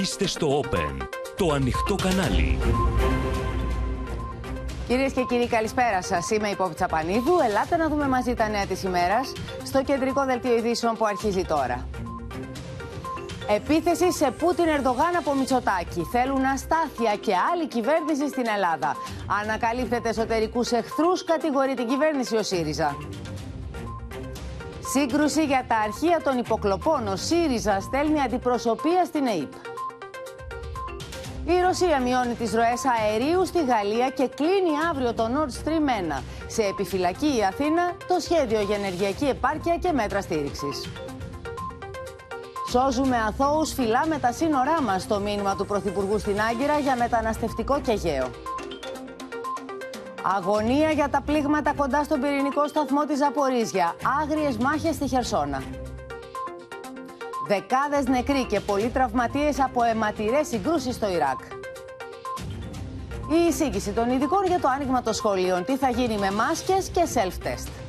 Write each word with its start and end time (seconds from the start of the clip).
Είστε 0.00 0.26
στο 0.26 0.60
Open, 0.60 1.06
το 1.36 1.52
ανοιχτό 1.52 1.94
κανάλι. 1.94 2.58
Κυρίες 4.86 5.12
και 5.12 5.24
κύριοι, 5.28 5.48
καλησπέρα 5.48 6.02
σας. 6.02 6.30
Είμαι 6.30 6.48
η 6.48 6.54
Πόπη 6.54 6.74
Τσαπανίδου. 6.74 7.38
Ελάτε 7.48 7.76
να 7.76 7.88
δούμε 7.88 8.08
μαζί 8.08 8.34
τα 8.34 8.48
νέα 8.48 8.66
της 8.66 8.82
ημέρας 8.82 9.32
στο 9.64 9.82
κεντρικό 9.82 10.24
δελτίο 10.24 10.56
ειδήσεων 10.56 10.96
που 10.96 11.06
αρχίζει 11.06 11.44
τώρα. 11.44 11.88
Επίθεση 13.48 14.12
σε 14.12 14.30
Πούτιν 14.30 14.64
Ερντογάν 14.64 15.16
από 15.18 15.34
Μητσοτάκη. 15.34 16.02
Θέλουν 16.12 16.44
αστάθεια 16.44 17.16
και 17.20 17.32
άλλη 17.52 17.66
κυβέρνηση 17.68 18.28
στην 18.28 18.44
Ελλάδα. 18.56 18.96
Ανακαλύπτεται 19.42 20.08
εσωτερικούς 20.08 20.70
εχθρούς, 20.70 21.24
κατηγορεί 21.24 21.74
την 21.74 21.86
κυβέρνηση 21.86 22.36
ο 22.36 22.42
ΣΥΡΙΖΑ. 22.42 22.96
Σύγκρουση 24.92 25.44
για 25.44 25.64
τα 25.68 25.76
αρχεία 25.76 26.20
των 26.24 26.38
υποκλοπών. 26.38 27.08
Ο 27.08 27.16
ΣΥΡΙΖΑ 27.16 27.80
στέλνει 27.80 28.20
αντιπροσωπεία 28.20 29.04
στην 29.04 29.26
ΕΕΠ. 29.26 29.52
Η 31.44 31.60
Ρωσία 31.66 32.00
μειώνει 32.00 32.34
τις 32.34 32.52
ροές 32.54 32.82
αερίου 32.84 33.46
στη 33.46 33.64
Γαλλία 33.64 34.08
και 34.08 34.28
κλείνει 34.36 34.70
αύριο 34.90 35.14
το 35.14 35.24
Nord 35.34 35.68
Stream 35.68 36.16
1. 36.18 36.22
Σε 36.46 36.62
επιφυλακή 36.62 37.36
η 37.36 37.44
Αθήνα 37.44 37.82
το 38.08 38.16
σχέδιο 38.20 38.60
για 38.60 38.76
ενεργειακή 38.76 39.24
επάρκεια 39.24 39.76
και 39.76 39.92
μέτρα 39.92 40.20
στήριξης. 40.20 40.88
Σώζουμε 42.70 43.16
αθώους 43.16 43.72
φυλά 43.72 44.06
με 44.06 44.18
τα 44.18 44.32
σύνορά 44.32 44.82
μας 44.82 45.06
το 45.06 45.20
μήνυμα 45.20 45.56
του 45.56 45.66
Πρωθυπουργού 45.66 46.18
στην 46.18 46.40
Άγκυρα 46.40 46.78
για 46.78 46.96
μεταναστευτικό 46.96 47.80
και 47.80 47.92
γέο. 47.92 48.30
Αγωνία 50.36 50.90
για 50.90 51.08
τα 51.08 51.22
πλήγματα 51.26 51.74
κοντά 51.74 52.04
στον 52.04 52.20
πυρηνικό 52.20 52.68
σταθμό 52.68 53.04
της 53.04 53.18
Ζαπορίζια. 53.18 53.94
Άγριες 54.22 54.56
μάχες 54.56 54.94
στη 54.94 55.08
Χερσόνα. 55.08 55.62
Δεκάδες 57.52 58.06
νεκροί 58.06 58.44
και 58.44 58.60
πολλοί 58.60 58.88
τραυματίες 58.88 59.60
από 59.60 59.82
αιματηρές 59.82 60.48
συγκρούσεις 60.48 60.94
στο 60.94 61.10
Ιράκ. 61.10 61.38
Η 63.32 63.46
εισήγηση 63.48 63.90
των 63.92 64.10
ειδικών 64.10 64.44
για 64.46 64.60
το 64.60 64.68
άνοιγμα 64.68 65.02
των 65.02 65.12
σχολείων. 65.12 65.64
Τι 65.64 65.76
θα 65.76 65.90
γίνει 65.90 66.18
με 66.18 66.30
μάσκες 66.30 66.88
και 66.88 67.02
self-test. 67.14 67.81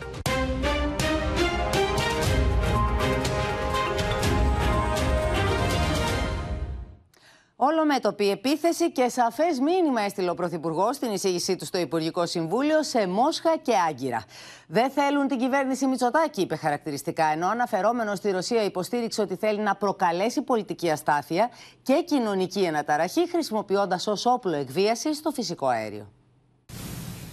Όλο 7.65 7.85
μέτωπη 7.85 8.29
επίθεση 8.29 8.91
και 8.91 9.09
σαφές 9.09 9.59
μήνυμα 9.59 10.01
έστειλε 10.01 10.29
ο 10.29 10.33
Πρωθυπουργός 10.33 10.95
στην 10.95 11.11
εισήγησή 11.11 11.55
του 11.55 11.65
στο 11.65 11.77
Υπουργικό 11.77 12.25
Συμβούλιο 12.25 12.83
σε 12.83 13.07
Μόσχα 13.07 13.57
και 13.57 13.73
Άγκυρα. 13.87 14.23
Δεν 14.67 14.89
θέλουν 14.89 15.27
την 15.27 15.37
κυβέρνηση 15.37 15.85
Μητσοτάκη, 15.85 16.41
είπε 16.41 16.55
χαρακτηριστικά, 16.55 17.25
ενώ 17.25 17.47
αναφερόμενο 17.47 18.15
στη 18.15 18.31
Ρωσία 18.31 18.63
υποστήριξε 18.63 19.21
ότι 19.21 19.35
θέλει 19.35 19.59
να 19.59 19.75
προκαλέσει 19.75 20.41
πολιτική 20.41 20.91
αστάθεια 20.91 21.49
και 21.83 22.03
κοινωνική 22.05 22.67
αναταραχή, 22.67 23.29
χρησιμοποιώντας 23.29 24.07
ως 24.07 24.25
όπλο 24.25 24.55
εκβίαση 24.55 25.23
το 25.23 25.31
φυσικό 25.31 25.67
αέριο. 25.67 26.11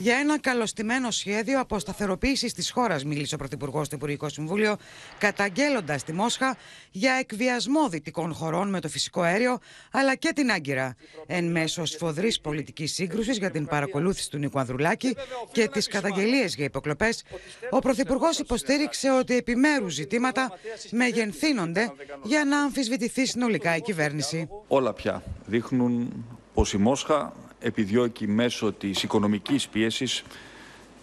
Για 0.01 0.17
ένα 0.17 0.41
καλωστημένο 0.41 1.11
σχέδιο 1.11 1.61
αποσταθεροποίησης 1.61 2.53
της 2.53 2.71
χώρας, 2.71 3.05
μίλησε 3.05 3.35
ο 3.35 3.39
Πρωθυπουργός 3.39 3.87
στο 3.87 3.97
Υπουργικό 3.97 4.29
Συμβούλιο, 4.29 4.77
καταγγέλλοντας 5.19 6.05
τη 6.05 6.13
Μόσχα 6.13 6.57
για 6.91 7.13
εκβιασμό 7.13 7.89
δυτικών 7.89 8.35
χωρών 8.35 8.69
με 8.69 8.81
το 8.81 8.89
φυσικό 8.89 9.21
αέριο, 9.21 9.59
αλλά 9.91 10.15
και 10.15 10.33
την 10.35 10.51
Άγκυρα. 10.51 10.95
Εν 11.27 11.51
μέσω 11.51 11.85
σφοδρής 11.85 12.41
πολιτικής 12.41 12.93
σύγκρουσης 12.93 13.39
για 13.39 13.51
την 13.51 13.67
παρακολούθηση 13.67 14.31
του 14.31 14.39
Νίκου 14.39 14.59
Ανδρουλάκη 14.59 15.17
και 15.53 15.69
τις 15.69 15.89
καταγγελίες 15.89 16.55
για 16.55 16.65
υποκλοπές, 16.65 17.25
ο 17.71 17.79
Πρωθυπουργός 17.79 18.39
υποστήριξε 18.39 19.11
ότι 19.11 19.37
επιμέρους 19.37 19.95
ζητήματα 19.95 20.53
μεγενθύνονται 20.91 21.93
για 22.23 22.45
να 22.45 22.59
αμφισβητηθεί 22.63 23.27
συνολικά 23.27 23.77
η 23.77 23.81
κυβέρνηση. 23.81 24.49
Όλα 24.69 24.93
πια 24.93 25.23
δείχνουν 25.47 26.25
πως 26.55 26.73
η 26.73 26.77
Μόσχα 26.77 27.33
επιδιώκει 27.61 28.27
μέσω 28.27 28.73
της 28.73 29.03
οικονομικής 29.03 29.69
πίεσης 29.69 30.23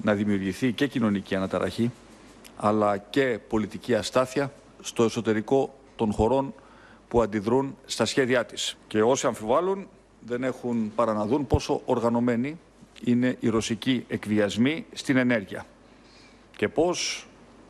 να 0.03 0.13
δημιουργηθεί 0.13 0.72
και 0.72 0.88
κοινωνική 0.88 1.35
αναταραχή 1.35 1.91
αλλά 2.57 2.97
και 2.97 3.40
πολιτική 3.47 3.95
αστάθεια 3.95 4.51
στο 4.81 5.03
εσωτερικό 5.03 5.73
των 5.95 6.12
χωρών 6.12 6.53
που 7.07 7.22
αντιδρούν 7.22 7.78
στα 7.85 8.06
σχέδιά 8.06 8.45
της. 8.45 8.78
Και 8.88 9.01
όσοι 9.01 9.28
αμφιβάλλουν 9.28 9.88
δεν 10.19 10.44
έχουν 10.44 10.91
παρά 10.95 11.13
να 11.13 11.25
δουν 11.25 11.47
πόσο 11.47 11.81
οργανωμένοι 11.85 12.59
είναι 13.03 13.38
οι 13.39 13.50
ρωσικοί 13.50 14.06
εκβιασμοί 14.07 14.85
στην 14.94 15.18
ενέργεια 15.18 15.66
και 16.56 16.68
πώς 16.68 17.28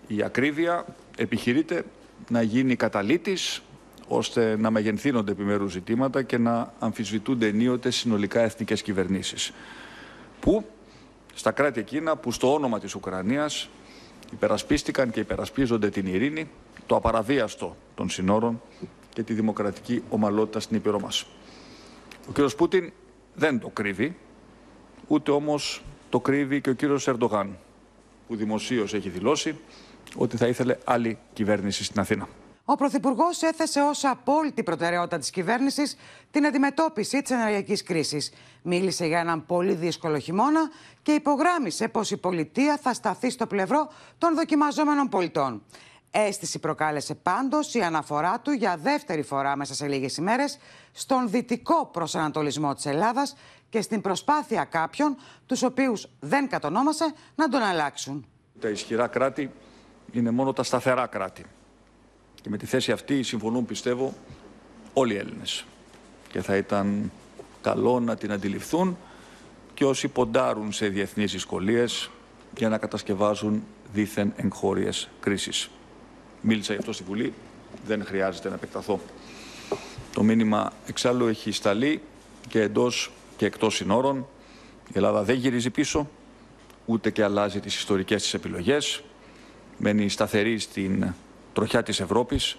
η 0.08 0.24
ακρίβεια 0.24 0.86
επιχειρείται 1.18 1.84
να 2.30 2.42
γίνει 2.42 2.76
καταλήτης 2.76 3.62
ώστε 4.08 4.58
να 4.58 4.70
μεγενθύνονται 4.70 5.32
επιμέρους 5.32 5.72
ζητήματα 5.72 6.24
και 6.24 6.38
να 6.38 6.74
αμφισβητούνται 6.80 7.48
ενίοτε 7.48 7.90
συνολικά 7.90 8.42
εθνικές 8.42 8.82
κυβερνήσεις. 8.82 9.54
Που 10.40 10.66
στα 11.34 11.52
κράτη 11.52 11.80
εκείνα 11.80 12.16
που 12.16 12.32
στο 12.32 12.54
όνομα 12.54 12.80
της 12.80 12.96
Ουκρανίας 12.96 13.70
υπερασπίστηκαν 14.32 15.12
και 15.12 15.20
υπερασπίζονται 15.20 15.90
την 15.90 16.08
ειρήνη, 16.08 16.50
το 16.86 16.96
απαραβίαστο 16.96 17.76
των 17.96 18.10
συνόρων 18.10 18.62
και 19.14 19.24
τη 19.24 19.34
δημοκρατική 19.34 20.04
ομαλότητα 20.10 20.60
στην 20.60 20.78
Ήπειρο 20.78 21.00
μας. 21.00 21.26
Ο 22.28 22.32
κύριος 22.32 22.56
Πούτιν 22.56 22.92
δεν 23.34 23.60
το 23.60 23.68
κρύβει, 23.70 24.18
ούτε 25.08 25.32
όμως 25.32 25.84
το 26.10 26.20
κρύβει 26.20 26.62
και 26.62 26.70
ο 26.70 26.74
κύριος 26.74 27.08
Ερντογάν, 27.08 27.58
που 28.28 28.36
δημοσίως 28.36 28.94
έχει 28.94 29.10
δηλώσει 29.10 29.60
ότι 30.16 30.38
θα 30.38 30.48
ήθελε 30.48 30.78
άλλη 30.84 31.18
κυβέρνηση 31.34 31.84
στην 31.84 32.00
Αθήνα. 32.00 32.28
Ο 32.70 32.76
Πρωθυπουργός 32.76 33.42
έθεσε 33.42 33.82
ως 33.82 34.04
απόλυτη 34.06 34.64
προτεραιότητα 34.64 35.18
της 35.18 35.30
κυβέρνησης 35.30 35.98
την 36.32 36.46
αντιμετώπιση 36.46 37.22
της 37.22 37.32
ενεργειακής 37.32 37.84
κρίσης. 37.84 38.32
Μίλησε 38.62 39.06
για 39.06 39.20
έναν 39.20 39.46
πολύ 39.46 39.74
δύσκολο 39.74 40.18
χειμώνα 40.20 40.70
και 41.02 41.12
υπογράμμισε 41.12 41.88
πως 41.88 42.12
η 42.12 42.18
πολιτεία 42.18 42.80
θα 42.82 42.94
σταθεί 42.94 43.30
στο 43.30 43.48
πλευρό 43.48 43.90
των 44.18 44.36
δοκιμαζόμενων 44.36 45.10
πολιτών. 45.10 45.64
Αίσθηση 46.12 46.60
προκάλεσε 46.60 47.16
πάντως 47.16 47.74
η 47.74 47.82
αναφορά 47.82 48.40
του 48.40 48.52
για 48.52 48.78
δεύτερη 48.78 49.22
φορά 49.22 49.56
μέσα 49.56 49.74
σε 49.74 49.88
λίγες 49.88 50.18
ημέρες 50.18 50.58
στον 50.92 51.30
δυτικό 51.30 51.86
προσανατολισμό 51.86 52.74
της 52.74 52.86
Ελλάδας 52.86 53.36
και 53.70 53.82
στην 53.82 54.02
προσπάθεια 54.02 54.64
κάποιων, 54.64 55.18
τους 55.46 55.64
οποίους 55.64 56.10
δεν 56.20 56.50
κατονόμασε, 56.50 57.14
να 57.36 57.50
τον 57.50 57.62
αλλάξουν. 57.62 58.26
Τα 58.60 58.70
ισχυρά 58.70 59.08
κράτη 59.08 59.52
είναι 60.12 60.32
μόνο 60.32 60.54
τα 60.54 60.64
σταθερά 60.64 61.08
κράτη. 61.08 61.46
Και 62.48 62.54
με 62.54 62.60
τη 62.60 62.66
θέση 62.66 62.92
αυτή 62.92 63.24
συμφωνούν, 63.24 63.66
πιστεύω, 63.66 64.14
όλοι 64.94 65.14
οι 65.14 65.18
Έλληνες. 65.18 65.66
Και 66.32 66.42
θα 66.42 66.56
ήταν 66.56 67.12
καλό 67.62 68.00
να 68.00 68.16
την 68.16 68.32
αντιληφθούν 68.32 68.98
και 69.74 69.86
όσοι 69.86 70.08
ποντάρουν 70.08 70.72
σε 70.72 70.88
διεθνείς 70.88 71.32
δυσκολίες 71.32 72.10
για 72.58 72.70
να 72.70 72.78
κατασκευάζουν 72.78 73.64
δίθεν 73.94 74.34
εγχώριες 74.36 75.10
κρίσεις. 75.20 75.70
Μίλησα 76.42 76.74
γι' 76.74 76.80
αυτό 76.80 76.92
στη 76.94 77.04
Βουλή, 77.04 77.34
δεν 77.86 78.06
χρειάζεται 78.06 78.50
να 78.50 78.56
επεκταθώ. 78.56 79.00
Το 80.14 80.24
μήνυμα 80.24 80.74
εξάλλου 80.86 81.28
έχει 81.28 81.52
σταλεί 81.52 82.02
και 82.48 82.62
εντός 82.62 83.12
και 83.38 83.46
εκτός 83.46 83.76
συνόρων. 83.76 84.28
Η 84.88 84.92
Ελλάδα 84.94 85.24
δεν 85.24 85.36
γυρίζει 85.36 85.70
πίσω, 85.70 86.10
ούτε 86.86 87.10
και 87.10 87.24
αλλάζει 87.24 87.60
τις 87.60 87.76
ιστορικές 87.76 88.22
της 88.22 88.34
επιλογές. 88.34 89.04
Μένει 89.78 90.10
σταθερή 90.10 90.60
στην 90.60 91.14
τροχιά 91.58 91.84
της 91.84 92.00
Ευρώπης 92.00 92.58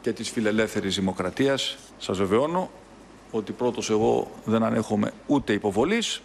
και 0.00 0.12
της 0.12 0.30
φιλελεύθερης 0.30 0.94
δημοκρατίας. 0.94 1.76
Σας 1.98 2.18
βεβαιώνω 2.18 2.70
ότι 3.30 3.52
πρώτος 3.52 3.90
εγώ 3.90 4.30
δεν 4.44 4.62
ανέχομαι 4.62 5.12
ούτε 5.26 5.52
υποβολής, 5.52 6.22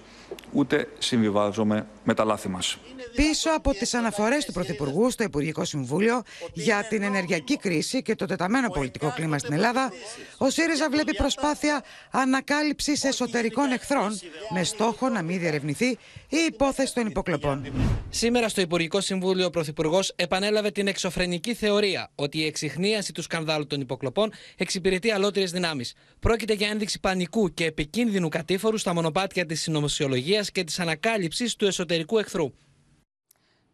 ούτε 0.51 0.87
συμβιβάζομαι 0.97 1.87
με 2.03 2.13
τα 2.13 2.23
λάθη 2.23 2.49
μας. 2.49 2.77
Πίσω 3.15 3.49
από 3.55 3.71
τις 3.71 3.93
αναφορές 3.93 4.45
του 4.45 4.51
Πρωθυπουργού 4.51 5.09
στο 5.09 5.23
Υπουργικό 5.23 5.65
Συμβούλιο 5.65 6.21
για 6.53 6.85
την 6.89 7.03
ενεργειακή 7.03 7.57
κρίση 7.57 8.01
και 8.01 8.15
το 8.15 8.25
τεταμένο 8.25 8.69
πολιτικό 8.69 9.13
κλίμα 9.15 9.37
στην 9.37 9.53
Ελλάδα, 9.53 9.91
ο 10.37 10.49
ΣΥΡΙΖΑ 10.49 10.89
βλέπει 10.89 11.15
προσπάθεια 11.15 11.83
ανακάλυψης 12.11 13.03
εσωτερικών 13.03 13.71
εχθρών 13.71 14.19
με 14.49 14.63
στόχο 14.63 15.09
να 15.09 15.21
μην 15.21 15.39
διερευνηθεί 15.39 15.85
η 16.29 16.37
υπόθεση 16.47 16.93
των 16.93 17.07
υποκλοπών. 17.07 17.73
Σήμερα 18.09 18.49
στο 18.49 18.61
Υπουργικό 18.61 19.01
Συμβούλιο 19.01 19.45
ο 19.45 19.49
Πρωθυπουργός 19.49 20.13
επανέλαβε 20.15 20.71
την 20.71 20.87
εξωφρενική 20.87 21.53
θεωρία 21.53 22.11
ότι 22.15 22.37
η 22.37 22.45
εξυχνίαση 22.45 23.11
του 23.11 23.21
σκανδάλου 23.21 23.67
των 23.67 23.81
υποκλοπών 23.81 24.31
εξυπηρετεί 24.57 25.11
αλότριες 25.11 25.51
δυνάμεις. 25.51 25.93
Πρόκειται 26.19 26.53
για 26.53 26.69
ένδειξη 26.69 26.99
πανικού 26.99 27.53
και 27.53 27.65
επικίνδυνου 27.65 28.29
κατήφορου 28.29 28.77
στα 28.77 28.93
μονοπάτια 28.93 29.45
της 29.45 29.61
συνωμοσιολογίας 29.61 30.51
και 30.51 30.63
της 30.63 30.79
ανακάλυψης 30.79 31.55
του 31.55 31.65
εσωτερικού 31.65 32.17
εχθρού. 32.17 32.51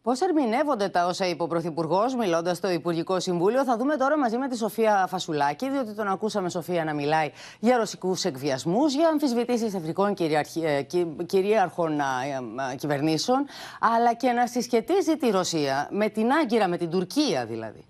Πώς 0.02 0.20
ερμηνεύονται 0.20 0.88
τα 0.88 1.06
όσα 1.06 1.26
είπε 1.26 1.42
ο 1.42 1.46
Πρωθυπουργός, 1.46 2.14
μιλώντας 2.14 2.56
στο 2.56 2.70
Υπουργικό 2.70 3.20
Συμβούλιο, 3.20 3.64
θα 3.64 3.76
δούμε 3.76 3.96
τώρα 3.96 4.18
μαζί 4.18 4.36
με 4.36 4.48
τη 4.48 4.56
Σοφία 4.56 5.06
Φασουλάκη, 5.08 5.70
διότι 5.70 5.94
τον 5.94 6.08
ακούσαμε, 6.08 6.48
Σοφία, 6.50 6.84
να 6.84 6.94
μιλάει 6.94 7.30
για 7.60 7.76
ρωσικούς 7.76 8.24
εκβιασμούς, 8.24 8.94
για 8.94 9.08
αμφισβητήσεις 9.08 9.74
εθνικών 9.74 10.14
ε, 10.62 10.82
κυρίαρχων 11.26 12.00
κυβερνήσεων, 12.76 13.46
αλλά 13.80 14.14
και 14.14 14.30
να 14.30 14.46
συσχετίζει 14.46 15.16
τη 15.16 15.30
Ρωσία 15.30 15.88
με 15.90 16.08
την 16.08 16.32
Άγκυρα, 16.32 16.68
με 16.68 16.76
την 16.76 16.90
Τουρκία 16.90 17.46
δηλαδή. 17.46 17.84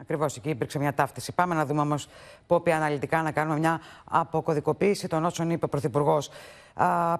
Ακριβώς 0.00 0.36
εκεί 0.36 0.50
υπήρξε 0.50 0.78
μια 0.78 0.94
ταύτιση. 0.94 1.32
Πάμε 1.32 1.54
να 1.54 1.66
δούμε 1.66 1.80
όμως 1.80 2.08
Πόπη 2.46 2.70
αναλυτικά 2.72 3.22
να 3.22 3.30
κάνουμε 3.30 3.58
μια 3.58 3.80
αποκωδικοποίηση 4.04 5.08
των 5.08 5.24
όσων 5.24 5.50
είπε 5.50 5.64
ο 5.64 5.68
Πρωθυπουργός. 5.68 6.30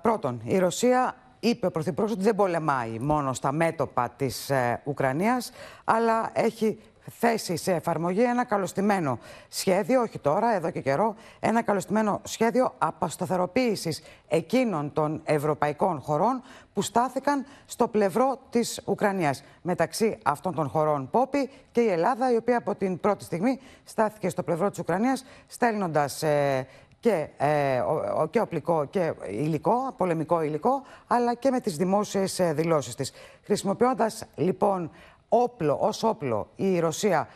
Πρώτον, 0.03 0.41
η 0.45 0.59
Ρωσία 0.59 1.15
είπε 1.41 1.67
ο 1.67 1.71
Πρωθυπουργός 1.71 2.13
ότι 2.13 2.23
δεν 2.23 2.35
πολεμάει 2.35 2.99
μόνο 2.99 3.33
στα 3.33 3.53
μέτωπα 3.53 4.09
της 4.17 4.51
ε, 4.51 4.81
Ουκρανίας, 4.85 5.51
αλλά 5.85 6.31
έχει 6.33 6.79
θέσει 7.11 7.57
σε 7.57 7.73
εφαρμογή 7.73 8.23
ένα 8.23 8.45
καλωστημένο 8.45 9.19
σχέδιο, 9.49 10.01
όχι 10.01 10.19
τώρα, 10.19 10.55
εδώ 10.55 10.71
και 10.71 10.81
καιρό, 10.81 11.15
ένα 11.41 11.63
καλωστημένο 11.63 12.21
σχέδιο 12.25 12.75
αποσταθεροποίησης 12.79 14.03
εκείνων 14.29 14.93
των 14.93 15.21
ευρωπαϊκών 15.25 16.01
χωρών 16.01 16.43
που 16.73 16.83
στάθηκαν 16.83 17.47
στο 17.67 17.89
πλευρό 17.89 18.39
της 18.51 18.81
Ουκρανίας. 18.85 19.45
Μεταξύ 19.63 20.19
αυτών 20.25 20.55
των 20.55 20.69
χωρών 20.69 21.11
Πόπη 21.11 21.51
και 21.73 21.81
η 21.81 21.89
Ελλάδα, 21.89 22.33
η 22.33 22.37
οποία 22.37 22.57
από 22.57 22.75
την 22.75 23.01
πρώτη 23.01 23.25
στιγμή 23.25 23.61
στάθηκε 23.85 24.29
στο 24.29 24.43
πλευρό 24.43 24.71
της 24.71 24.79
Ουκρανίας, 24.79 25.25
στέλνοντας 25.47 26.23
ε, 26.23 26.67
και, 27.01 27.29
ε, 27.37 27.83
και 28.31 28.41
οπλικό 28.41 28.85
και 28.85 29.15
υλικό, 29.31 29.95
πολεμικό 29.97 30.43
υλικό, 30.43 30.83
αλλά 31.07 31.35
και 31.35 31.51
με 31.51 31.61
τις 31.61 31.77
δημόσιες 31.77 32.39
ε, 32.39 32.53
δηλώσεις 32.53 32.95
της. 32.95 33.13
Χρησιμοποιώντας 33.43 34.25
λοιπόν 34.35 34.91
όπλο, 35.29 35.79
ως 35.81 36.03
όπλο 36.03 36.49
η 36.57 36.79
Ρωσία 36.79 37.29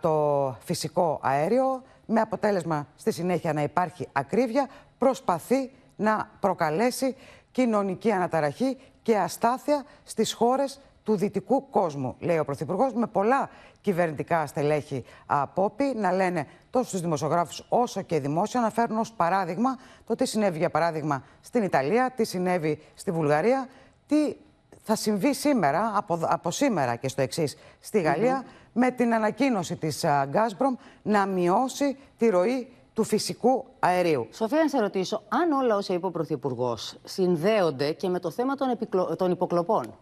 το 0.00 0.56
φυσικό 0.64 1.20
αέριο, 1.22 1.82
με 2.06 2.20
αποτέλεσμα 2.20 2.86
στη 2.96 3.12
συνέχεια 3.12 3.52
να 3.52 3.62
υπάρχει 3.62 4.08
ακρίβεια, 4.12 4.68
προσπαθεί 4.98 5.70
να 5.96 6.30
προκαλέσει 6.40 7.16
κοινωνική 7.50 8.12
αναταραχή 8.12 8.76
και 9.02 9.18
αστάθεια 9.18 9.84
στις 10.04 10.32
χώρες 10.32 10.80
του 11.04 11.16
δυτικού 11.16 11.70
κόσμου, 11.70 12.16
λέει 12.18 12.38
ο 12.38 12.44
Πρωθυπουργός, 12.44 12.92
με 12.92 13.06
πολλά 13.06 13.50
κυβερνητικά 13.80 14.46
στελέχη 14.46 15.04
απόπη 15.26 15.84
να 15.96 16.12
λένε 16.12 16.46
τόσο 16.70 16.88
στους 16.88 17.00
δημοσιογράφους 17.00 17.66
όσο 17.68 18.02
και 18.02 18.20
δημόσια 18.20 18.60
να 18.60 18.70
φέρουν 18.70 18.98
ως 18.98 19.12
παράδειγμα 19.12 19.78
το 20.06 20.14
τι 20.14 20.26
συνέβη 20.26 20.58
για 20.58 20.70
παράδειγμα 20.70 21.24
στην 21.40 21.62
Ιταλία, 21.62 22.12
τι 22.16 22.24
συνέβη 22.24 22.82
στη 22.94 23.10
Βουλγαρία, 23.10 23.68
τι 24.06 24.34
θα 24.82 24.96
συμβεί 24.96 25.34
σήμερα, 25.34 25.92
από, 25.94 26.18
από 26.22 26.50
σήμερα 26.50 26.96
και 26.96 27.08
στο 27.08 27.22
εξής 27.22 27.56
στη 27.80 28.00
Γαλλία, 28.00 28.44
με 28.72 28.90
την 28.90 29.14
ανακοίνωση 29.14 29.76
της 29.76 30.04
Gazprom 30.04 30.76
να 31.02 31.26
μειώσει 31.26 31.96
τη 32.18 32.28
ροή 32.28 32.68
του 32.92 33.04
φυσικού 33.04 33.64
αερίου. 33.78 34.28
Σοφία, 34.32 34.62
να 34.62 34.68
σε 34.68 34.78
ρωτήσω, 34.78 35.22
αν 35.28 35.52
όλα 35.52 35.76
όσα 35.76 35.94
είπε 35.94 36.06
ο 36.06 36.10
Πρωθυπουργός 36.10 36.98
συνδέονται 37.04 37.92
και 37.92 38.08
με 38.08 38.18
το 38.18 38.30
θέμα 38.30 38.54
των, 38.54 38.78
των 39.16 39.30
υποκλοπών. 39.30 39.94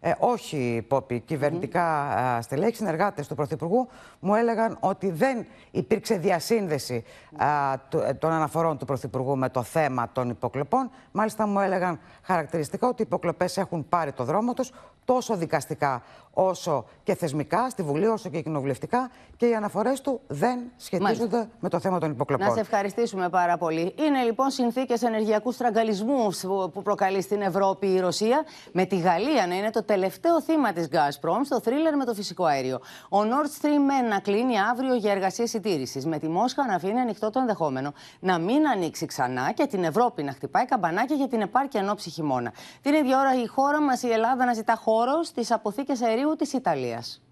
Ε, 0.00 0.12
όχι, 0.18 0.84
Πόπη. 0.88 1.20
Κυβερνητικά 1.20 2.14
mm. 2.14 2.42
στελέχη, 2.42 2.76
συνεργάτες 2.76 3.26
του 3.28 3.34
Πρωθυπουργού, 3.34 3.88
μου 4.20 4.34
έλεγαν 4.34 4.76
ότι 4.80 5.10
δεν 5.10 5.46
υπήρξε 5.70 6.16
διασύνδεση 6.16 7.04
ε, 7.38 8.12
των 8.14 8.30
αναφορών 8.30 8.78
του 8.78 8.84
Πρωθυπουργού 8.84 9.36
με 9.36 9.48
το 9.48 9.62
θέμα 9.62 10.08
των 10.12 10.28
υποκλοπών. 10.28 10.90
Μάλιστα, 11.12 11.46
μου 11.46 11.60
έλεγαν 11.60 12.00
χαρακτηριστικά 12.22 12.88
ότι 12.88 13.02
οι 13.02 13.04
υποκλοπές 13.06 13.56
έχουν 13.56 13.88
πάρει 13.88 14.12
το 14.12 14.24
δρόμο 14.24 14.54
τους 14.54 14.72
τόσο 15.14 15.36
δικαστικά 15.36 16.02
όσο 16.32 16.84
και 17.02 17.14
θεσμικά, 17.14 17.70
στη 17.70 17.82
Βουλή, 17.82 18.06
όσο 18.06 18.28
και 18.28 18.40
κοινοβουλευτικά 18.40 19.10
και 19.36 19.46
οι 19.46 19.54
αναφορές 19.54 20.00
του 20.00 20.20
δεν 20.26 20.58
σχετίζονται 20.76 21.48
με 21.60 21.68
το 21.68 21.80
θέμα 21.80 21.98
των 21.98 22.10
υποκλοπών. 22.10 22.46
Να 22.46 22.52
σε 22.52 22.60
ευχαριστήσουμε 22.60 23.28
πάρα 23.28 23.56
πολύ. 23.56 23.94
Είναι 23.98 24.22
λοιπόν 24.22 24.50
συνθήκες 24.50 25.02
ενεργειακούς 25.02 25.54
στραγγαλισμούς 25.54 26.40
που 26.72 26.82
προκαλεί 26.82 27.22
στην 27.22 27.40
Ευρώπη 27.42 27.86
η 27.86 28.00
Ρωσία, 28.00 28.44
με 28.72 28.84
τη 28.84 28.96
Γαλλία 28.98 29.46
να 29.46 29.54
είναι 29.54 29.70
το 29.70 29.84
τελευταίο 29.84 30.42
θύμα 30.42 30.72
της 30.72 30.88
Gazprom 30.92 31.40
στο 31.44 31.60
θρίλερ 31.60 31.96
με 31.96 32.04
το 32.04 32.14
φυσικό 32.14 32.44
αέριο. 32.44 32.80
Ο 33.08 33.18
Nord 33.18 33.62
Stream 33.62 34.06
1 34.06 34.08
να 34.08 34.18
κλείνει 34.20 34.60
αύριο 34.60 34.94
για 34.94 35.10
εργασίες 35.12 35.50
συντήρησης, 35.50 36.06
με 36.06 36.18
τη 36.18 36.28
Μόσχα 36.28 36.66
να 36.66 36.74
αφήνει 36.74 37.00
ανοιχτό 37.00 37.30
το 37.30 37.38
ενδεχόμενο 37.38 37.92
να 38.20 38.38
μην 38.38 38.68
ανοίξει 38.68 39.06
ξανά 39.06 39.52
και 39.52 39.66
την 39.66 39.84
Ευρώπη 39.84 40.22
να 40.22 40.32
χτυπάει 40.32 40.64
καμπανάκια 40.64 41.16
για 41.16 41.28
την 41.28 41.40
επάρκεια 41.40 41.80
ενώ 41.80 41.94
χειμώνα. 41.96 42.52
Την 42.82 42.94
ίδια 42.94 43.18
ώρα 43.18 43.42
η 43.42 43.46
χώρα 43.46 43.80
μας, 43.80 44.02
η 44.02 44.10
Ελλάδα, 44.10 44.44
να 44.44 44.52
ζητά 44.52 44.74
χώρο 44.74 44.99
στις 45.24 45.50
αποθήκες 45.50 46.02
αερίου 46.02 46.34
της 46.38 46.52
Ιταλίας. 46.52 47.22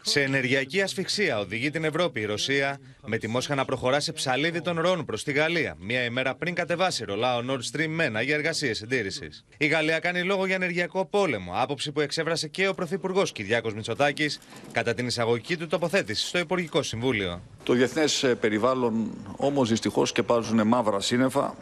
Σε 0.00 0.22
ενεργειακή 0.22 0.82
ασφυξία 0.82 1.38
οδηγεί 1.38 1.70
την 1.70 1.84
Ευρώπη 1.84 2.20
η 2.20 2.24
Ρωσία, 2.24 2.78
με 3.06 3.18
τη 3.18 3.28
Μόσχα 3.28 3.54
να 3.54 3.64
προχωρά 3.64 4.00
σε 4.00 4.12
ψαλίδι 4.12 4.60
των 4.60 4.80
Ρών 4.80 5.04
προς 5.04 5.24
τη 5.24 5.32
Γαλλία, 5.32 5.76
μία 5.78 6.04
ημέρα 6.04 6.34
πριν 6.34 6.54
κατεβάσει 6.54 7.04
ρολά 7.04 7.36
ο 7.36 7.40
Nord 7.48 7.76
Stream 7.76 8.18
1 8.18 8.22
για 8.24 8.34
εργασίες 8.34 8.76
συντήρησης. 8.76 9.44
Η 9.56 9.66
Γαλλία 9.66 9.98
κάνει 9.98 10.22
λόγο 10.22 10.46
για 10.46 10.54
ενεργειακό 10.54 11.04
πόλεμο, 11.06 11.52
άποψη 11.54 11.92
που 11.92 12.00
εξέφρασε 12.00 12.48
και 12.48 12.68
ο 12.68 12.74
Πρωθυπουργός 12.74 13.32
Κυριάκος 13.32 13.74
Μητσοτάκης 13.74 14.38
κατά 14.72 14.94
την 14.94 15.06
εισαγωγική 15.06 15.56
του 15.56 15.66
τοποθέτηση 15.66 16.26
στο 16.26 16.38
Υπουργικό 16.38 16.82
Συμβούλιο. 16.82 17.40
Το 17.62 17.72
διεθνές 17.72 18.34
περιβάλλον 18.40 19.10
όμως 19.36 19.68
δυστυχώς 19.68 20.08
σκεπάζουν 20.08 20.66
μαύρα 20.66 21.00
σύννεφα 21.00 21.54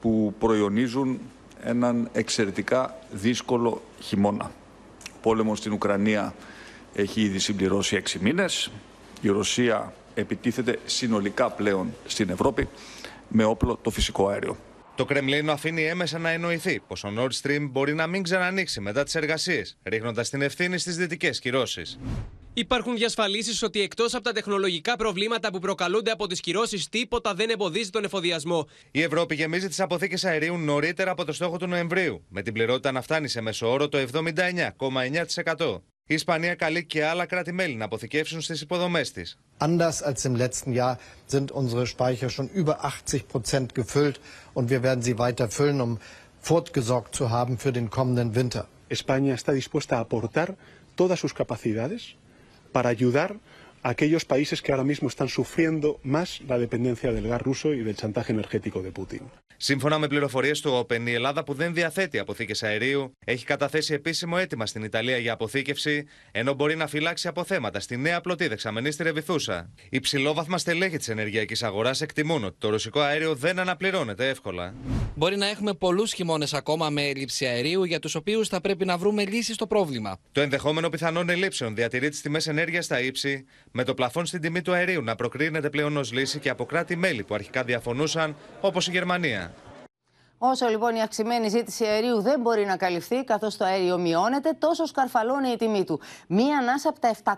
που 0.00 0.34
προϊονίζουν 0.38 1.20
έναν 1.62 2.08
εξαιρετικά 2.12 2.96
δύσκολο 3.10 3.82
χειμώνα. 4.00 4.52
Ο 5.14 5.18
πόλεμος 5.22 5.58
στην 5.58 5.72
Ουκρανία 5.72 6.34
έχει 6.94 7.20
ήδη 7.20 7.38
συμπληρώσει 7.38 7.96
έξι 7.96 8.18
μήνες. 8.18 8.70
Η 9.20 9.28
Ρωσία 9.28 9.92
επιτίθεται 10.14 10.78
συνολικά 10.84 11.50
πλέον 11.50 11.94
στην 12.06 12.30
Ευρώπη 12.30 12.68
με 13.28 13.44
όπλο 13.44 13.78
το 13.82 13.90
φυσικό 13.90 14.28
αέριο. 14.28 14.56
Το 14.94 15.04
Κρεμλίνο 15.04 15.52
αφήνει 15.52 15.84
έμεσα 15.84 16.18
να 16.18 16.30
εννοηθεί 16.30 16.80
πως 16.86 17.04
ο 17.04 17.12
Nord 17.18 17.30
Stream 17.42 17.66
μπορεί 17.70 17.94
να 17.94 18.06
μην 18.06 18.22
ξανανοίξει 18.22 18.80
μετά 18.80 19.04
τις 19.04 19.14
εργασίες, 19.14 19.76
ρίχνοντας 19.82 20.30
την 20.30 20.42
ευθύνη 20.42 20.78
στις 20.78 20.96
δυτικές 20.96 21.38
κυρώσεις. 21.38 21.98
Υπάρχουν 22.58 22.96
διασφαλίσεις 22.96 23.62
ότι 23.62 23.80
εκτός 23.80 24.14
από 24.14 24.24
τα 24.24 24.32
τεχνολογικά 24.32 24.96
προβλήματα 24.96 25.50
που 25.50 25.58
προκαλούνται 25.58 26.10
από 26.10 26.26
τις 26.26 26.40
κυρώσεις, 26.40 26.88
τίποτα 26.88 27.34
δεν 27.34 27.50
εμποδίζει 27.50 27.90
τον 27.90 28.04
εφοδιασμό. 28.04 28.68
Η 28.90 29.02
Ευρώπη 29.02 29.34
γεμίζει 29.34 29.68
τις 29.68 29.80
αποθήκες 29.80 30.24
αερίου 30.24 30.58
νωρίτερα 30.58 31.10
από 31.10 31.24
το 31.24 31.32
στόχο 31.32 31.56
του 31.56 31.66
Νοεμβρίου, 31.66 32.24
με 32.28 32.42
την 32.42 32.52
πληρότητα 32.52 32.92
να 32.92 33.02
φτάνει 33.02 33.28
σε 33.28 33.40
μέσο 33.40 33.70
όρο 33.70 33.88
το 33.88 33.98
79,9%. 35.58 35.80
Η 36.06 36.14
Ισπανία 36.14 36.54
καλεί 36.54 36.84
και 36.84 37.04
άλλα 37.04 37.26
κράτη-μέλη 37.26 37.74
να 37.74 37.84
αποθηκεύσουν 37.84 38.40
στις 38.40 38.60
υποδομές 38.60 39.10
της. 39.12 39.38
Anders 39.58 40.02
als 40.02 40.24
im 40.24 40.36
letzten 40.36 40.72
Jahr 40.72 40.98
sind 41.30 41.50
unsere 41.50 41.86
Speicher 41.86 42.28
schon 42.30 42.48
über 42.54 42.74
80 42.80 43.26
Prozent 43.32 43.74
gefüllt 43.74 44.16
und 44.52 44.68
wir 44.70 44.82
werden 44.82 45.02
sie 45.02 45.18
weiter 45.18 45.48
füllen, 45.48 45.80
um 45.80 45.98
fortgesorgt 46.40 47.14
zu 47.14 47.24
haben 47.30 47.54
für 47.58 47.72
den 47.72 47.88
kommenden 47.96 48.34
Winter. 48.34 48.64
España 48.96 49.32
está 49.34 49.52
dispuesta 49.60 49.94
a 49.96 50.00
aportar 50.06 50.48
todas 51.00 51.18
sus 51.22 51.34
capacidades 51.40 52.02
para 52.72 52.90
ayudar 52.90 53.36
aquellos 53.82 54.24
países 54.24 54.62
que 54.62 54.72
ahora 54.72 54.84
mismo 54.84 55.08
están 55.08 55.28
sufriendo 55.28 56.00
más 56.02 56.40
la 56.48 56.58
dependencia 56.58 57.12
del 57.12 57.28
gas 57.28 57.42
ruso 57.42 57.74
y 57.74 57.80
del 57.82 57.96
chantaje 57.96 58.32
energético 58.32 58.82
de 58.82 58.92
Putin. 58.92 59.22
Σύμφωνα 59.60 59.98
με 59.98 60.06
πληροφορίες 60.06 60.60
του 60.60 60.86
Open, 60.86 61.06
η 61.06 61.12
Ελλάδα 61.12 61.44
που 61.44 61.54
δεν 61.54 61.74
διαθέτει 61.74 62.18
αποθήκες 62.18 62.62
αερίου 62.62 63.12
έχει 63.24 63.44
καταθέσει 63.44 63.94
επίσημο 63.94 64.36
αίτημα 64.38 64.66
στην 64.66 64.82
Ιταλία 64.82 65.16
για 65.16 65.32
αποθήκευση, 65.32 66.06
ενώ 66.32 66.52
μπορεί 66.54 66.76
να 66.76 66.86
φυλάξει 66.86 67.28
αποθέματα 67.28 67.80
στη 67.80 67.96
νέα 67.96 68.20
πλωτή 68.20 68.48
δεξαμενή 68.48 68.90
στη 68.90 69.02
Ρεβιθούσα. 69.02 69.70
Οι 69.90 70.00
ψηλόβαθμα 70.00 70.58
στελέχη 70.58 70.96
της 70.96 71.08
ενεργειακής 71.08 71.62
αγοράς 71.62 72.00
εκτιμούν 72.00 72.44
ότι 72.44 72.56
το 72.58 72.68
ρωσικό 72.68 73.00
αέριο 73.00 73.34
δεν 73.34 73.58
αναπληρώνεται 73.58 74.28
εύκολα. 74.28 74.74
Μπορεί 75.14 75.36
να 75.36 75.46
έχουμε 75.46 75.74
πολλούς 75.74 76.12
χειμώνες 76.12 76.54
ακόμα 76.54 76.90
με 76.90 77.02
έλλειψη 77.02 77.46
αερίου, 77.46 77.84
για 77.84 77.98
τους 77.98 78.14
οποίους 78.14 78.48
θα 78.48 78.60
πρέπει 78.60 78.84
να 78.84 78.96
βρούμε 78.96 79.24
λύσεις 79.24 79.54
στο 79.54 79.66
πρόβλημα. 79.66 80.18
Το 80.32 80.40
ενδεχόμενο 80.40 80.88
πιθανών 80.88 81.28
ελλείψεων 81.28 81.74
διατηρεί 81.74 82.08
τις 82.08 82.20
τιμές 82.20 82.46
ενέργειας 82.46 82.84
στα 82.84 83.00
ύψη, 83.00 83.44
με 83.72 83.84
το 83.84 83.94
πλαφόν 83.94 84.26
στην 84.26 84.40
τιμή 84.40 84.62
του 84.62 84.72
αερίου 84.72 85.02
να 85.02 85.14
προκρίνεται 85.14 85.70
πλέον 85.70 85.96
ως 85.96 86.12
λύση 86.12 86.38
και 86.38 86.48
από 86.48 86.64
κράτη-μέλη 86.64 87.22
που 87.22 87.34
αρχικά 87.34 87.64
διαφωνούσαν, 87.64 88.36
όπως 88.60 88.88
η 88.88 88.90
Γερμανία. 88.90 89.54
Όσο 90.40 90.66
λοιπόν 90.68 90.94
η 90.94 91.02
αυξημένη 91.02 91.48
ζήτηση 91.48 91.84
αερίου 91.84 92.20
δεν 92.20 92.40
μπορεί 92.40 92.64
να 92.64 92.76
καλυφθεί, 92.76 93.24
καθώς 93.24 93.56
το 93.56 93.64
αέριο 93.64 93.98
μειώνεται, 93.98 94.50
τόσο 94.58 94.86
σκαρφαλώνει 94.86 95.48
η 95.48 95.56
τιμή 95.56 95.84
του. 95.84 96.00
Μία 96.28 96.58
ανάσα 96.58 96.88
από 96.88 97.00
τα 97.00 97.10
700 97.24 97.32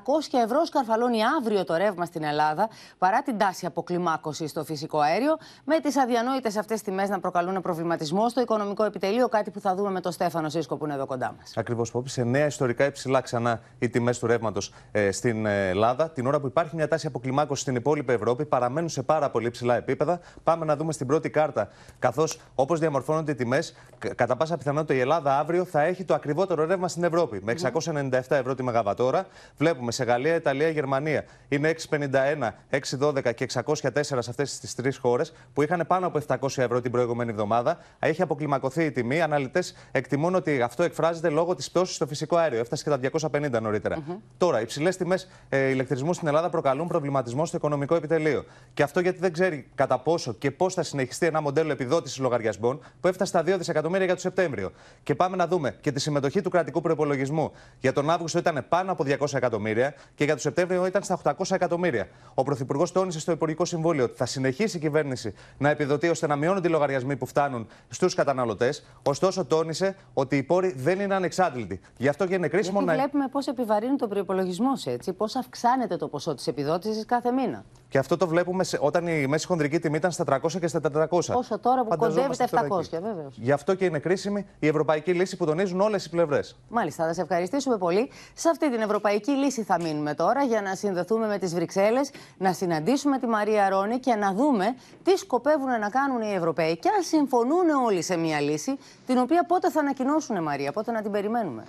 ευρώ 0.44 0.64
σκαρφαλώνει 0.64 1.18
αύριο 1.38 1.64
το 1.64 1.76
ρεύμα 1.76 2.04
στην 2.04 2.24
Ελλάδα, 2.24 2.68
παρά 2.98 3.22
την 3.22 3.38
τάση 3.38 3.66
αποκλιμάκωσης 3.66 4.50
στο 4.50 4.64
φυσικό 4.64 4.98
αέριο, 4.98 5.36
με 5.64 5.80
τις 5.80 5.96
αδιανόητες 5.96 6.56
αυτές 6.56 6.82
τιμές 6.82 7.08
να 7.08 7.20
προκαλούν 7.20 7.60
προβληματισμό 7.60 8.28
στο 8.28 8.40
οικονομικό 8.40 8.84
επιτελείο, 8.84 9.28
κάτι 9.28 9.50
που 9.50 9.60
θα 9.60 9.74
δούμε 9.74 9.90
με 9.90 10.00
τον 10.00 10.12
Στέφανο 10.12 10.48
Σίσκο 10.48 10.76
που 10.76 10.84
είναι 10.84 10.94
εδώ 10.94 11.06
κοντά 11.06 11.34
μας. 11.38 11.56
Ακριβώς, 11.56 11.90
Πόπη. 11.90 12.08
Σε 12.08 12.24
νέα 12.24 12.46
ιστορικά 12.46 12.84
υψηλά 12.84 13.20
ξανά 13.20 13.60
οι 13.78 13.88
τιμές 13.88 14.18
του 14.18 14.26
ρεύματος 14.26 14.72
ε, 14.92 15.10
στην 15.10 15.46
Ελλάδα. 15.46 16.10
Την 16.10 16.26
ώρα 16.26 16.40
που 16.40 16.46
υπάρχει 16.46 16.76
μια 16.76 16.88
τάση 16.88 17.06
αποκλιμάκωσης 17.06 17.62
στην 17.62 17.74
υπόλοιπη 17.76 18.12
Ευρώπη, 18.12 18.44
παραμένουν 18.44 18.88
σε 18.88 19.02
πάρα 19.02 19.30
πολύ 19.30 19.50
ψηλά 19.50 19.76
επίπεδα. 19.76 20.20
Πάμε 20.42 20.64
να 20.64 20.76
δούμε 20.76 20.92
στην 20.92 21.06
πρώτη 21.06 21.30
κάρτα. 21.30 21.68
Καθώς, 21.98 22.40
όπως 22.54 22.78
διαμορφώνονται 22.90 23.32
οι 23.32 23.34
τιμές, 23.34 23.74
κατά 24.14 24.36
πάσα 24.36 24.56
πιθανότητα 24.56 24.94
η 24.94 24.98
Ελλάδα 24.98 25.38
αύριο 25.38 25.64
θα 25.64 25.82
έχει 25.82 26.04
το 26.04 26.14
ακριβότερο 26.14 26.66
ρεύμα 26.66 26.88
στην 26.88 27.04
Ευρώπη. 27.04 27.40
Με 27.42 27.54
697 27.62 28.10
ευρώ 28.28 28.54
τη 28.54 28.62
Μεγαβατόρα. 28.62 29.26
Βλέπουμε 29.56 29.92
σε 29.92 30.04
Γαλλία, 30.04 30.34
Ιταλία, 30.34 30.68
Γερμανία 30.68 31.24
είναι 31.48 31.74
651, 31.90 32.54
612 33.00 33.34
και 33.34 33.46
604 33.52 34.00
σε 34.02 34.14
αυτές 34.16 34.58
τις 34.58 34.74
τρεις 34.74 34.96
χώρες 34.96 35.32
που 35.52 35.62
είχαν 35.62 35.84
πάνω 35.86 36.06
από 36.06 36.20
700 36.26 36.36
ευρώ 36.56 36.80
την 36.80 36.90
προηγούμενη 36.90 37.30
εβδομάδα. 37.30 37.78
Έχει 37.98 38.22
αποκλιμακωθεί 38.22 38.84
η 38.84 38.90
τιμή. 38.90 39.20
Αναλυτές 39.20 39.74
εκτιμούν 39.92 40.34
ότι 40.34 40.62
αυτό 40.62 40.82
εκφράζεται 40.82 41.28
λόγω 41.28 41.54
της 41.54 41.70
πτώσης 41.70 41.94
στο 41.94 42.06
φυσικό 42.06 42.36
αέριο. 42.36 42.58
Έφτασε 42.58 42.84
και 42.84 42.90
τα 42.90 43.20
250 43.56 43.60
νωρίτερα. 43.60 43.96
Mm-hmm. 43.96 44.16
Τώρα, 44.38 44.60
οι 44.60 44.64
ψηλέ 44.64 44.90
τιμές 44.90 45.28
ε, 45.48 45.68
ηλεκτρισμού 45.68 46.12
στην 46.12 46.28
Ελλάδα 46.28 46.50
προκαλούν 46.50 46.86
προβληματισμό 46.86 47.46
στο 47.46 47.56
οικονομικό 47.56 47.94
επιτελείο. 47.94 48.44
Και 48.74 48.82
αυτό 48.82 49.00
γιατί 49.00 49.18
δεν 49.18 49.32
ξέρει 49.32 49.68
κατά 49.74 49.98
πόσο 49.98 50.32
και 50.32 50.50
πώς 50.50 50.74
θα 50.74 50.82
συνεχιστεί 50.82 51.26
ένα 51.26 51.40
μοντέλο 51.40 51.72
επιδότησης 51.72 52.18
λογαριασμών 52.18 52.79
που 53.00 53.08
έφτασε 53.08 53.30
στα 53.30 53.54
2 53.54 53.58
δισεκατομμύρια 53.58 54.04
για 54.04 54.14
το 54.14 54.20
Σεπτέμβριο. 54.20 54.72
Και 55.02 55.14
πάμε 55.14 55.36
να 55.36 55.46
δούμε 55.46 55.76
και 55.80 55.92
τη 55.92 56.00
συμμετοχή 56.00 56.40
του 56.40 56.50
κρατικού 56.50 56.80
προπολογισμού. 56.80 57.52
Για 57.80 57.92
τον 57.92 58.10
Αύγουστο 58.10 58.38
ήταν 58.38 58.66
πάνω 58.68 58.92
από 58.92 59.04
200 59.06 59.34
εκατομμύρια 59.34 59.94
και 60.14 60.24
για 60.24 60.34
το 60.34 60.40
Σεπτέμβριο 60.40 60.86
ήταν 60.86 61.02
στα 61.02 61.20
800 61.22 61.32
εκατομμύρια. 61.50 62.08
Ο 62.34 62.42
Πρωθυπουργός 62.42 62.92
τόνισε 62.92 63.20
στο 63.20 63.32
Υπουργικό 63.32 63.64
Συμβούλιο 63.64 64.04
ότι 64.04 64.16
θα 64.16 64.26
συνεχίσει 64.26 64.76
η 64.76 64.80
κυβέρνηση 64.80 65.34
να 65.58 65.68
επιδοτεί 65.68 66.08
ώστε 66.08 66.26
να 66.26 66.36
μειώνονται 66.36 66.68
οι 66.68 66.70
λογαριασμοί 66.70 67.16
που 67.16 67.26
φτάνουν 67.26 67.66
στους 67.88 68.14
καταναλωτές. 68.14 68.86
Ωστόσο, 69.02 69.44
τόνισε 69.44 69.96
ότι 70.14 70.36
οι 70.36 70.42
πόροι 70.42 70.74
δεν 70.76 71.00
είναι 71.00 71.14
ανεξάντλητοι. 71.14 71.80
Γι' 71.96 72.08
αυτό 72.08 72.26
και 72.26 72.34
είναι 72.34 72.48
κρίσιμο 72.48 72.78
Γιατί 72.78 72.96
να. 72.96 73.02
Βλέπουμε 73.02 73.28
πώς 73.28 73.46
επιβαρύνει 73.46 73.96
το 73.96 74.08
προπολογισμό 74.08 74.72
έτσι, 74.84 75.12
πώς 75.12 75.36
αυξάνεται 75.36 75.96
το 75.96 76.08
ποσό 76.08 76.34
της 76.34 76.46
επιδότησης 76.46 77.04
κάθε 77.06 77.30
μήνα. 77.30 77.64
Και 77.88 77.98
αυτό 77.98 78.16
το 78.16 78.26
βλέπουμε 78.26 78.64
σε, 78.64 78.78
όταν 78.80 79.06
η 79.06 79.26
μέση 79.26 79.46
χονδρική 79.46 79.78
τιμή 79.78 79.96
ήταν 79.96 80.10
στα 80.10 80.24
300 80.42 80.58
και 80.60 80.66
στα 80.66 80.80
400. 81.10 81.18
Όσο 81.34 81.58
τώρα 81.58 81.84
που 81.84 81.96
κοντεύει 81.96 82.36
τα 82.36 82.46
700, 82.50 82.68
βέβαια. 82.90 83.30
Γι' 83.34 83.52
αυτό 83.52 83.74
και 83.74 83.84
είναι 83.84 83.98
κρίσιμη 83.98 84.46
η 84.58 84.66
ευρωπαϊκή 84.66 85.12
λύση 85.12 85.36
που 85.36 85.46
τονίζουν 85.46 85.80
όλες 85.80 86.04
οι 86.04 86.10
πλευρές. 86.10 86.56
Μάλιστα, 86.68 87.06
θα 87.06 87.12
σε 87.12 87.20
ευχαριστήσουμε 87.20 87.78
πολύ. 87.78 88.10
Σε 88.34 88.48
αυτή 88.48 88.70
την 88.70 88.80
ευρωπαϊκή 88.80 89.30
λύση 89.30 89.62
θα 89.62 89.80
μείνουμε 89.82 90.14
τώρα 90.14 90.42
για 90.42 90.62
να 90.62 90.74
συνδεθούμε 90.74 91.26
με 91.26 91.38
τις 91.38 91.54
Βρυξέλλες, 91.54 92.10
να 92.38 92.52
συναντήσουμε 92.52 93.18
τη 93.18 93.26
Μαρία 93.26 93.68
Ρόνη 93.68 93.98
και 93.98 94.14
να 94.14 94.32
δούμε 94.32 94.74
τι 95.02 95.16
σκοπεύουν 95.16 95.78
να 95.80 95.88
κάνουν 95.90 96.20
οι 96.20 96.32
Ευρωπαίοι. 96.34 96.76
Και 96.76 96.88
αν 96.96 97.02
συμφωνούν 97.02 97.68
όλοι 97.86 98.02
σε 98.02 98.16
μια 98.16 98.40
λύση, 98.40 98.78
την 99.06 99.18
οποία 99.18 99.44
πότε 99.46 99.70
θα 99.70 99.80
ανακοινώσουν, 99.80 100.42
Μαρία, 100.42 100.72
πότε 100.72 100.92
να 100.92 101.02
την 101.02 101.10
περιμένουμε. 101.10 101.64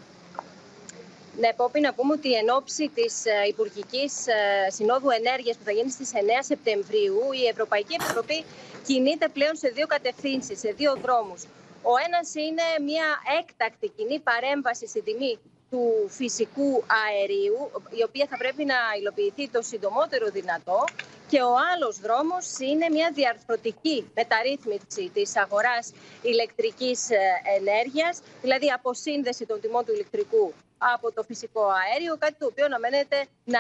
Ναι, 1.42 1.54
Πόπη, 1.54 1.80
να 1.80 1.94
πούμε 1.94 2.14
ότι 2.14 2.34
εν 2.34 2.50
ώψη 2.50 2.90
της 2.90 3.24
Υπουργικής 3.48 4.14
Συνόδου 4.68 5.10
Ενέργειας 5.10 5.58
που 5.58 5.64
θα 5.64 5.72
γίνει 5.72 5.92
στις 5.92 6.12
9 6.14 6.18
Σεπτεμβρίου, 6.40 7.20
η 7.42 7.48
Ευρωπαϊκή 7.48 7.94
Επιτροπή 8.00 8.44
κινείται 8.86 9.28
πλέον 9.28 9.56
σε 9.56 9.70
δύο 9.70 9.88
κατευθύνσεις, 9.88 10.60
σε 10.60 10.72
δύο 10.72 10.96
δρόμους. 11.04 11.42
Ο 11.92 11.94
ένας 12.08 12.28
είναι 12.36 12.66
μια 12.90 13.08
έκτακτη 13.40 13.88
κοινή 13.98 14.20
παρέμβαση 14.20 14.88
στην 14.88 15.04
τιμή 15.04 15.40
του 15.70 15.84
φυσικού 16.10 16.84
αερίου, 17.04 17.58
η 18.00 18.04
οποία 18.04 18.26
θα 18.30 18.38
πρέπει 18.38 18.66
να 18.66 18.76
υλοποιηθεί 19.00 19.50
το 19.50 19.62
συντομότερο 19.62 20.30
δυνατό. 20.30 20.84
Και 21.30 21.42
ο 21.42 21.54
άλλος 21.74 22.00
δρόμος 22.00 22.46
είναι 22.60 22.90
μια 22.90 23.12
διαρθρωτική 23.14 24.12
μεταρρύθμιση 24.16 25.12
της 25.14 25.38
αγοράς 25.38 25.94
ηλεκτρικής 26.22 27.00
ενέργειας, 27.58 28.22
δηλαδή 28.42 28.68
αποσύνδεση 28.72 29.46
των 29.46 29.62
τιμών 29.62 29.86
του 29.86 29.94
ηλεκτρικού 29.94 30.54
από 30.94 31.12
το 31.12 31.24
φυσικό 31.24 31.64
αέριο, 31.82 32.18
κάτι 32.18 32.36
το 32.40 32.46
οποίο 32.46 32.66
αναμένεται 32.66 33.26
να 33.44 33.60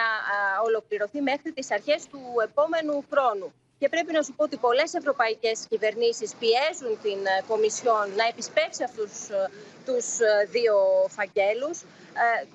ολοκληρωθεί 0.65 1.21
μέχρι 1.21 1.51
τις 1.51 1.71
αρχές 1.71 2.05
του 2.11 2.19
επόμενου 2.43 3.05
χρόνου. 3.11 3.53
Και 3.79 3.89
πρέπει 3.89 4.11
να 4.11 4.21
σου 4.21 4.33
πω 4.33 4.43
ότι 4.43 4.57
πολλές 4.57 4.93
ευρωπαϊκές 4.93 5.65
κυβερνήσεις 5.69 6.33
πιέζουν 6.39 7.01
την 7.01 7.19
Κομισιόν 7.47 8.05
να 8.15 8.25
επισπεύσει 8.31 8.83
αυτούς 8.83 9.11
τους 9.85 10.05
δύο 10.55 10.75
φακέλους. 11.09 11.83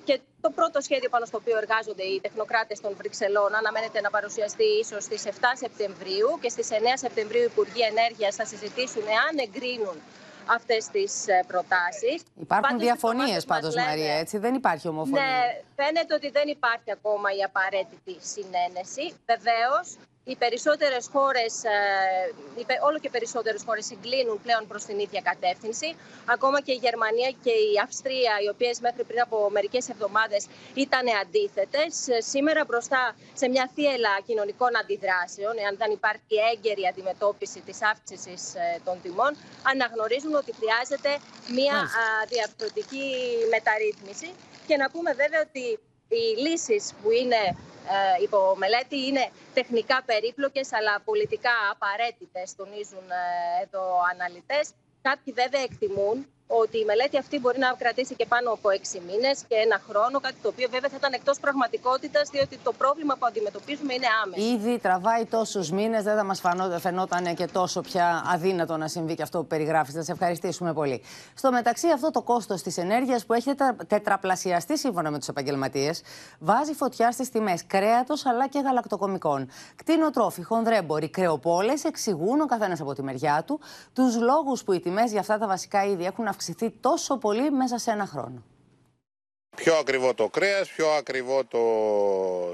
Και 0.03 0.19
το 0.41 0.49
πρώτο 0.49 0.81
σχέδιο 0.81 1.09
πάνω 1.09 1.25
στο 1.25 1.37
οποίο 1.37 1.57
εργάζονται 1.57 2.03
οι 2.03 2.19
τεχνοκράτες 2.21 2.79
των 2.79 2.95
Βρυξελών 2.97 3.55
αναμένεται 3.55 4.01
να 4.01 4.09
παρουσιαστεί 4.09 4.63
ίσως 4.63 5.03
στις 5.03 5.23
7 5.25 5.29
Σεπτεμβρίου 5.63 6.29
και 6.41 6.49
στις 6.49 6.67
9 6.71 6.75
Σεπτεμβρίου 6.95 7.41
οι 7.41 7.49
Υπουργοί 7.51 7.81
Ενέργειας 7.81 8.35
θα 8.35 8.45
συζητήσουν 8.45 9.03
εάν 9.07 9.33
εγκρίνουν 9.45 9.97
αυτές 10.49 10.87
τις 10.87 11.25
προτάσεις. 11.47 12.23
Υπάρχουν 12.39 12.79
διαφωνίες 12.79 13.45
πάντως, 13.45 13.75
Μαρία, 13.75 14.13
έτσι; 14.13 14.37
Δεν 14.37 14.53
υπάρχει 14.53 14.87
ομοφωνία. 14.87 15.21
Ναι, 15.21 15.61
φαίνεται 15.75 16.13
ότι 16.13 16.29
δεν 16.29 16.47
υπάρχει 16.47 16.91
ακόμα 16.91 17.29
η 17.39 17.43
απαραίτητη 17.43 18.15
συνένεση. 18.19 19.13
Βεβαίως, 19.25 19.97
οι 20.29 20.35
περισσότερες 20.35 21.09
χώρες, 21.13 21.63
ε, 21.63 22.79
όλο 22.87 22.97
και 22.99 23.09
περισσότερες 23.09 23.61
χώρες 23.65 23.85
συγκλίνουν 23.85 24.41
πλέον 24.45 24.67
προς 24.67 24.83
την 24.83 24.99
ίδια 24.99 25.21
κατεύθυνση. 25.21 25.95
Ακόμα 26.25 26.61
και 26.61 26.71
η 26.77 26.79
Γερμανία 26.85 27.29
και 27.43 27.53
η 27.69 27.73
Αυστρία, 27.85 28.33
οι 28.43 28.47
οποίες 28.53 28.79
μέχρι 28.79 29.03
πριν 29.03 29.21
από 29.21 29.49
μερικές 29.57 29.89
εβδομάδες 29.89 30.47
ήταν 30.73 31.05
αντίθετες, 31.23 31.91
σήμερα 32.33 32.61
μπροστά 32.67 33.15
σε 33.33 33.47
μια 33.53 33.69
θύελα 33.73 34.13
κοινωνικών 34.27 34.71
αντιδράσεων, 34.81 35.53
εάν 35.63 35.73
δεν 35.81 35.91
υπάρχει 35.91 36.35
έγκαιρη 36.53 36.83
αντιμετώπιση 36.91 37.59
της 37.67 37.77
αύξησης 37.91 38.41
ε, 38.55 38.81
των 38.85 38.95
τιμών, 39.03 39.31
αναγνωρίζουν 39.71 40.33
ότι 40.41 40.51
χρειάζεται 40.59 41.11
μια 41.57 41.77
διαρθρωτική 42.31 43.05
μεταρρύθμιση. 43.53 44.29
Και 44.67 44.77
να 44.77 44.89
πούμε 44.89 45.11
βέβαια 45.13 45.41
ότι 45.47 45.79
οι 46.07 46.41
λύσεις 46.41 46.93
που 47.01 47.11
είναι 47.11 47.41
ε, 47.95 48.23
υπό 48.23 48.55
μελέτη 48.57 49.05
είναι 49.05 49.29
τεχνικά 49.53 50.03
περίπλοκες 50.05 50.73
αλλά 50.73 51.01
πολιτικά 51.05 51.51
απαραίτητες, 51.71 52.55
τονίζουν 52.55 53.07
ε, 53.11 53.63
εδώ 53.63 53.83
αναλυτές. 54.11 54.69
Κάποιοι 55.01 55.33
βέβαια 55.33 55.61
εκτιμούν 55.61 56.27
ότι 56.47 56.77
η 56.79 56.85
μελέτη 56.85 57.17
αυτή 57.17 57.39
μπορεί 57.39 57.59
να 57.59 57.73
κρατήσει 57.77 58.15
και 58.15 58.25
πάνω 58.25 58.51
από 58.51 58.69
έξι 58.69 59.01
μήνες 59.07 59.43
και 59.47 59.55
ένα 59.55 59.81
χρόνο, 59.89 60.19
κάτι 60.19 60.35
το 60.41 60.47
οποίο 60.47 60.67
βέβαια 60.71 60.89
θα 60.89 60.95
ήταν 60.95 61.13
εκτός 61.13 61.39
πραγματικότητας, 61.39 62.29
διότι 62.29 62.59
το 62.63 62.73
πρόβλημα 62.73 63.15
που 63.19 63.25
αντιμετωπίζουμε 63.25 63.93
είναι 63.93 64.05
άμεσο. 64.23 64.53
Ήδη 64.53 64.79
τραβάει 64.79 65.25
τόσους 65.25 65.71
μήνες, 65.71 66.03
δεν 66.03 66.15
θα 66.15 66.23
μας 66.23 66.41
φαινόταν 66.79 67.35
και 67.35 67.45
τόσο 67.45 67.81
πια 67.81 68.23
αδύνατο 68.33 68.77
να 68.77 68.87
συμβεί 68.87 69.15
και 69.15 69.21
αυτό 69.21 69.39
που 69.39 69.47
περιγράφεις. 69.47 69.93
Θα 69.93 70.03
σε 70.03 70.11
ευχαριστήσουμε 70.11 70.73
πολύ. 70.73 71.01
Στο 71.33 71.51
μεταξύ, 71.51 71.87
αυτό 71.89 72.11
το 72.11 72.21
κόστος 72.21 72.61
της 72.61 72.77
ενέργειας 72.77 73.25
που 73.25 73.33
έχει 73.33 73.53
τετραπλασιαστεί 73.87 74.77
σύμφωνα 74.77 75.11
με 75.11 75.17
τους 75.17 75.27
επαγγελματίες, 75.27 76.01
βάζει 76.39 76.73
φωτιά 76.73 77.11
στις 77.11 77.29
τιμές 77.29 77.63
κρέατος 77.67 78.25
αλλά 78.25 78.47
και 78.47 78.59
γαλακτοκομικών. 78.59 79.49
Κτηνοτρόφοι, 79.75 80.43
χονδρέμποροι, 80.43 81.09
κρεοπόλες 81.09 81.83
εξηγούν 81.83 82.41
ο 82.41 82.45
καθένας 82.45 82.81
από 82.81 82.93
τη 82.93 83.03
μεριά 83.03 83.43
του 83.45 83.59
τους 83.93 84.21
λόγους 84.21 84.63
που 84.63 84.73
οι 84.73 84.79
τιμές 84.79 85.11
για 85.11 85.19
αυτά 85.19 85.37
τα 85.37 85.47
βασικά 85.47 85.85
είδη 85.85 86.05
έχουν 86.05 86.27
αυξηθεί 86.37 86.71
τόσο 86.79 87.17
πολύ 87.17 87.51
μέσα 87.51 87.77
σε 87.77 87.91
ένα 87.91 88.05
χρόνο. 88.05 88.43
Πιο 89.55 89.75
ακριβό 89.75 90.13
το 90.13 90.27
κρέας, 90.27 90.69
πιο 90.69 90.87
ακριβό 90.89 91.43
το, 91.43 91.59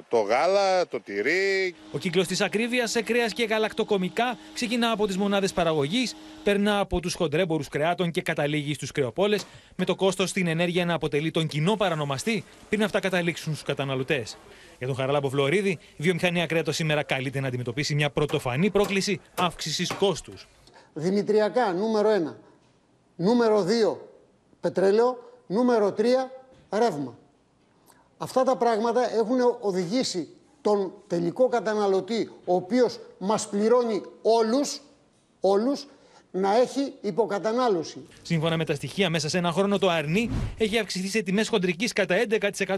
το 0.10 0.22
γάλα, 0.22 0.88
το 0.88 1.00
τυρί. 1.00 1.76
Ο 1.92 1.98
κύκλος 1.98 2.28
της 2.28 2.42
ακρίβειας 2.42 2.92
σε 2.92 3.02
κρέας 3.02 3.34
και 3.34 3.44
γαλακτοκομικά 3.44 4.38
ξεκινά 4.54 4.92
από 4.92 5.08
τις 5.08 5.18
μονάδες 5.18 5.54
παραγωγής, 5.54 6.16
περνά 6.44 6.80
από 6.80 7.00
τους 7.00 7.14
χοντρέμπορους 7.14 7.68
κρεάτων 7.68 8.12
και 8.12 8.22
καταλήγει 8.22 8.74
στους 8.74 8.92
κρεοπόλες, 8.92 9.46
με 9.76 9.86
το 9.86 9.96
κόστος 9.96 10.30
στην 10.30 10.48
ενέργεια 10.48 10.86
να 10.86 10.94
αποτελεί 10.94 11.32
τον 11.32 11.48
κοινό 11.48 11.76
παρανομαστή 11.76 12.44
πριν 12.70 12.84
αυτά 12.84 13.00
καταλήξουν 13.00 13.54
στους 13.54 13.66
καταναλωτές. 13.66 14.38
Για 14.78 14.88
τον 14.88 14.96
Χαραλάμπο 14.96 15.30
Φλωρίδη, 15.30 15.70
η 15.70 16.04
βιομηχανία 16.04 16.46
κρέατος 16.46 16.76
σήμερα 16.76 17.04
καλείται 17.04 17.40
να 17.40 17.48
αντιμετωπίσει 17.48 17.96
μια 17.96 18.10
πρωτοφανή 18.10 18.70
πρόκληση 18.70 19.22
αύξησης 19.36 19.94
κόστους. 19.94 20.48
Δημητριακά, 20.94 21.74
νούμερο 21.74 22.10
1. 22.10 22.53
Νούμερο 23.16 23.66
2, 23.92 23.98
πετρέλαιο. 24.62 25.18
Νούμερο 25.48 25.92
3, 25.92 26.32
ρεύμα. 26.72 27.18
Αυτά 28.18 28.44
τα 28.44 28.56
πράγματα 28.56 29.14
έχουν 29.14 29.58
οδηγήσει 29.60 30.36
τον 30.62 30.94
τελικό 31.08 31.48
καταναλωτή, 31.48 32.32
ο 32.46 32.56
οποίος 32.56 33.00
μας 33.18 33.48
πληρώνει 33.48 34.04
όλους, 34.22 34.82
όλους 35.40 35.88
να 36.36 36.58
έχει 36.58 36.94
υποκατανάλωση. 37.02 38.08
Σύμφωνα 38.22 38.58
με 38.58 38.66
τα 38.66 38.76
στοιχεία, 38.76 39.10
μέσα 39.10 39.30
σε 39.30 39.38
ένα 39.38 39.52
χρόνο 39.52 39.78
το 39.78 39.90
αρνί 39.90 40.30
έχει 40.58 40.78
αυξηθεί 40.78 41.08
σε 41.08 41.22
τιμές 41.22 41.48
χοντρικής 41.48 41.94
κατά 41.94 42.16
11%. 42.16 42.78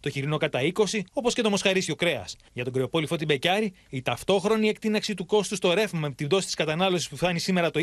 Το 0.00 0.10
χοιρινό 0.10 0.36
κατά 0.36 0.60
20%, 0.60 1.00
όπως 1.12 1.34
και 1.34 1.42
το 1.42 1.50
μοσχαρίσιο 1.50 1.94
κρέας. 1.94 2.36
Για 2.52 2.64
τον 2.64 2.72
κρεοπόλη 2.72 3.06
Φώτη 3.06 3.24
Μπεκιάρη, 3.24 3.74
η 3.88 4.02
ταυτόχρονη 4.02 4.68
εκτείναξη 4.68 5.14
του 5.14 5.26
κόστους 5.26 5.58
στο 5.58 5.74
ρεύμα 5.74 6.00
με 6.00 6.10
την 6.10 6.26
πτώση 6.26 6.46
της 6.46 6.54
κατανάλωσης 6.54 7.08
που 7.08 7.16
φτάνει 7.16 7.38
σήμερα 7.38 7.70
το 7.70 7.80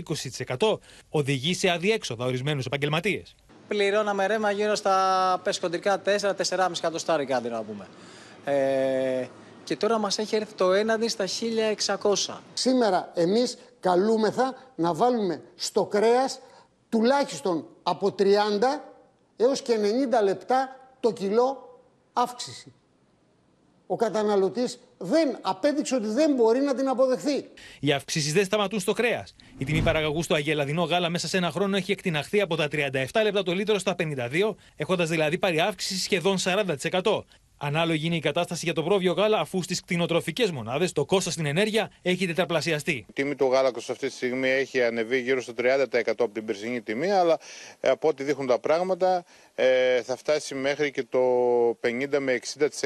20% 0.57 0.79
οδηγεί 1.09 1.53
σε 1.53 1.69
αδιέξοδα 1.69 2.25
ορισμένους 2.25 2.65
επαγγελματίες. 2.65 3.35
Πληρώναμε 3.67 4.27
ρεύμα 4.27 4.51
γύρω 4.51 4.75
στα 4.75 5.39
πες 5.43 5.57
χοντρικά 5.57 6.01
4-4,5 6.05 6.77
εκατοστάρικα, 6.77 7.37
αντί 7.37 7.49
να 7.49 7.63
πούμε. 7.63 7.87
Ε, 8.45 9.27
και 9.63 9.75
τώρα 9.75 9.97
μας 9.97 10.17
έχει 10.17 10.35
έρθει 10.35 10.53
το 10.53 10.73
έναντι 10.73 11.07
στα 11.07 11.25
1600. 11.27 12.41
Σήμερα 12.53 13.11
εμείς 13.13 13.57
καλούμεθα 13.83 14.55
να 14.75 14.93
βάλουμε 14.93 15.41
στο 15.55 15.85
κρέας 15.85 16.39
τουλάχιστον 16.89 17.65
από 17.83 18.15
30 18.19 18.23
έως 19.35 19.61
και 19.61 19.73
90 20.21 20.23
λεπτά 20.23 20.75
το 20.99 21.11
κιλό 21.11 21.79
αύξηση. 22.13 22.73
ο 23.87 23.95
καταναλωτής 23.95 24.79
δεν 24.97 25.37
απέδειξε 25.41 25.95
ότι 25.95 26.07
δεν 26.07 26.33
μπορεί 26.33 26.59
να 26.59 26.75
την 26.75 26.87
αποδεχθεί. 26.87 27.49
Οι 27.79 27.91
αυξήσεις 27.91 28.33
δεν 28.33 28.45
σταματούν 28.45 28.79
στο 28.79 28.93
κρέας. 28.93 29.35
Η 29.57 29.65
τιμή 29.65 29.81
παραγωγού 29.81 30.23
στο 30.23 30.35
αγελαδινό 30.35 30.83
γάλα 30.83 31.09
μέσα 31.09 31.27
σε 31.27 31.37
ένα 31.37 31.51
χρόνο 31.51 31.77
έχει 31.77 31.91
εκτιναχθεί 31.91 32.41
από 32.41 32.55
τα 32.55 32.67
37 32.71 32.89
λεπτά 33.23 33.43
το 33.43 33.53
λίτρο 33.53 33.79
στα 33.79 33.95
52, 33.99 34.55
έχοντας 34.75 35.09
δηλαδή 35.09 35.37
πάρει 35.37 35.59
αύξηση 35.59 35.99
σχεδόν 35.99 36.37
40%. 36.43 37.23
Ανάλογη 37.57 38.05
είναι 38.05 38.15
η 38.15 38.19
κατάσταση 38.19 38.61
για 38.65 38.73
το 38.73 38.83
πρόβιο 38.83 39.13
γάλα, 39.13 39.39
αφού 39.39 39.61
στις 39.61 39.81
κτηνοτροφικές 39.81 40.51
μονάδες 40.51 40.91
το 40.91 41.05
κόστος 41.05 41.33
στην 41.33 41.45
ενέργεια 41.45 41.91
έχει 42.01 42.27
τετραπλασιαστεί. 42.27 42.91
Η 42.91 43.13
τιμή 43.13 43.35
του 43.35 43.45
γάλακτο 43.45 43.79
αυτή 43.91 44.07
τη 44.07 44.13
στιγμή 44.13 44.49
έχει 44.49 44.83
ανεβεί 44.83 45.19
γύρω 45.19 45.41
στο 45.41 45.53
30% 45.57 46.01
από 46.05 46.29
την 46.29 46.45
περσινή 46.45 46.81
τιμή, 46.81 47.11
αλλά 47.11 47.39
ε, 47.79 47.89
από 47.89 48.07
ό,τι 48.07 48.23
δείχνουν 48.23 48.47
τα 48.47 48.59
πράγματα 48.59 49.23
ε, 49.55 50.01
θα 50.01 50.15
φτάσει 50.15 50.55
μέχρι 50.55 50.91
και 50.91 51.03
το 51.09 51.19
50 51.69 52.19
με 52.19 52.39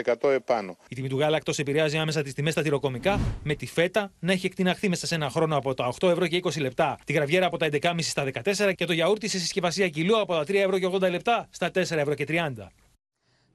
60% 0.04 0.30
επάνω. 0.30 0.78
Η 0.88 0.96
τιμή 0.96 1.10
του 1.10 1.20
γάλακτος 1.20 1.60
επηρεάζει 1.60 1.98
άμεσα 1.98 2.22
τις 2.22 2.34
τιμές 2.34 2.54
στα 2.54 2.62
τυροκομικά, 2.62 3.20
με 3.44 3.56
τη 3.56 3.66
φέτα 3.66 4.12
να 4.20 4.32
έχει 4.32 4.46
εκτιναχθεί 4.46 4.90
μέσα 4.90 5.08
σε 5.08 5.16
ένα 5.16 5.30
χρόνο 5.30 5.58
από 5.58 5.74
τα 5.74 5.94
8 6.00 6.10
ευρώ 6.10 6.28
και 6.28 6.40
20 6.44 6.60
λεπτά, 6.60 6.98
τη 7.06 7.14
γραβιέρα 7.14 7.46
από 7.46 7.58
τα 7.58 7.68
11,5 7.72 7.96
στα 8.00 8.26
14 8.44 8.74
και 8.76 8.86
το 8.86 8.94
γιαούρτι 8.94 9.28
σε 9.28 9.40
συσκευασία 9.40 9.90
κιλού 9.90 10.20
από 10.20 10.34
τα 10.34 10.42
3 10.42 10.54
ευρώ 10.54 10.80
και 10.80 10.88
80 10.88 11.00
λεπτά 11.00 11.48
στα 11.50 11.68
4 11.68 11.74
ευρώ 11.76 12.14
και 12.14 12.26
30. 12.28 12.52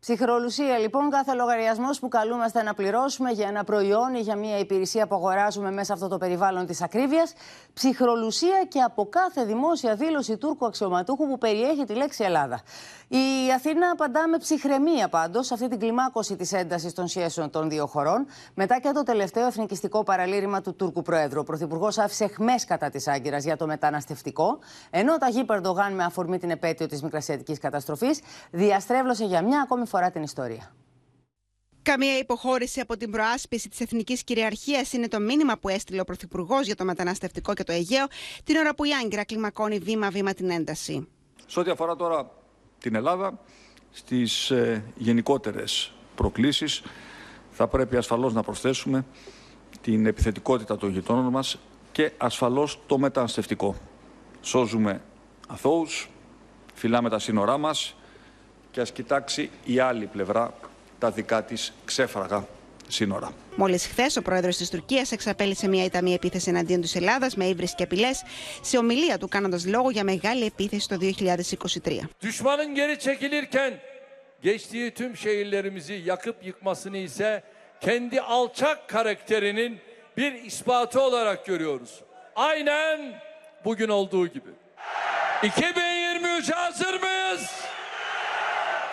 Ψυχρολουσία 0.07 0.79
λοιπόν, 0.79 1.11
κάθε 1.11 1.35
λογαριασμός 1.35 1.99
που 1.99 2.09
καλούμαστε 2.09 2.63
να 2.63 2.75
πληρώσουμε 2.75 3.31
για 3.31 3.49
ένα 3.49 3.65
προϊόν 3.65 4.15
ή 4.15 4.21
για 4.21 4.37
μια 4.37 4.59
υπηρεσία 4.59 5.07
που 5.07 5.15
αγοράζουμε 5.15 5.71
μέσα 5.71 5.93
αυτό 5.93 6.09
το 6.09 6.19
περιβάλλον 6.19 6.67
της 6.67 6.83
ακρίβειας. 6.83 7.33
Ψυχρολουσία 7.75 8.65
και 8.69 8.81
από 8.81 9.09
κάθε 9.09 9.45
δημόσια 9.45 9.95
δήλωση 9.95 10.37
Τούρκου 10.37 10.67
αξιωματούχου 10.67 11.29
που 11.29 11.39
περιέχει 11.39 11.85
τη 11.85 11.95
λέξη 11.95 12.25
Ελλάδα. 12.25 12.61
Η 13.09 13.53
Αθήνα 13.55 13.91
απαντά 13.91 14.29
με 14.29 14.39
ψυχραιμία 14.39 15.09
πάντως 15.09 15.47
σε 15.47 15.55
αυτή 15.55 15.69
την 15.69 15.79
κλιμάκωση 15.79 16.37
της 16.37 16.53
έντασης 16.53 16.93
των 16.93 17.09
σχέσεων 17.09 17.51
των 17.51 17.69
δύο 17.69 17.87
χωρών, 17.87 18.27
μετά 18.55 18.81
και 18.81 18.91
το 18.95 19.03
τελευταίο 19.03 19.47
εθνικιστικό 19.47 20.03
παραλήρημα 20.03 20.61
του 20.61 20.75
Τούρκου 20.75 21.03
Προέδρου. 21.03 21.41
Ο 21.41 21.45
Πρωθυπουργός 21.45 21.99
άφησε 21.99 22.27
χμέ 22.27 22.55
κατά 22.67 22.91
της 22.91 23.09
Άγκυρας 23.09 23.45
για 23.45 23.57
το 23.57 23.67
μεταναστευτικό, 23.67 24.59
ενώ 24.91 25.13
ο 25.13 25.17
Ταγί 25.19 25.45
Περντογάν, 25.45 25.95
με 25.95 26.05
αφορμή 26.05 26.39
την 26.39 26.51
επέτειο 26.51 26.87
της 26.87 27.03
μικρασιατικής 27.03 27.59
καταστροφής, 27.59 28.21
διαστρέβλωσε 28.51 29.25
για 29.25 29.43
μια 29.43 29.61
ακόμη 29.61 29.87
φορά 29.93 30.11
την 30.11 30.23
ιστορία. 30.23 30.75
Καμία 31.83 32.19
υποχώρηση 32.19 32.81
από 32.81 32.97
την 32.97 33.11
προάσπιση 33.11 33.69
της 33.69 33.81
εθνικής 33.81 34.25
κυριαρχίας 34.25 34.93
είναι 34.93 35.09
το 35.09 35.21
μήνυμα 35.21 35.59
που 35.59 35.69
έστειλε 35.69 36.01
ο 36.01 36.05
Πρωθυπουργός 36.05 36.67
για 36.67 36.77
το 36.77 36.85
μεταναστευτικό 36.85 37.55
και 37.55 37.65
το 37.65 37.73
Αιγαίο, 37.73 38.07
την 38.45 38.57
ώρα 38.57 38.75
που 38.75 38.85
η 38.85 38.91
Άγκυρα 39.03 39.25
κλιμακώνει 39.25 39.79
βήμα-βήμα 39.79 40.35
την 40.35 40.51
ένταση. 40.51 41.09
Σε 41.47 41.61
ό,τι 41.61 41.71
αφορά 41.71 41.97
τώρα 41.97 42.31
την 42.79 42.95
Ελλάδα, 42.95 43.39
στις 43.91 44.51
ε, 44.51 44.85
γενικότερες 44.97 45.93
προκλήσεις 46.15 46.83
θα 47.51 47.69
πρέπει 47.69 47.97
ασφαλώς 47.97 48.33
να 48.33 48.43
προσθέσουμε 48.43 49.07
την 49.81 50.07
επιθετικότητα 50.07 50.77
των 50.77 50.91
γειτόνων 50.91 51.29
μας 51.29 51.59
και 51.93 52.13
ασφαλώς 52.17 52.81
το 52.87 52.99
μεταναστευτικό. 52.99 53.77
Σώζουμε 54.41 55.03
αθώους, 55.49 56.11
φυλάμε 56.75 57.09
τα 57.09 57.19
σύνορά 57.19 57.59
μας 57.59 57.97
και 58.73 58.81
ας 58.81 58.93
κοιτάξει 58.93 59.51
η 59.65 59.79
άλλη 59.79 60.07
πλευρά 60.07 60.55
τα 60.99 61.11
δικά 61.11 61.43
της 61.43 61.73
ξέφραγα 61.85 62.47
σύνορα. 62.89 63.33
Μόλις 63.57 63.87
χθες 63.87 64.17
ο 64.17 64.23
πρόεδρος 64.23 64.57
της 64.57 64.71
Τουρκίας 64.71 65.13
εξαπέλυσε 65.13 65.69
μια 65.69 65.85
ηταμή 65.85 66.15
επίθεση 66.15 66.51
εναντίον 66.51 66.81
της 66.81 66.95
Ελλάδας 66.95 67.37
με 67.37 67.45
ύβρις 67.45 67.75
και 67.75 67.83
απειλές, 67.83 68.23
σε 68.61 68.79
ομιλία 68.79 69.19
του 69.19 69.29
κάνοντας 69.29 69.67
λόγο 69.67 69.91
για 69.91 70.05
μεγάλη 70.05 70.45
επίθεση 70.45 70.89
το 70.89 70.97
2023. 70.97 72.09
Düşmanın 72.23 72.75
geri 72.75 72.99
çekilirken 72.99 73.73
geçtiği 74.43 74.91
tüm 74.91 75.17
şehirlerimizi 75.17 76.03
yakıp 76.05 76.37
yıkmasını 76.47 76.97
ise 76.97 77.43
kendi 77.81 78.21
alçak 78.21 78.89
karakterinin 78.89 79.81
bir 80.17 80.33
ispatı 80.33 81.01
olarak 81.01 81.47
görüyoruz. 81.47 82.01
Aynen 82.35 83.21
bugün 83.65 83.89
olduğu 83.89 84.27
gibi. 84.27 84.51
2023 85.43 86.53
hazır 86.53 87.01
mıyız? 87.01 87.51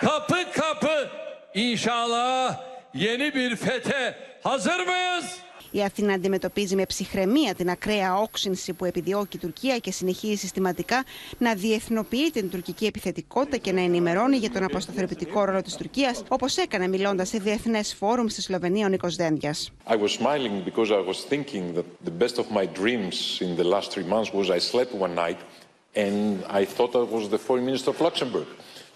Kapı 0.00 0.34
kapı 0.54 1.08
inşallah 1.54 2.60
yeni 2.94 3.34
bir 3.34 3.56
fete 3.56 4.16
hazır 4.42 4.86
mıyız? 4.86 5.40
Η 5.72 5.82
Αθήνα 5.82 6.12
αντιμετωπίζει 6.12 6.74
με 6.74 6.86
ψυχραιμία 6.86 7.54
την 7.54 7.70
ακραία 7.70 8.16
όξυνση 8.16 8.72
που 8.72 8.84
επιδιώκει 8.84 9.36
η 9.36 9.40
Τουρκία 9.40 9.78
και 9.78 9.90
συνεχίζει 9.90 10.36
συστηματικά 10.36 11.04
να 11.38 11.54
διεθνοποιεί 11.54 12.30
την 12.30 12.50
τουρκική 12.50 12.86
επιθετικότητα 12.86 13.56
και 13.56 13.72
να 13.72 13.80
ενημερώνει 13.80 14.36
για 14.36 14.50
τον 14.50 14.62
αποσταθεροποιητικό 14.62 15.44
ρόλο 15.44 15.62
της 15.62 15.76
Τουρκίας, 15.76 16.22
όπως 16.28 16.56
έκανε 16.56 16.88
μιλώντας 16.88 17.28
σε 17.28 17.38
διεθνές 17.38 17.94
φόρουμ 17.94 18.26
στη 18.26 18.42
Σλοβενία 18.42 18.86
ο 18.86 18.88
Νίκος 18.88 19.16
Δένδιας. 19.16 19.72
I 19.86 19.96
was 19.96 20.12
smiling 20.12 20.64
because 20.64 20.90
I 20.90 21.00
was 21.10 21.24
thinking 21.30 21.74
that 21.74 21.84
the 22.04 22.24
best 22.24 22.38
of 22.38 22.46
my 22.50 22.66
dreams 22.80 23.40
in 23.40 23.56
the 23.56 23.64
last 23.64 23.90
three 23.90 24.08
months 24.08 24.30
was 24.32 24.50
I 24.50 24.58
slept 24.70 24.92
one 24.94 25.14
night 25.14 25.38
and 25.94 26.44
I 26.60 26.64
thought 26.74 26.94
I 26.94 27.04
was 27.16 27.28
the 27.28 27.40
foreign 27.46 27.64
minister 27.64 27.90
of 27.90 28.00
Luxembourg. 28.00 28.48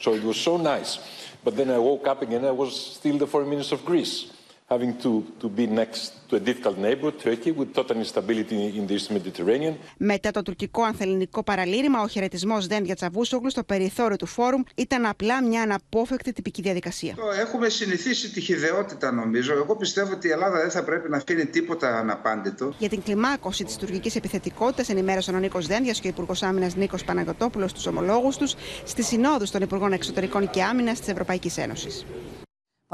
So 0.05 0.13
it 0.13 0.23
was 0.23 0.37
so 0.37 0.59
nice. 0.59 0.99
But 1.43 1.57
then 1.57 1.71
I 1.71 1.79
woke 1.79 2.07
up 2.07 2.21
again, 2.21 2.45
I 2.45 2.51
was 2.51 2.79
still 2.97 3.17
the 3.17 3.27
foreign 3.27 3.49
minister 3.49 3.77
of 3.77 3.87
Greece, 3.87 4.31
having 4.71 4.93
to, 5.03 5.23
to 5.41 5.49
be 5.49 5.67
next 5.67 6.01
to 6.29 6.37
a 6.37 6.41
difficult 6.41 6.79
neighbor, 6.79 7.11
Turkey, 7.11 7.51
with 7.59 7.75
total 7.75 7.97
instability 8.05 8.57
in 8.79 8.87
the 8.87 8.95
East 8.95 9.11
Mediterranean. 9.11 9.75
Μετά 9.97 10.31
το 10.31 10.43
τουρκικό 10.43 10.83
ανθεληνικό 10.83 11.43
παραλήρημα, 11.43 12.01
ο 12.01 12.09
χαιρετισμός 12.09 12.67
Δένδια 12.67 12.95
Τσαβούσογλου 12.95 13.51
στο 13.51 13.65
περιθώριο 13.65 14.17
του 14.17 14.27
φόρουμ 14.27 14.63
ήταν 14.75 15.07
απλά 15.07 15.43
μια 15.43 15.63
αναπόφευκτη 15.63 16.33
τυπική 16.33 16.63
διαδικασία. 16.63 17.15
Έχουμε 17.41 17.69
συνηθίσει 17.69 18.31
τη 18.31 18.41
χειδεότητα, 18.41 19.13
νομίζω. 19.13 19.53
Εγώ 19.53 19.77
πιστεύω 19.77 20.13
ότι 20.13 20.29
η 20.29 20.31
Ελλάδα 20.31 20.61
δεν 20.61 20.71
θα 20.71 20.85
πρέπει 20.85 21.11
να 21.11 21.17
αφήνει 21.17 21.47
τίποτα 21.47 21.99
αναπάντητο. 21.99 22.75
Για 22.79 22.89
την 22.89 23.03
κλιμάκωση 23.03 23.65
της 23.65 23.77
τουρκικής 23.77 24.17
επιθετικότητας 24.17 24.89
ενημέρωσαν 24.89 25.35
ο 25.35 25.39
Νίκος 25.39 25.67
Δένδιας 25.67 26.01
και 26.01 26.07
ο 26.07 26.11
Υπουργός 26.11 26.43
Άμυνας 26.43 26.77
Νίκος 26.77 27.05
Παναγιοτόπουλος 27.05 27.73
τους 27.73 27.87
ομολόγους 27.87 28.37
τους 28.37 28.55
στι 28.85 29.03
συνόδους 29.03 29.51
των 29.51 29.63
Υπουργών 29.63 29.93
Εξωτερικών 29.93 30.51
και 30.51 30.63
Άμυνας 30.63 30.99
της 30.99 31.09
Ευρωπαϊκής 31.09 31.59
Ένωσης. 31.59 32.05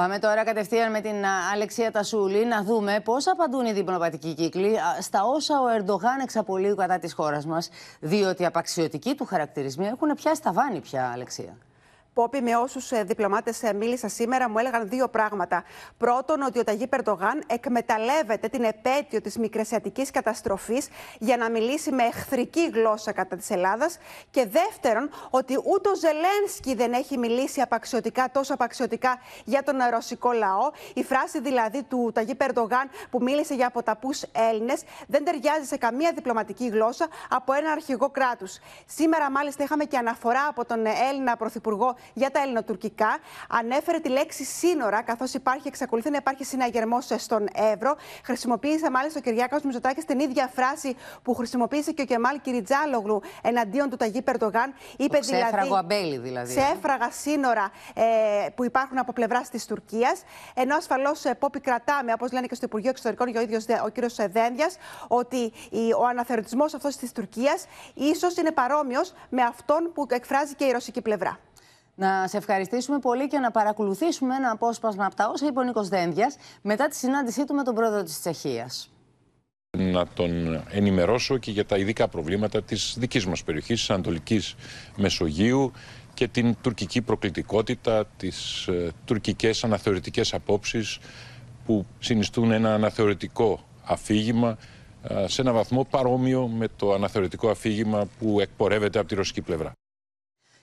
Πάμε 0.01 0.19
τώρα 0.19 0.45
κατευθείαν 0.45 0.91
με 0.91 1.01
την 1.01 1.25
Αλεξία 1.53 1.91
Τασούλη 1.91 2.47
να 2.47 2.63
δούμε 2.63 3.01
πώς 3.05 3.29
απαντούν 3.29 3.67
οι 3.67 3.73
διπλωματικοί 3.73 4.35
κύκλοι 4.35 4.77
στα 5.01 5.25
όσα 5.25 5.61
ο 5.61 5.65
Ερντογάν 5.79 6.21
εξαπολύει 6.23 6.75
κατά 6.75 6.99
της 6.99 7.13
χώρας 7.13 7.47
μας. 7.47 7.71
Διότι 8.01 8.43
οι 8.43 8.47
απαξιωτικοί 8.47 9.15
του 9.15 9.25
χαρακτηρισμοί 9.25 9.87
έχουν 9.87 10.15
πιάσει 10.15 10.43
τα 10.43 10.53
βάνη 10.53 10.81
πια, 10.81 11.11
Αλεξία. 11.13 11.57
Πόπι, 12.21 12.43
με 12.43 12.57
όσους 12.57 12.91
διπλωμάτες 13.05 13.61
μίλησα 13.75 14.09
σήμερα, 14.09 14.49
μου 14.51 14.59
έλεγαν 14.59 14.89
δύο 14.89 15.09
πράγματα. 15.09 15.65
Πρώτον, 15.99 16.43
ότι 16.43 16.59
ο 16.59 16.65
Ταγί 16.65 16.87
Περτογάν 16.87 17.43
εκμεταλλεύεται 17.47 18.49
την 18.49 18.65
επέτειο 18.65 19.21
της 19.21 19.39
μικρασιατικής 19.39 20.11
καταστροφής 20.11 20.89
για 21.19 21.37
να 21.37 21.51
μιλήσει 21.51 21.93
με 21.93 22.03
εχθρική 22.03 22.71
γλώσσα 22.75 23.13
κατά 23.13 23.37
της 23.37 23.51
Ελλάδας. 23.51 23.99
Και 24.31 24.47
δεύτερον, 24.47 25.11
ότι 25.31 25.55
ούτε 25.65 25.89
ο 25.89 25.95
Ζελένσκι 25.95 26.75
δεν 26.75 26.93
έχει 26.93 27.19
μιλήσει 27.19 27.61
απαξιωτικά, 27.61 28.31
τόσο 28.33 28.55
απαξιωτικά 28.55 29.19
για 29.45 29.63
τον 29.63 29.77
ρωσικό 29.91 30.33
λαό. 30.33 30.71
Η 30.95 31.03
φράση 31.03 31.41
δηλαδή 31.41 31.83
του 31.83 32.11
Ταγί 32.15 32.35
Περτογάν 32.35 32.91
που 33.11 33.23
μίλησε 33.23 33.55
για 33.55 33.67
αποταπούς 33.67 34.23
Έλληνες 34.51 34.83
δεν 35.07 35.25
ταιριάζει 35.25 35.67
σε 35.67 35.77
καμία 35.77 36.13
διπλωματική 36.15 36.69
γλώσσα 36.69 37.09
από 37.29 37.53
ένα 37.53 37.71
αρχηγό 37.71 38.11
κράτους. 38.11 38.59
Σήμερα, 38.87 39.31
μάλιστα, 39.31 39.65
είχαμε 39.65 39.85
και 39.85 39.97
αναφορά 39.97 40.47
από 40.49 40.65
τον 40.65 40.87
Έλληνα 40.87 41.37
Πρωθυπουργό 41.37 41.97
για 42.13 42.31
τα 42.31 42.43
ελληνοτουρκικά. 42.43 43.19
Ανέφερε 43.49 43.99
τη 43.99 44.09
λέξη 44.09 44.45
σύνορα, 44.45 45.03
καθώς 45.03 45.35
υπάρχει, 45.35 45.69
εξακολουθεί 45.69 46.11
να 46.11 46.17
υπάρχει 46.17 46.45
συναγερμό 46.45 47.01
στον 47.01 47.49
Εύρο. 47.73 47.97
Χρησιμοποίησε 48.25 48.91
μάλιστα 48.91 49.19
ο 49.19 49.23
Κυριάκος 49.23 49.63
Μητσοτάκης 49.63 50.05
την 50.05 50.21
ίδια 50.21 50.51
φράση 50.55 50.97
που 51.23 51.35
χρησιμοποίησε 51.35 51.93
και 51.93 52.03
ο 52.03 52.05
Κεμάλ 52.05 52.41
Κυριτζάλογλου 52.41 53.23
εναντίον 53.43 53.91
του 53.91 53.97
Ταγί 53.97 54.23
Περντογάν. 54.23 54.75
Είπε 54.97 55.19
το 55.19 55.27
δηλαδή. 55.27 55.69
αμπέλι, 55.79 56.19
δηλαδή. 56.19 56.55
Ξέφραγα 56.55 57.11
σύνορα 57.11 57.71
ε, 57.95 58.49
που 58.55 58.65
υπάρχουν 58.65 58.99
από 58.99 59.13
πλευράς 59.13 59.49
της 59.49 59.67
Τουρκίας. 59.67 60.23
Ενώ 60.55 60.77
ασφαλώς 60.77 61.25
ε, 61.25 61.35
πόπι 61.35 61.61
κρατάμε, 61.61 62.13
όπως 62.13 62.33
λένε 62.33 62.47
και 62.47 62.55
στο 62.55 62.65
Υπουργείο 62.65 62.91
Εξωτερικών 62.91 63.33
και 63.33 63.39
ο 63.39 63.41
ίδιος 63.41 63.65
ο 63.85 63.89
κύριος 63.89 64.15
Δένδια, 64.15 64.71
ότι 65.09 65.53
ο 66.01 66.07
αναθεωρητισμός 66.07 66.75
αυτός 66.75 66.97
της 66.97 67.13
Τουρκίας 67.13 67.65
ίσως 67.95 68.37
είναι 68.37 68.51
παρόμοιος 68.51 69.13
με 69.29 69.43
αυτόν 69.43 69.91
που 69.95 70.07
εκφράζει 70.11 70.55
και 70.55 70.65
η 70.65 70.71
ρωσική 70.71 71.03
πλευρά. 71.03 71.39
Να 72.01 72.29
σε 72.29 72.37
ευχαριστήσουμε 72.37 72.99
πολύ 72.99 73.29
και 73.29 73.39
να 73.39 73.51
παρακολουθήσουμε 73.51 74.35
ένα 74.35 74.51
απόσπασμα 74.51 75.05
από 75.07 75.15
τα 75.15 75.31
όσα 75.33 75.47
είπε 75.47 75.61
ο 75.61 75.63
Νίκος 75.63 75.89
Δένδιας 75.89 76.37
μετά 76.63 76.89
τη 76.89 76.97
συνάντησή 76.97 77.45
του 77.45 77.55
με 77.55 77.63
τον 77.63 77.75
πρόεδρο 77.75 78.03
της 78.03 78.21
Τσεχίας. 78.21 78.91
Να 79.79 80.07
τον 80.07 80.63
ενημερώσω 80.71 81.39
και 81.39 81.51
για 81.51 81.67
τα 81.67 81.77
ειδικά 81.77 82.09
προβλήματα 82.09 82.63
της 82.63 82.95
δικής 82.99 83.27
μας 83.27 83.45
περιοχής, 83.45 83.79
της 83.79 83.91
Ανατολικής 83.91 84.55
Μεσογείου 84.97 85.73
και 86.15 86.29
την 86.29 86.57
τουρκική 86.63 87.03
προκλητικότητα, 87.03 88.07
τις 88.17 88.67
ε, 88.67 88.91
τουρκικές 89.05 89.65
αναθεωρητικές 89.65 90.35
απόψεις 90.35 90.99
που 91.67 91.87
συνιστούν 91.99 92.51
ένα 92.51 92.75
αναθεωρητικό 92.75 93.61
αφήγημα 93.85 94.59
ε, 95.03 95.27
σε 95.29 95.41
ένα 95.41 95.53
βαθμό 95.53 95.85
παρόμοιο 95.85 96.47
με 96.47 96.69
το 96.77 96.93
αναθεωρητικό 96.93 97.51
αφήγημα 97.51 98.09
που 98.19 98.41
εκπορεύεται 98.41 98.99
από 98.99 99.09
τη 99.09 99.15
ρωσική 99.15 99.43
πλευρά. 99.43 99.73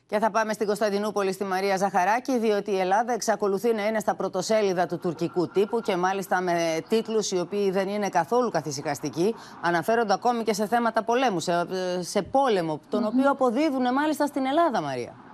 Και 0.07 0.19
θα 0.19 0.31
πάμε 0.31 0.53
στην 0.53 0.65
Κωνσταντινούπολη 0.67 1.31
στη 1.31 1.43
Μαρία 1.43 1.77
Ζαχαράκη, 1.77 2.37
διότι 2.39 2.71
η 2.71 2.79
Ελλάδα 2.79 3.13
εξακολουθεί 3.13 3.73
να 3.73 3.87
είναι 3.87 3.99
στα 3.99 4.15
πρωτοσέλιδα 4.15 4.85
του 4.85 4.99
τουρκικού 4.99 5.47
τύπου 5.47 5.79
και 5.79 5.95
μάλιστα 5.95 6.41
με 6.41 6.83
τίτλους 6.87 7.31
οι 7.31 7.39
οποίοι 7.39 7.71
δεν 7.71 7.87
είναι 7.87 8.09
καθόλου 8.09 8.49
καθησυχαστικοί. 8.49 9.35
Αναφέρονται 9.61 10.13
ακόμη 10.13 10.43
και 10.43 10.53
σε 10.53 10.67
θέματα 10.67 11.03
πολέμου, 11.03 11.39
σε, 11.39 11.67
σε 11.99 12.21
πόλεμο, 12.21 12.79
τον 12.89 13.05
οποίο 13.05 13.29
αποδίδουν 13.29 13.93
μάλιστα 13.93 14.25
στην 14.25 14.45
Ελλάδα, 14.45 14.81
Μαρία. 14.81 15.26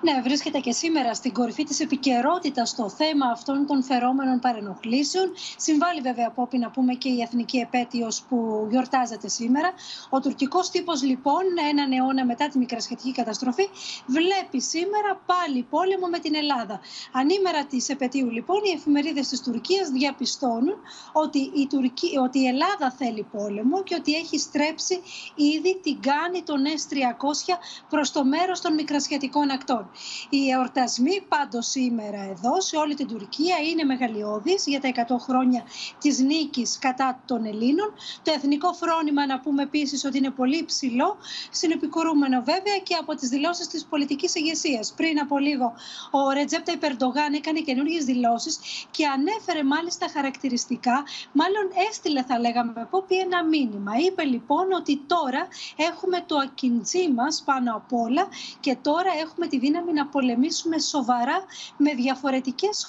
Ναι, 0.00 0.20
βρίσκεται 0.22 0.58
και 0.58 0.72
σήμερα 0.72 1.14
στην 1.14 1.32
κορυφή 1.32 1.64
της 1.64 1.80
επικαιρότητας 1.80 2.68
στο 2.68 2.88
θέμα 2.88 3.26
αυτών 3.26 3.66
των 3.66 3.82
φερόμενων 3.82 4.38
παρενοχλήσεων. 4.38 5.32
Συμβάλλει 5.56 6.00
βέβαια 6.00 6.26
από 6.26 6.48
να 6.50 6.70
πούμε 6.70 6.94
και 6.94 7.08
η 7.08 7.20
εθνική 7.22 7.58
επέτειος 7.58 8.22
που 8.28 8.66
γιορτάζεται 8.70 9.28
σήμερα. 9.28 9.72
Ο 10.10 10.20
τουρκικός 10.20 10.70
τύπος, 10.70 11.02
λοιπόν, 11.02 11.42
έναν 11.70 11.92
αιώνα 11.92 12.24
μετά 12.24 12.48
τη 12.48 12.58
μικρασιατική 12.58 13.12
καταστροφή, 13.12 13.68
βλέπει 14.06 14.60
σήμερα 14.60 15.20
πάλι 15.26 15.62
πόλεμο 15.62 16.06
με 16.06 16.18
την 16.18 16.34
Ελλάδα. 16.34 16.80
Ανήμερα 17.12 17.64
της 17.64 17.88
επαιτίου, 17.88 18.30
λοιπόν, 18.30 18.60
οι 18.64 18.70
εφημερίδες 18.70 19.28
της 19.28 19.40
Τουρκίας 19.40 19.88
διαπιστώνουν 19.88 20.76
ότι 21.12 21.38
η, 21.38 21.66
Τουρκία, 21.66 22.20
ότι 22.22 22.38
η 22.38 22.46
Ελλάδα 22.46 22.90
θέλει 22.98 23.26
πόλεμο 23.32 23.82
και 23.82 23.94
ότι 23.94 24.14
έχει 24.14 24.38
στρέψει 24.38 25.00
ήδη 25.34 25.80
την 25.82 26.00
κάνει 26.00 26.42
των 26.42 26.62
S300 26.64 27.58
προς 27.88 28.12
το 28.12 28.24
μέρος 28.24 28.60
των 28.60 28.74
μικρασιατικών 28.74 29.50
ακτών. 29.56 29.90
Οι 30.30 30.50
εορτασμοί 30.50 31.16
πάντως 31.28 31.66
σήμερα 31.66 32.20
εδώ 32.34 32.60
σε 32.60 32.76
όλη 32.76 32.94
την 32.94 33.06
Τουρκία 33.06 33.56
είναι 33.70 33.84
μεγαλειώδεις 33.84 34.66
για 34.66 34.80
τα 34.80 34.88
100 34.88 35.16
χρόνια 35.18 35.62
της 36.00 36.18
νίκης 36.18 36.78
κατά 36.78 37.22
των 37.26 37.44
Ελλήνων. 37.44 37.92
Το 38.22 38.32
εθνικό 38.36 38.72
φρόνημα 38.72 39.26
να 39.26 39.40
πούμε 39.40 39.62
επίσης 39.62 40.04
ότι 40.04 40.18
είναι 40.18 40.30
πολύ 40.30 40.58
υψηλό, 40.58 41.16
συνεπικουρούμενο 41.50 42.42
βέβαια 42.42 42.78
και 42.82 42.94
από 42.94 43.14
τις 43.14 43.28
δηλώσεις 43.28 43.66
της 43.66 43.84
πολιτικής 43.84 44.34
ηγεσίας. 44.34 44.94
Πριν 44.96 45.20
από 45.20 45.38
λίγο 45.38 45.72
ο 46.10 46.30
Ρετζέπτα 46.30 46.72
Υπερντογάν 46.72 47.32
έκανε 47.32 47.60
καινούργιες 47.60 48.04
δηλώσεις 48.04 48.58
και 48.90 49.06
ανέφερε 49.06 49.62
μάλιστα 49.64 50.06
χαρακτηριστικά, 50.12 51.04
μάλλον 51.32 51.64
έστειλε 51.90 52.22
θα 52.22 52.38
λέγαμε 52.38 52.86
πω 52.90 53.04
ένα 53.08 53.44
μήνυμα. 53.44 53.92
Είπε 54.06 54.24
λοιπόν 54.24 54.72
ότι 54.72 54.96
τώρα 55.06 55.48
έχουμε 55.76 56.24
το 56.26 56.36
ακιντζή 56.36 57.08
μας 57.14 57.42
πάνω 57.44 57.76
απ' 57.76 57.92
όλα 57.92 58.28
και 58.60 58.76
τώρα 58.82 59.10
έχουμε 59.22 59.45
τη 59.46 59.58
δύναμη 59.58 59.92
να 59.92 60.06
πολεμήσουμε 60.06 60.78
σοβαρά 60.78 61.44
με 61.76 61.94
διαφορετικές 61.94 62.86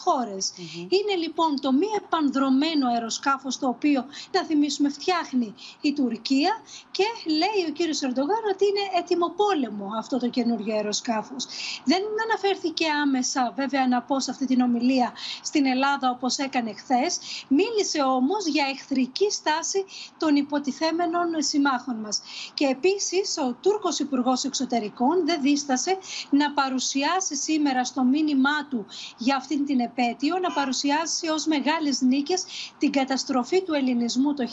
Είναι 0.89 1.15
λοιπόν 1.21 1.59
το 1.61 1.71
μη 1.71 1.87
επανδρομένο 1.97 2.87
αεροσκάφος 2.93 3.57
το 3.59 3.67
οποίο, 3.67 4.05
να 4.31 4.43
θυμίσουμε, 4.43 4.89
φτιάχνει 4.89 5.53
η 5.81 5.93
Τουρκία 5.93 6.51
και 6.91 7.03
λέει 7.27 7.69
ο 7.69 7.71
κύριος 7.71 8.01
Ερντογάν 8.01 8.43
ότι 8.53 8.65
είναι 8.65 8.99
έτοιμο 8.99 9.29
πόλεμο 9.29 9.89
αυτό 9.97 10.19
το 10.19 10.29
καινούργιο 10.29 10.75
αεροσκάφος. 10.75 11.47
Δεν 11.85 12.01
αναφέρθηκε 12.29 12.85
άμεσα 13.03 13.53
βέβαια 13.55 13.87
να 13.87 14.01
πω 14.01 14.19
σε 14.19 14.31
αυτή 14.31 14.45
την 14.45 14.61
ομιλία 14.61 15.13
στην 15.43 15.65
Ελλάδα 15.65 16.09
όπως 16.09 16.37
έκανε 16.37 16.73
χθες. 16.73 17.19
Μίλησε 17.47 18.01
όμως 18.01 18.45
για 18.45 18.65
εχθρική 18.73 19.31
στάση 19.31 19.85
των 20.17 20.35
υποτιθέμενων 20.35 21.25
συμμάχων 21.37 21.95
μας. 21.95 22.21
Και 22.53 22.65
επίσης 22.65 23.37
ο 23.37 23.55
Τούρκος 23.61 23.99
Υπουργός 23.99 24.43
Εξωτερικών 24.43 25.25
δεν 25.25 25.41
δίστασε 25.41 25.97
να 26.37 26.51
παρουσιάσει 26.53 27.35
σήμερα 27.35 27.83
στο 27.85 28.03
μήνυμά 28.03 28.67
του 28.69 28.85
για 29.17 29.35
αυτήν 29.35 29.65
την 29.65 29.79
επέτειο, 29.79 30.39
να 30.39 30.51
παρουσιάσει 30.51 31.29
ως 31.29 31.45
μεγάλες 31.45 32.01
νίκες 32.01 32.43
την 32.77 32.91
καταστροφή 32.91 33.63
του 33.63 33.73
ελληνισμού 33.73 34.33
το 34.33 34.43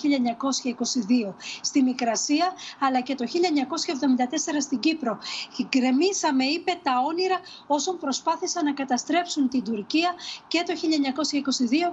1922 1.29 1.35
στη 1.61 1.83
Μικρασία, 1.83 2.53
αλλά 2.81 3.01
και 3.01 3.14
το 3.14 3.25
1974 3.25 4.61
στην 4.61 4.79
Κύπρο. 4.79 5.18
Γκρεμίσαμε, 5.68 6.44
είπε, 6.44 6.73
τα 6.83 6.92
όνειρα 7.07 7.38
όσων 7.66 7.99
προσπάθησαν 7.99 8.64
να 8.64 8.73
καταστρέψουν 8.73 9.49
την 9.49 9.64
Τουρκία 9.64 10.14
και 10.49 10.62
το 10.66 10.73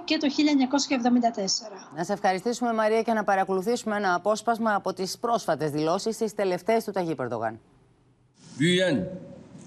και 0.04 0.16
το 0.16 0.26
1974. 0.26 1.92
Να 1.96 2.04
σε 2.04 2.12
ευχαριστήσουμε 2.12 2.72
Μαρία 2.72 3.02
και 3.02 3.12
να 3.12 3.24
παρακολουθήσουμε 3.24 3.96
ένα 3.96 4.14
απόσπασμα 4.14 4.74
από 4.74 4.92
τις 4.92 5.18
πρόσφατες 5.18 5.70
δηλώσεις, 5.70 6.16
τις 6.16 6.34
τελευταίες 6.34 6.84
του 6.84 6.90
Ταγί 6.90 7.14
Περδογάν 7.14 7.60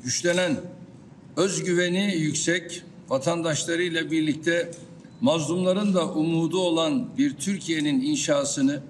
güçlenen, 0.05 0.57
özgüveni 1.37 2.15
yüksek 2.15 2.83
vatandaşlarıyla 3.09 4.11
birlikte 4.11 4.71
mazlumların 5.21 5.93
da 5.93 6.13
umudu 6.13 6.59
olan 6.59 7.17
bir 7.17 7.33
Türkiye'nin 7.33 8.01
inşasını 8.01 8.81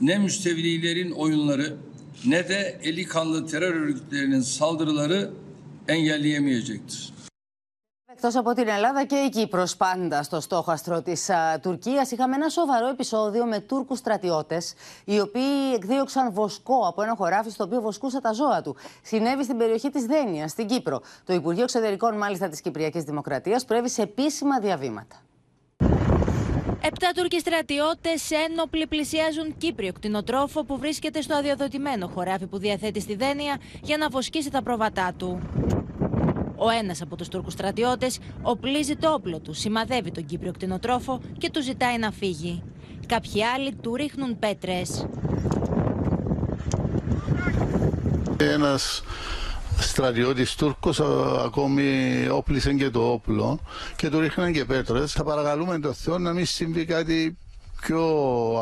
ne 0.00 0.18
müstevlilerin 0.18 1.10
oyunları 1.10 1.76
ne 2.26 2.48
de 2.48 2.80
eli 2.82 3.04
kanlı 3.04 3.46
terör 3.46 3.74
örgütlerinin 3.74 4.40
saldırıları 4.40 5.30
engelleyemeyecektir. 5.88 7.13
Εκτός 8.16 8.36
από 8.36 8.52
την 8.52 8.68
Ελλάδα 8.68 9.04
και 9.04 9.14
η 9.14 9.28
Κύπρος 9.28 9.76
πάντα 9.76 10.22
στο 10.22 10.40
στόχαστρο 10.40 11.02
της 11.02 11.30
Τουρκίας, 11.62 12.10
είχαμε 12.10 12.34
ένα 12.34 12.48
σοβαρό 12.48 12.88
επεισόδιο 12.88 13.44
με 13.44 13.58
Τούρκους 13.60 13.98
στρατιώτες, 13.98 14.74
οι 15.04 15.20
οποίοι 15.20 15.72
εκδίωξαν 15.74 16.32
βοσκό 16.32 16.86
από 16.86 17.02
ένα 17.02 17.14
χωράφι 17.16 17.50
στο 17.50 17.64
οποίο 17.64 17.80
βοσκούσε 17.80 18.20
τα 18.20 18.32
ζώα 18.32 18.62
του. 18.62 18.76
Συνέβη 19.02 19.44
στην 19.44 19.56
περιοχή 19.56 19.90
της 19.90 20.04
Δένειας, 20.04 20.50
στην 20.50 20.66
Κύπρο. 20.66 21.00
Το 21.24 21.32
Υπουργείο 21.32 21.62
Εξωτερικών, 21.62 22.16
μάλιστα 22.16 22.48
της 22.48 22.60
Κυπριακής 22.60 23.02
Δημοκρατίας, 23.02 23.64
προέβη 23.64 23.88
σε 23.88 24.02
επίσημα 24.02 24.58
διαβήματα. 24.58 25.16
Επτά 26.80 27.10
Τούρκοι 27.14 27.40
στρατιώτες 27.40 28.30
ένοπλοι 28.30 28.86
πλησιάζουν 28.86 29.56
Κύπριο 29.56 29.92
κτηνοτρόφο 29.92 30.64
που 30.64 30.78
βρίσκεται 30.78 31.20
στο 31.20 31.34
αδειοδοτημένο 31.34 32.08
χωράφι 32.14 32.46
που 32.46 32.58
διαθέτει 32.58 33.00
στη 33.00 33.14
Δένεια 33.14 33.56
για 33.82 33.96
να 33.96 34.08
βοσκήσει 34.08 34.50
τα 34.50 34.62
πρόβατά 34.62 35.12
του. 35.16 35.40
Ο 36.56 36.70
ένας 36.70 37.02
από 37.02 37.16
τους 37.16 37.28
Τούρκους 37.28 37.52
στρατιώτες 37.52 38.18
οπλίζει 38.42 38.96
το 38.96 39.12
όπλο 39.12 39.40
του, 39.40 39.52
σημαδεύει 39.52 40.10
τον 40.10 40.24
Κύπριο 40.24 40.52
κτηνοτρόφο 40.52 41.20
και 41.38 41.50
του 41.50 41.62
ζητάει 41.62 41.98
να 41.98 42.10
φύγει. 42.10 42.62
Κάποιοι 43.06 43.44
άλλοι 43.44 43.74
του 43.74 43.94
ρίχνουν 43.94 44.38
πέτρες. 44.38 45.06
Ένας 48.36 49.02
στρατιώτης 49.78 50.54
Τούρκος 50.54 51.00
ακόμη 51.44 51.88
όπλησε 52.30 52.72
και 52.72 52.90
το 52.90 53.12
όπλο 53.12 53.58
και 53.96 54.10
του 54.10 54.20
ρίχναν 54.20 54.52
και 54.52 54.64
πέτρες. 54.64 55.12
Θα 55.12 55.24
παρακαλούμε 55.24 55.78
τον 55.78 55.94
Θεό 55.94 56.18
να 56.18 56.32
μην 56.32 56.46
συμβεί 56.46 56.84
κάτι 56.84 57.38
πιο 57.80 58.02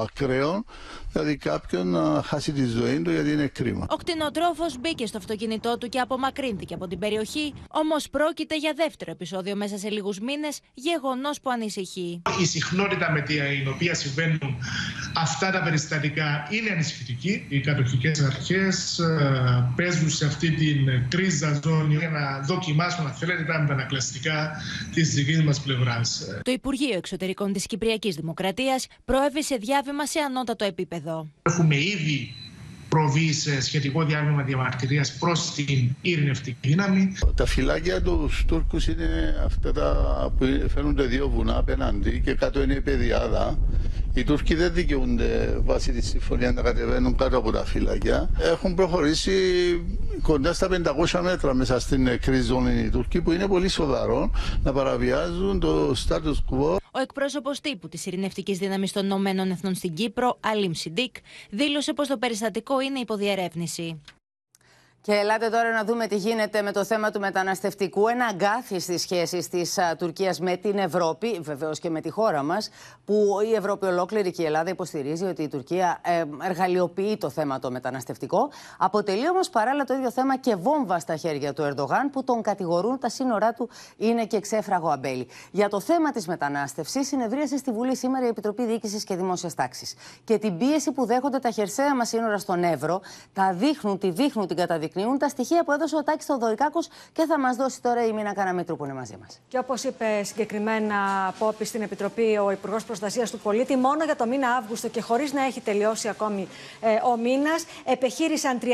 ακραίο 0.02 0.64
δηλαδή 1.12 1.36
κάποιον 1.36 1.86
να 1.86 2.22
χάσει 2.22 2.52
τη 2.52 2.64
ζωή 2.64 3.02
του 3.02 3.10
γιατί 3.10 3.30
είναι 3.30 3.46
κρίμα. 3.46 3.86
Ο 3.90 3.96
κτηνοτρόφος 3.96 4.78
μπήκε 4.80 5.06
στο 5.06 5.18
αυτοκίνητό 5.18 5.78
του 5.78 5.88
και 5.88 5.98
απομακρύνθηκε 5.98 6.74
από 6.74 6.86
την 6.86 6.98
περιοχή, 6.98 7.54
όμως 7.68 8.10
πρόκειται 8.10 8.56
για 8.56 8.72
δεύτερο 8.76 9.10
επεισόδιο 9.10 9.56
μέσα 9.56 9.78
σε 9.78 9.88
λίγους 9.90 10.18
μήνες, 10.20 10.60
γεγονός 10.74 11.40
που 11.40 11.50
ανησυχεί. 11.50 12.22
Η 12.40 12.44
συχνότητα 12.44 13.10
με 13.10 13.20
την 13.20 13.68
οποία 13.74 13.94
συμβαίνουν 13.94 14.56
αυτά 15.14 15.50
τα 15.50 15.62
περιστατικά 15.62 16.48
είναι 16.50 16.70
ανησυχητική. 16.70 17.46
Οι 17.48 17.60
κατοχικές 17.60 18.20
αρχές 18.20 18.98
ε, 18.98 19.72
παίζουν 19.76 20.10
σε 20.10 20.26
αυτή 20.26 20.50
την 20.50 21.08
κρίζα 21.08 21.60
ζώνη 21.64 21.94
για 21.94 22.08
να 22.08 22.40
δοκιμάσουν, 22.40 23.06
αν 23.06 23.12
θέλετε, 23.12 23.44
τα 23.44 23.60
μετανακλαστικά 23.60 24.50
της 24.94 25.14
δικής 25.14 25.42
μας 25.42 25.60
πλευράς. 25.60 26.26
Το 26.42 26.50
Υπουργείο 26.50 26.96
Εξωτερικών 26.96 27.52
της 27.52 27.66
Κυπριακής 27.66 28.14
Δημοκρατίας 28.14 28.86
προέβησε 29.04 29.56
διάβημα 29.56 30.06
σε 30.06 30.18
ανώτατο 30.18 30.64
επίπεδο. 30.64 31.01
Έχουμε 31.42 31.76
ήδη 31.76 32.34
προβεί 32.92 33.32
σε 33.32 33.60
σχετικό 33.60 34.04
διάβημα 34.04 34.42
διαμαρτυρίας 34.42 35.12
προς 35.12 35.50
την 35.54 35.88
ειρηνευτική 36.02 36.68
δύναμη. 36.68 37.12
Τα 37.34 37.46
φυλάκια 37.46 38.02
τους 38.02 38.44
Τούρκους 38.46 38.86
είναι 38.86 39.36
αυτά 39.44 39.72
τα 39.72 39.96
που 40.38 40.46
φαίνονται 40.74 41.02
δύο 41.02 41.28
βουνά 41.28 41.56
απέναντι 41.56 42.20
και 42.24 42.34
κάτω 42.34 42.62
είναι 42.62 42.74
η 42.74 42.80
Παιδιάδα. 42.80 43.58
Οι 44.14 44.24
Τούρκοι 44.24 44.54
δεν 44.54 44.72
δικαιούνται 44.72 45.58
βάσει 45.64 45.92
της 45.92 46.08
συμφωνίας 46.08 46.54
να 46.54 46.62
κατεβαίνουν 46.62 47.16
κάτω 47.16 47.38
από 47.38 47.52
τα 47.52 47.64
φυλάκια. 47.64 48.30
Έχουν 48.38 48.74
προχωρήσει 48.74 49.32
κοντά 50.22 50.52
στα 50.52 50.68
500 51.10 51.20
μέτρα 51.22 51.54
μέσα 51.54 51.80
στην 51.80 52.08
ζώνη 52.46 52.80
οι 52.84 52.90
Τούρκοι 52.90 53.20
που 53.20 53.32
είναι 53.32 53.46
πολύ 53.46 53.68
σοβαρό 53.68 54.30
να 54.62 54.72
παραβιάζουν 54.72 55.60
το 55.60 55.94
status 56.06 56.36
quo. 56.50 56.81
Ο 56.94 56.98
εκπρόσωπος 56.98 57.60
τύπου 57.60 57.88
της 57.88 58.06
Ειρηνευτικής 58.06 58.58
Δύναμης 58.58 58.92
των 58.92 59.04
Ηνωμένων 59.04 59.50
Εθνών 59.50 59.74
στην 59.74 59.94
Κύπρο, 59.94 60.38
Αλίμ 60.40 60.72
Σιντίκ, 60.72 61.16
δήλωσε 61.50 61.92
πως 61.92 62.08
το 62.08 62.18
περιστατικό 62.18 62.80
είναι 62.80 62.98
υποδιερεύνηση. 62.98 64.00
Και 65.04 65.12
ελάτε 65.12 65.48
τώρα 65.48 65.70
να 65.72 65.84
δούμε 65.84 66.06
τι 66.06 66.16
γίνεται 66.16 66.62
με 66.62 66.72
το 66.72 66.84
θέμα 66.84 67.10
του 67.10 67.20
μεταναστευτικού. 67.20 68.08
Ένα 68.08 68.24
αγκάθι 68.24 68.80
στις 68.80 69.00
σχέσεις 69.00 69.48
της 69.48 69.78
Τουρκίας 69.98 70.40
με 70.40 70.56
την 70.56 70.78
Ευρώπη, 70.78 71.40
βεβαίως 71.42 71.78
και 71.78 71.90
με 71.90 72.00
τη 72.00 72.10
χώρα 72.10 72.42
μας, 72.42 72.70
που 73.04 73.38
η 73.50 73.54
Ευρώπη 73.54 73.86
ολόκληρη 73.86 74.30
και 74.30 74.42
η 74.42 74.44
Ελλάδα 74.44 74.70
υποστηρίζει 74.70 75.24
ότι 75.24 75.42
η 75.42 75.48
Τουρκία 75.48 76.00
ε, 76.02 76.24
εργαλειοποιεί 76.42 77.16
το 77.16 77.30
θέμα 77.30 77.58
το 77.58 77.70
μεταναστευτικό. 77.70 78.50
Αποτελεί 78.78 79.28
όμως 79.28 79.50
παράλληλα 79.50 79.84
το 79.84 79.94
ίδιο 79.94 80.10
θέμα 80.10 80.36
και 80.36 80.54
βόμβα 80.54 80.98
στα 80.98 81.16
χέρια 81.16 81.52
του 81.52 81.62
Ερντογάν, 81.62 82.10
που 82.10 82.24
τον 82.24 82.42
κατηγορούν 82.42 82.98
τα 82.98 83.08
σύνορά 83.08 83.52
του 83.52 83.68
είναι 83.96 84.26
και 84.26 84.40
ξέφραγο 84.40 84.88
αμπέλι. 84.88 85.28
Για 85.50 85.68
το 85.68 85.80
θέμα 85.80 86.10
της 86.10 86.26
μετανάστευσης, 86.26 87.06
συνεδρίασε 87.06 87.56
στη 87.56 87.70
Βουλή 87.72 87.96
σήμερα 87.96 88.24
η 88.24 88.28
Επιτροπή 88.28 88.64
Διοίκησης 88.66 89.04
και 89.04 89.16
Δημόσιας 89.16 89.54
Τάξης. 89.54 89.94
Και 90.24 90.38
την 90.38 90.58
πίεση 90.58 90.92
που 90.92 91.06
δέχονται 91.06 91.38
τα 91.38 91.50
χερσαία 91.50 91.96
μας 91.96 92.08
σύνορα 92.08 92.38
στον 92.38 92.64
Εύρο, 92.64 93.00
τα 93.32 93.52
δείχνουν, 93.52 93.98
τη 93.98 94.10
δείχνουν 94.10 94.46
την 94.46 94.56
καταδικασία 94.56 94.90
καταδεικνύουν 94.92 95.18
τα 95.18 95.28
στοιχεία 95.28 95.64
που 95.64 95.72
έδωσε 95.72 95.96
ο 95.96 96.02
Τάκης 96.02 96.26
Θοδωρικάκο 96.26 96.80
και 97.12 97.24
θα 97.24 97.38
μας 97.38 97.56
δώσει 97.56 97.82
τώρα 97.82 98.06
η 98.06 98.12
Μίνα 98.12 98.34
Καναμήτρου 98.34 98.76
που 98.76 98.84
είναι 98.84 98.94
μαζί 98.94 99.16
μας. 99.20 99.40
Και 99.48 99.58
όπως 99.58 99.84
είπε 99.84 100.22
συγκεκριμένα 100.22 100.96
Πόπη 101.38 101.64
στην 101.64 101.82
Επιτροπή 101.82 102.38
ο 102.38 102.50
Υπουργός 102.50 102.84
Προστασίας 102.84 103.30
του 103.30 103.38
Πολίτη, 103.38 103.76
μόνο 103.76 104.04
για 104.04 104.16
το 104.16 104.26
μήνα 104.26 104.48
Αύγουστο 104.48 104.88
και 104.88 105.00
χωρίς 105.00 105.32
να 105.32 105.44
έχει 105.44 105.60
τελειώσει 105.60 106.08
ακόμη 106.08 106.48
ε, 106.80 107.00
ο 107.12 107.16
μήνας, 107.16 107.64
επεχείρησαν 107.84 108.58
36.386 108.62 108.66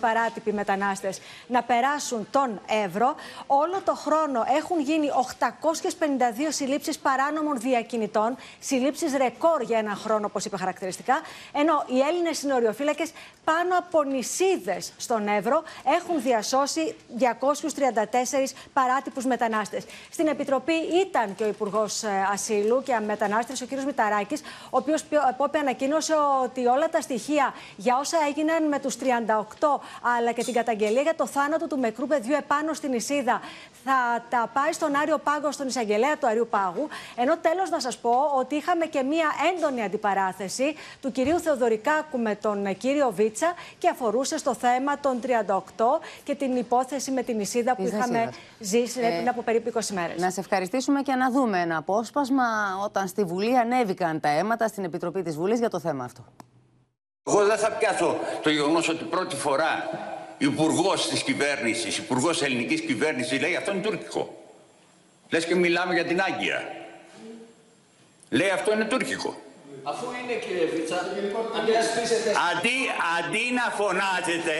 παράτυποι 0.00 0.52
μετανάστες 0.52 1.20
να 1.46 1.62
περάσουν 1.62 2.26
τον 2.30 2.60
Εύρο. 2.84 3.14
Όλο 3.46 3.80
το 3.84 3.94
χρόνο 3.94 4.44
έχουν 4.56 4.80
γίνει 4.80 5.06
852 5.08 6.48
συλλήψεις 6.48 6.98
παράνομων 6.98 7.60
διακινητών, 7.60 8.36
συλλήψεις 8.58 9.16
ρεκόρ 9.16 9.62
για 9.62 9.78
ένα 9.78 9.94
χρόνο, 9.94 10.26
όπως 10.26 10.44
είπε 10.44 10.56
χαρακτηριστικά. 10.56 11.20
Ενώ 11.52 11.84
οι 11.86 12.00
Έλληνες 12.00 12.38
συνοριοφύλακες 12.38 13.10
πάνω 13.44 13.78
από 13.78 13.85
νησίδε 14.06 14.82
στον 14.96 15.28
Εύρο 15.28 15.62
έχουν 15.98 16.22
διασώσει 16.22 16.96
234 17.18 17.24
παράτυπους 18.72 19.24
μετανάστες. 19.24 19.84
Στην 20.10 20.26
Επιτροπή 20.26 20.74
ήταν 21.06 21.34
και 21.34 21.44
ο 21.44 21.48
Υπουργός 21.48 22.02
ε, 22.02 22.08
Ασύλου 22.32 22.82
και 22.82 23.00
Μετανάστευση, 23.06 23.64
ο 23.64 23.66
κ. 23.66 23.82
Μηταράκης, 23.82 24.40
ο 24.70 24.76
οποίος 24.76 25.04
ανακοίνωσε 25.58 26.14
ότι 26.42 26.66
όλα 26.66 26.88
τα 26.88 27.00
στοιχεία 27.00 27.54
για 27.76 27.98
όσα 27.98 28.18
έγιναν 28.28 28.68
με 28.68 28.78
τους 28.78 28.96
38 28.96 29.04
αλλά 30.16 30.32
και 30.32 30.44
την 30.44 30.52
καταγγελία 30.52 31.02
για 31.02 31.14
το 31.14 31.26
θάνατο 31.26 31.66
του 31.66 31.78
μικρού 31.78 32.06
παιδιού 32.06 32.34
επάνω 32.34 32.72
στην 32.72 32.92
Ισίδα 32.92 33.40
θα 33.84 34.24
τα 34.28 34.50
πάει 34.52 34.72
στον 34.72 34.96
Άριο 34.96 35.18
Πάγο, 35.18 35.52
στον 35.52 35.66
εισαγγελέα 35.66 36.16
του 36.16 36.26
Αριού 36.26 36.46
Πάγου. 36.50 36.88
Ενώ 37.16 37.36
τέλος 37.36 37.70
να 37.70 37.80
σας 37.80 37.98
πω 37.98 38.32
ότι 38.36 38.54
είχαμε 38.54 38.86
και 38.86 39.02
μία 39.02 39.28
έντονη 39.54 39.82
αντιπαράθεση 39.82 40.74
του 41.00 41.12
κυρίου 41.12 41.38
Θεοδωρικάκου 41.38 42.18
με 42.18 42.34
τον 42.34 42.76
κύριο 42.76 43.10
Βίτσα 43.10 43.54
και 43.78 43.88
αφορούσε 43.88 44.38
στο 44.38 44.54
θέμα 44.54 44.98
των 44.98 45.20
38 45.22 45.28
και 46.24 46.34
την 46.34 46.56
υπόθεση 46.56 47.10
με 47.10 47.22
την 47.22 47.40
Ισίδα 47.40 47.76
που 47.76 47.86
είχαμε 47.86 48.32
ζήσει 48.58 49.00
ε, 49.00 49.08
πριν 49.08 49.28
από 49.28 49.42
περίπου 49.42 49.72
20 49.74 49.80
μέρες. 49.92 50.20
Να 50.20 50.30
σε 50.30 50.40
ευχαριστήσουμε 50.40 51.02
και 51.02 51.14
να 51.14 51.30
δούμε 51.30 51.60
ένα 51.60 51.76
απόσπασμα 51.76 52.44
όταν 52.84 53.08
στη 53.08 53.24
Βουλή 53.24 53.58
ανέβηκαν 53.58 54.20
τα 54.20 54.28
αίματα 54.28 54.68
στην 54.68 54.84
Επιτροπή 54.84 55.22
της 55.22 55.36
Βουλής 55.36 55.58
για 55.58 55.70
το 55.70 55.80
θέμα 55.80 56.04
αυτό. 56.04 56.24
Εγώ 57.28 57.44
δεν 57.44 57.58
θα 57.58 57.70
πιάσω 57.70 58.16
το 58.42 58.50
γεγονός 58.50 58.88
ότι 58.88 59.04
πρώτη 59.04 59.36
φορά 59.36 59.88
υπουργός 60.38 61.08
της 61.08 61.22
κυβέρνησης, 61.22 61.98
υπουργός 61.98 62.42
ελληνικής 62.42 62.80
κυβέρνησης 62.80 63.40
λέει 63.40 63.56
αυτό 63.56 63.72
είναι 63.72 63.82
τουρκικό. 63.82 64.44
Λες 65.30 65.46
και 65.46 65.54
μιλάμε 65.54 65.94
για 65.94 66.04
την 66.04 66.20
Άγκυρα. 66.20 66.62
Λέει 68.30 68.50
αυτό 68.50 68.72
είναι 68.72 68.84
τουρκικό. 68.84 69.36
Αφού 69.90 70.06
είναι 70.20 70.34
κύριε 70.44 70.66
Βίτσα, 70.72 70.98
αντί, 72.50 72.76
αντί 73.16 73.44
να 73.58 73.66
φωνάζετε, 73.78 74.56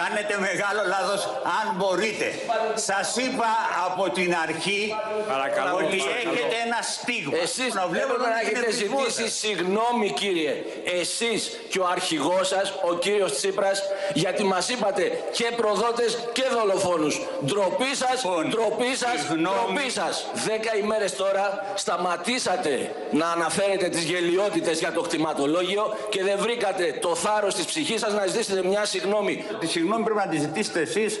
κάνετε 0.00 0.34
μεγάλο 0.48 0.82
λάθος 0.94 1.22
αν 1.58 1.66
μπορείτε. 1.76 2.28
Σας 2.74 3.16
είπα 3.16 3.50
από 3.86 4.10
την 4.10 4.34
αρχή 4.46 4.82
Παρακαλώ, 5.28 5.74
ότι 5.76 5.96
παρακαλώ. 5.96 6.32
έχετε 6.32 6.56
ένα 6.66 6.78
στίγμα. 6.94 7.36
Εσείς 7.46 7.70
να 7.74 7.86
βλέπω 7.86 8.12
έπρεπε 8.12 8.28
να 8.34 8.40
έχετε 8.44 8.70
ζητήσει 8.82 9.24
συγγνώμη 9.42 10.08
κύριε. 10.20 10.54
Εσείς 11.00 11.40
και 11.70 11.78
ο 11.78 11.86
αρχηγός 11.96 12.48
σας, 12.48 12.66
ο 12.90 12.94
κύριος 13.04 13.32
Τσίπρας, 13.36 13.82
γιατί 14.14 14.42
μας 14.44 14.68
είπατε 14.68 15.04
και 15.32 15.46
προδότες 15.56 16.10
και 16.32 16.44
δολοφόνους. 16.56 17.14
Ντροπή 17.44 17.92
σας, 18.02 18.18
ντροπή 18.48 18.92
σας, 19.02 19.18
ντροπή 19.34 19.90
σας. 19.90 20.26
Δέκα 20.34 20.76
ημέρες 20.76 21.16
τώρα 21.16 21.44
σταματήσατε 21.74 22.94
να 23.10 23.26
αναφέρετε 23.30 23.88
τις 23.88 24.04
γελιότητες 24.34 24.78
για 24.78 24.92
το 24.92 25.00
κτηματολόγιο 25.00 25.96
και 26.08 26.22
δεν 26.22 26.38
βρήκατε 26.38 26.98
το 27.00 27.14
θάρρος 27.14 27.54
της 27.54 27.64
ψυχής 27.64 28.00
σας 28.00 28.12
να 28.12 28.26
ζητήσετε 28.26 28.68
μια 28.68 28.84
συγγνώμη. 28.84 29.44
Τη 29.60 29.66
συγγνώμη 29.66 30.04
πρέπει 30.04 30.18
να 30.18 30.28
τη 30.28 30.38
ζητήσετε 30.38 30.80
εσείς 30.80 31.20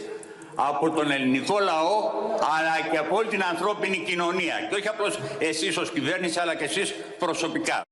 από 0.54 0.90
τον 0.90 1.10
ελληνικό 1.10 1.58
λαό 1.58 2.10
αλλά 2.38 2.88
και 2.90 2.98
από 2.98 3.16
όλη 3.16 3.28
την 3.28 3.42
ανθρώπινη 3.42 3.96
κοινωνία. 4.06 4.54
Και 4.68 4.74
όχι 4.74 4.88
απλώς 4.88 5.18
εσείς 5.38 5.76
ως 5.76 5.90
κυβέρνηση 5.90 6.40
αλλά 6.40 6.54
και 6.54 6.64
εσείς 6.64 6.94
προσωπικά. 7.18 7.82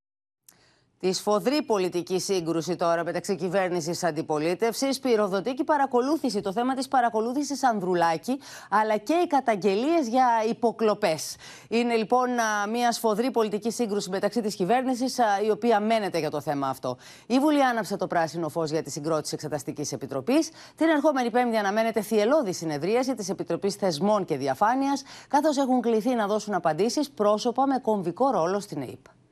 Τη 1.03 1.13
σφοδρή 1.13 1.61
πολιτική 1.61 2.19
σύγκρουση 2.19 2.75
τώρα 2.75 3.03
μεταξύ 3.03 3.35
κυβέρνησης 3.35 4.03
αντιπολίτευσης, 4.03 4.99
πυροδοτεί 4.99 5.53
και 5.53 5.61
η 5.61 5.65
παρακολούθηση, 5.65 6.41
το 6.41 6.51
θέμα 6.51 6.73
της 6.73 6.87
παρακολούθησης 6.87 7.63
Ανδρουλάκη, 7.63 8.39
αλλά 8.69 8.97
και 8.97 9.13
οι 9.13 9.27
καταγγελίες 9.27 10.07
για 10.07 10.25
υποκλοπές. 10.49 11.35
Είναι 11.69 11.95
λοιπόν 11.95 12.29
α, 12.29 12.67
μια 12.69 12.91
σφοδρή 12.91 13.31
πολιτική 13.31 13.71
σύγκρουση 13.71 14.09
μεταξύ 14.09 14.41
της 14.41 14.55
κυβέρνησης, 14.55 15.17
η 15.45 15.49
οποία 15.49 15.79
μένεται 15.79 16.19
για 16.19 16.29
το 16.29 16.41
θέμα 16.41 16.67
αυτό. 16.67 16.97
Η 17.27 17.39
Βουλή 17.39 17.63
άναψε 17.63 17.97
το 17.97 18.07
πράσινο 18.07 18.49
φως 18.49 18.69
για 18.69 18.83
τη 18.83 18.91
συγκρότηση 18.91 19.33
Εξεταστικής 19.35 19.91
Επιτροπής. 19.91 20.49
Την 20.75 20.87
ερχόμενη 20.87 21.29
Πέμπτη 21.29 21.57
αναμένεται 21.57 22.01
θυελώδη 22.01 22.53
συνεδρίαση 22.53 23.15
της 23.15 23.29
Επιτροπής 23.29 23.75
Θεσμών 23.75 24.25
και 24.25 24.37
Διαφάνειας, 24.37 25.03
καθώς 25.27 25.57
έχουν 25.57 25.81
κληθεί 25.81 26.15
να 26.15 26.27
δώσουν 26.27 26.53
απαντήσεις 26.53 27.09
πρόσωπα 27.09 27.67
με 27.67 27.79
κομβικό 27.81 28.31
ρόλο 28.31 28.59
στην 28.59 28.81
ΑΕΠ. 28.81 29.22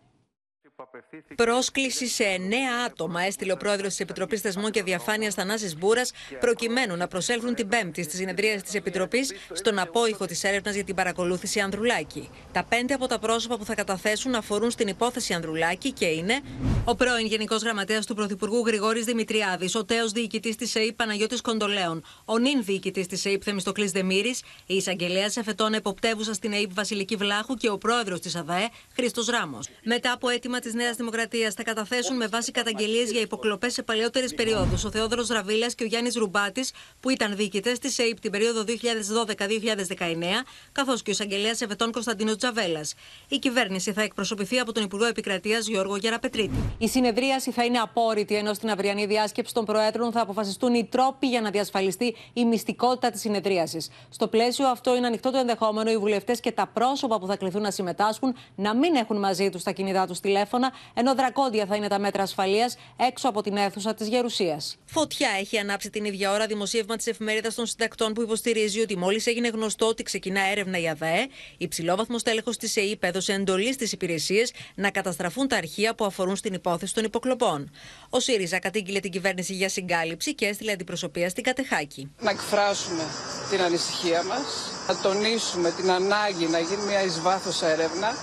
Πρόσκληση 1.35 2.07
σε 2.07 2.23
εννέα 2.23 2.71
άτομα 2.85 3.21
έστειλε 3.21 3.51
ο 3.51 3.57
πρόεδρος 3.57 3.89
της 3.89 3.99
Επιτροπής 3.99 4.41
Θεσμών 4.41 4.71
και 4.71 4.83
Διαφάνειας 4.83 5.33
Θανάσης 5.33 5.77
Μπούρας, 5.77 6.11
προκειμένου 6.39 6.95
να 6.95 7.07
προσέλθουν 7.07 7.55
την 7.55 7.67
Πέμπτη 7.67 8.03
στη 8.03 8.15
συνεδρία 8.15 8.61
της 8.61 8.73
Επιτροπής 8.73 9.31
στον 9.51 9.79
απόϊχο 9.79 10.25
της 10.25 10.43
έρευνας 10.43 10.75
για 10.75 10.83
την 10.83 10.95
παρακολούθηση 10.95 11.59
Ανδρουλάκη. 11.59 12.29
Τα 12.51 12.63
πέντε 12.63 12.93
από 12.93 13.07
τα 13.07 13.19
πρόσωπα 13.19 13.57
που 13.57 13.65
θα 13.65 13.75
καταθέσουν 13.75 14.35
αφορούν 14.35 14.71
στην 14.71 14.87
υπόθεση 14.87 15.33
Ανδρουλάκη 15.33 15.91
και 15.91 16.05
είναι 16.05 16.41
ο 16.85 16.95
πρώην 16.95 17.25
Γενικός 17.25 17.61
Γραμματέας 17.63 18.05
του 18.05 18.15
Πρωθυπουργού 18.15 18.63
Γρηγόρης 18.65 19.05
Δημητριάδης, 19.05 19.75
ο 19.75 19.85
τέος 19.85 20.11
διοικητής 20.11 20.55
της 20.55 20.75
ΕΕΠ 20.75 20.95
Παναγιώτης 20.95 21.41
Κοντολέων, 21.41 22.03
ο 22.25 22.37
νυν 22.37 22.63
διοικητής 22.63 23.07
της 23.07 23.25
ΕΕΠ 23.25 23.41
Θεμιστοκλής 23.45 23.91
Δεμήρης, 23.91 24.41
η 24.65 24.75
εισαγγελέας 24.75 25.37
εφετών 25.37 25.73
εποπτεύουσα 25.73 26.33
στην 26.33 26.53
ΕΕΠ 26.53 26.73
Βασιλική 26.73 27.15
Βλάχου 27.15 27.53
και 27.55 27.69
ο 27.69 27.77
πρόεδρος 27.77 28.19
της 28.19 28.35
ΑΔΑΕ 28.35 28.69
Χρήστος 28.95 29.27
Ράμος. 29.27 29.67
Μετά 29.83 30.11
από 30.11 30.29
αίτημα 30.29 30.59
της 30.59 30.70
Νέας 30.73 30.95
Δημοκρατίας 30.95 31.53
θα 31.53 31.63
καταθέσουν 31.63 32.15
με 32.15 32.27
βάση 32.27 32.51
καταγγελίες 32.51 33.11
για 33.11 33.21
υποκλοπές 33.21 33.73
σε 33.73 33.83
παλαιότερες 33.83 34.33
περιόδους 34.33 34.83
ο 34.83 34.91
Θεόδωρος 34.91 35.27
Ραβίλας 35.27 35.75
και 35.75 35.83
ο 35.83 35.87
Γιάννης 35.87 36.15
Ρουμπάτης, 36.15 36.71
που 36.99 37.09
ήταν 37.09 37.35
διοικητέ 37.35 37.71
της 37.71 37.99
ΕΕΠ 37.99 38.19
την 38.19 38.31
περίοδο 38.31 38.63
2012-2019, 38.63 40.45
καθώς 40.71 41.01
και 41.01 41.09
ο 41.09 41.13
εισαγγελέας 41.13 41.61
Εφετών 41.61 41.91
Κωνσταντίνος 41.91 42.35
Τζαβέλας. 42.37 42.93
Η 43.27 43.37
κυβέρνηση 43.37 43.93
θα 43.93 44.01
εκπροσωπηθεί 44.01 44.59
από 44.59 44.71
τον 44.71 44.83
Υπουργό 44.83 45.05
Επικρατείας 45.05 45.67
Γιώργο 45.67 45.95
Γεραπετρίτη. 45.95 46.75
Η 46.77 46.87
συνεδρίαση 46.87 47.51
θα 47.51 47.65
είναι 47.65 47.77
απόρριτη, 47.77 48.35
ενώ 48.35 48.53
στην 48.53 48.69
αυριανή 48.69 49.05
διάσκεψη 49.05 49.53
των 49.53 49.65
Προέδρων 49.65 50.11
θα 50.11 50.21
αποφασιστούν 50.21 50.73
οι 50.73 50.85
τρόποι 50.85 51.27
για 51.27 51.41
να 51.41 51.49
διασφαλιστεί 51.49 52.15
η 52.33 52.45
μυστικότητα 52.45 53.09
της 53.09 53.21
συνεδρίασης. 53.21 53.89
Στο 54.09 54.27
πλαίσιο 54.27 54.67
αυτό 54.67 54.95
είναι 54.95 55.07
ανοιχτό 55.07 55.31
το 55.31 55.37
ενδεχόμενο 55.37 55.91
οι 55.91 55.97
βουλευτές 55.97 56.39
και 56.39 56.51
τα 56.51 56.67
πρόσωπα 56.73 57.19
που 57.19 57.27
θα 57.27 57.37
κληθούν 57.37 57.61
να 57.61 57.71
συμμετάσχουν 57.71 58.35
να 58.55 58.75
μην 58.75 58.95
έχουν 58.95 59.17
μαζί 59.17 59.49
τους 59.49 59.63
τα 59.63 59.71
κινητά 59.71 60.07
τους 60.07 60.19
τηλέφωνα, 60.19 60.60
ενώ 60.93 61.15
δρακόντια 61.15 61.65
θα 61.65 61.75
είναι 61.75 61.87
τα 61.87 61.99
μέτρα 61.99 62.23
ασφαλείας 62.23 62.77
έξω 63.09 63.29
από 63.29 63.41
την 63.41 63.57
αίθουσα 63.57 63.93
της 63.93 64.07
Γερουσίας. 64.07 64.77
Φωτιά 64.85 65.29
έχει 65.39 65.57
ανάψει 65.57 65.89
την 65.89 66.05
ίδια 66.05 66.31
ώρα 66.31 66.45
δημοσίευμα 66.45 66.95
της 66.95 67.07
εφημερίδας 67.07 67.55
των 67.55 67.65
συντακτών 67.65 68.13
που 68.13 68.21
υποστηρίζει 68.21 68.79
ότι 68.81 68.97
μόλις 68.97 69.25
έγινε 69.27 69.47
γνωστό 69.47 69.87
ότι 69.87 70.03
ξεκινά 70.03 70.41
έρευνα 70.41 70.79
η 70.79 70.89
ΑΔΑΕ, 70.89 71.27
υψηλόβαθμο 71.57 72.17
τέλεχο 72.17 72.51
της 72.51 72.75
ΕΕΠ 72.75 73.03
έδωσε 73.03 73.33
εντολή 73.33 73.73
στις 73.73 73.91
υπηρεσίες 73.91 74.51
να 74.75 74.91
καταστραφούν 74.91 75.47
τα 75.47 75.55
αρχεία 75.55 75.95
που 75.95 76.05
αφορούν 76.05 76.35
στην 76.35 76.53
υπόθεση 76.53 76.93
των 76.93 77.03
υποκλοπών. 77.03 77.71
Ο 78.09 78.19
ΣΥΡΙΖΑ 78.19 78.59
κατήγγειλε 78.59 78.99
την 78.99 79.11
κυβέρνηση 79.11 79.53
για 79.53 79.69
συγκάλυψη 79.69 80.35
και 80.35 80.45
έστειλε 80.45 80.71
αντιπροσωπεία 80.71 81.29
στην 81.29 81.43
Κατεχάκη. 81.43 82.11
Να 82.19 82.29
εκφράσουμε 82.29 83.03
την 83.49 83.61
ανησυχία 83.61 84.23
μας, 84.23 84.71
να 84.87 85.01
τονίσουμε 85.01 85.71
την 85.71 85.91
ανάγκη 85.91 86.45
να 86.45 86.59
γίνει 86.59 86.83
μια 86.87 87.03
εις 87.03 87.21
βάθος 87.21 87.61
έρευνα 87.61 88.13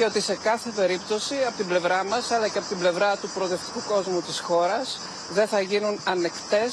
και 0.00 0.06
ότι 0.06 0.20
σε 0.20 0.36
κάθε 0.42 0.70
περίπτωση 0.76 1.34
από 1.46 1.56
την 1.56 1.66
πλευρά 1.66 2.04
μας 2.04 2.30
αλλά 2.30 2.48
και 2.48 2.58
από 2.58 2.68
την 2.68 2.78
πλευρά 2.78 3.16
του 3.16 3.30
προοδευτικού 3.34 3.80
κόσμου 3.88 4.20
της 4.20 4.38
χώρας 4.38 4.98
δεν 5.32 5.46
θα 5.46 5.60
γίνουν 5.60 6.00
ανεκτές 6.04 6.72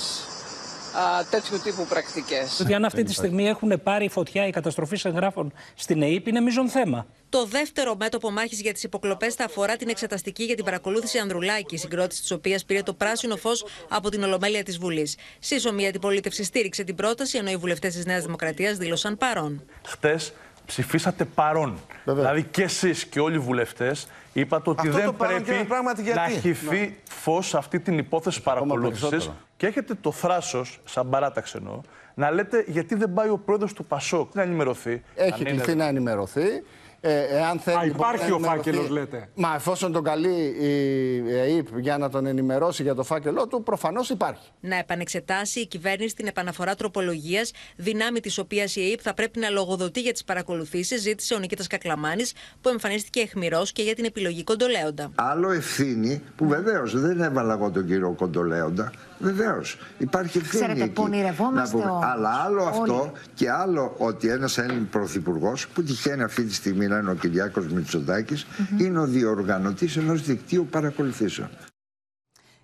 α, 0.98 1.26
τέτοιου 1.30 1.60
τύπου 1.63 1.86
πρακτικές. 1.86 2.60
Ότι 2.60 2.74
αν 2.74 2.86
αυτή 2.86 3.04
τη 3.04 3.13
στιγμή 3.13 3.48
έχουν 3.48 3.82
πάρει 3.84 4.10
φωτιά 4.10 4.48
οι 4.48 4.52
καταστροφή 4.52 5.00
εγγράφων 5.04 5.54
στην 5.76 6.02
ΕΕΠ 6.02 6.28
είναι 6.28 6.40
μείζον 6.40 6.70
θέμα. 6.70 7.06
Το 7.30 7.46
δεύτερο 7.46 7.96
μέτωπο 7.96 8.32
μάχης 8.32 8.62
για 8.62 8.74
τις 8.74 8.84
υποκλοπές 8.84 9.34
θα 9.34 9.44
αφορά 9.44 9.76
την 9.76 9.90
εξεταστική 9.90 10.44
για 10.44 10.56
την 10.56 10.66
παρακολούθηση 10.66 11.18
Ανδρουλάκης, 11.18 11.78
η 11.78 11.82
συγκρότηση 11.82 12.22
της 12.22 12.32
οποίας 12.32 12.66
πήρε 12.66 12.84
το 12.84 12.94
πράσινο 12.94 13.36
φως 13.36 13.66
από 13.90 14.10
την 14.10 14.24
Ολομέλεια 14.24 14.63
της 14.63 14.78
Βουλής. 14.78 15.18
Σύσσωμη 15.40 15.84
η 15.84 15.88
αντιπολίτευση 15.88 16.44
στήριξε 16.44 16.84
την 16.84 16.96
πρόταση, 16.96 17.38
ενώ 17.38 17.50
οι 17.50 17.58
βουλευτές 17.58 17.96
της 17.96 18.06
Νέας 18.06 18.24
Δημοκρατίας 18.24 18.78
δήλωσαν 18.78 19.18
παρόν. 19.18 19.63
Χτες 19.86 20.34
ψηφίσατε 20.66 21.26
παρόν. 21.26 21.80
Δηλαδή 22.13 22.43
και 22.43 22.63
εσείς 22.63 23.06
και 23.06 23.20
όλοι 23.20 23.36
οι 23.36 23.39
βουλευτές 23.39 24.08
είπατε 24.34 24.70
ότι 24.70 24.88
Αυτό 24.88 24.91
το 24.91 25.04
δεν 25.06 25.15
παρόν 25.15 25.34
πρέπει 25.36 25.50
κύριε, 25.50 25.63
πράγματι, 25.67 26.02
να 26.02 26.12
γιατί; 26.12 26.32
χυθεί 26.32 26.98
φως 27.10 27.48
σε 27.48 27.58
αυτή 27.58 27.80
την 27.80 27.98
υπόθεση 27.98 28.41
παρακολούθησης. 28.41 29.10
περισσότερο. 29.10 29.38
Και 29.58 29.67
έχετε 29.67 29.93
το 30.02 30.12
θράσος, 30.12 30.80
σαν 30.86 31.10
παράταξη 31.10 31.54
εννοώ, 31.58 31.82
να 32.13 32.32
λέτε 32.32 32.63
γιατί 32.67 32.96
δεν 32.96 33.13
πάει 33.13 33.30
ο 33.30 33.38
πρόεδρος 33.38 33.74
του 33.74 33.86
Πασόκ 33.86 34.36
να 34.36 34.41
ενημερωθεί; 34.41 35.02
Έχει 35.15 35.34
αν 35.34 35.39
είναι- 35.39 35.50
κληθεί 35.52 35.76
να 35.76 35.86
ενημερωθεί. 35.88 36.63
Ε, 37.02 37.22
εάν 37.38 37.60
θέλει, 37.60 37.78
Α, 37.78 37.84
λοιπόν, 37.84 37.98
υπάρχει 38.00 38.30
να 38.30 38.34
ο 38.34 38.38
ενημερωθεί. 38.38 38.70
φάκελος, 38.70 38.90
λέτε. 38.90 39.30
Μα 39.36 39.56
εφόσον 39.56 39.92
τον 39.92 40.04
καλεί 40.04 40.56
η 40.60 41.32
ΕΕΠ 41.38 41.68
για 41.80 41.98
να 41.98 42.10
τον 42.10 42.26
ενημερώσει 42.26 42.84
για 42.84 42.96
το 42.96 43.04
φάκελό 43.04 43.48
του, 43.48 43.64
προφανώς 43.64 44.10
υπάρχει. 44.10 44.48
Να 44.60 44.76
επανεξετάσει 44.78 45.60
η 45.60 45.66
κυβέρνηση 45.68 46.16
την 46.16 46.28
επαναφορά 46.28 46.76
τροπολογίας, 46.76 47.52
δυνάμει 47.76 48.20
της 48.20 48.38
οποίας 48.38 48.76
η 48.76 48.90
ΕΕΠ 48.90 49.00
θα 49.04 49.14
πρέπει 49.14 49.40
να 49.40 49.50
λογοδοτεί 49.50 50.02
για 50.02 50.12
τις 50.12 50.24
παρακολουθήσεις, 50.24 51.02
ζήτησε 51.02 51.34
ο 51.34 51.40
Νικήτας 51.40 51.68
Κακλαμάνης, 51.68 52.34
που 52.62 52.70
εμφανίστηκε 52.70 53.20
εχμηρό 53.20 53.66
και 53.74 53.82
για 53.82 53.96
την 53.96 54.06
επιλογή 54.06 54.44
κοντολέοντα. 54.44 55.12
Άλλο 55.16 55.52
ευθύνη 55.52 56.22
που 56.36 56.48
βεβαίως 56.48 57.00
δεν 57.00 57.22
έβαλα 57.22 57.54
εγώ 57.54 57.72
τον 57.72 57.86
κύριο 57.86 58.14
Κοντολέοντα. 58.18 58.92
Βεβαίως. 59.19 59.77
Υπάρχει 59.97 60.38
ευθύνη. 60.38 60.62
Ξέρετε, 60.63 60.84
εκεί. 60.84 60.93
πονηρευόμαστε 60.93 61.77
Να 61.77 61.84
πούμε- 61.84 61.95
όλοι. 61.95 62.06
Αλλά 62.06 62.30
άλλο 62.30 62.63
αυτό 62.63 62.99
Όλοι. 63.01 63.12
και 63.34 63.51
άλλο 63.51 63.95
ότι 63.97 64.27
ένας 64.30 64.58
Έλλην 64.58 64.89
πρωθυπουργός 64.89 65.67
που 65.67 65.84
τυχαίνει 65.84 66.23
αυτή 66.23 66.43
τη 66.43 66.53
στιγμή 66.53 66.88
να 66.88 66.97
είναι 66.97 67.10
ο 67.12 67.13
Κυριάκος 67.15 67.67
Μητσοτάκης 67.67 68.45
είναι 68.77 68.99
ο 68.99 69.06
διοργανωτής 69.06 69.97
ενός 69.97 70.21
δικτύου 70.21 70.67
παρακολουθήσεων. 70.71 71.49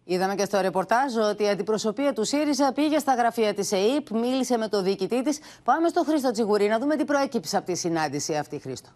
Είδαμε 0.05 0.35
και 0.35 0.45
στο 0.45 0.61
ρεπορτάζ 0.61 1.15
ότι 1.31 1.43
η 1.43 1.49
αντιπροσωπεία 1.49 2.13
του 2.13 2.23
ΣΥΡΙΖΑ 2.23 2.71
πήγε 2.73 2.97
στα 2.99 3.13
γραφεία 3.13 3.53
της 3.53 3.71
ΕΕΠ, 3.71 4.09
μίλησε 4.11 4.57
με 4.57 4.67
το 4.67 4.81
διοικητή 4.83 5.23
της. 5.23 5.39
Πάμε 5.63 5.87
στο 5.87 6.03
Χρήστο 6.07 6.31
Τσιγουρή 6.31 6.67
να 6.67 6.79
δούμε 6.79 6.95
τι 6.95 7.05
προέκυψε 7.05 7.57
από 7.57 7.65
τη 7.65 7.75
συνάντηση 7.75 8.35
αυτή, 8.35 8.59
Χρήστο. 8.59 8.89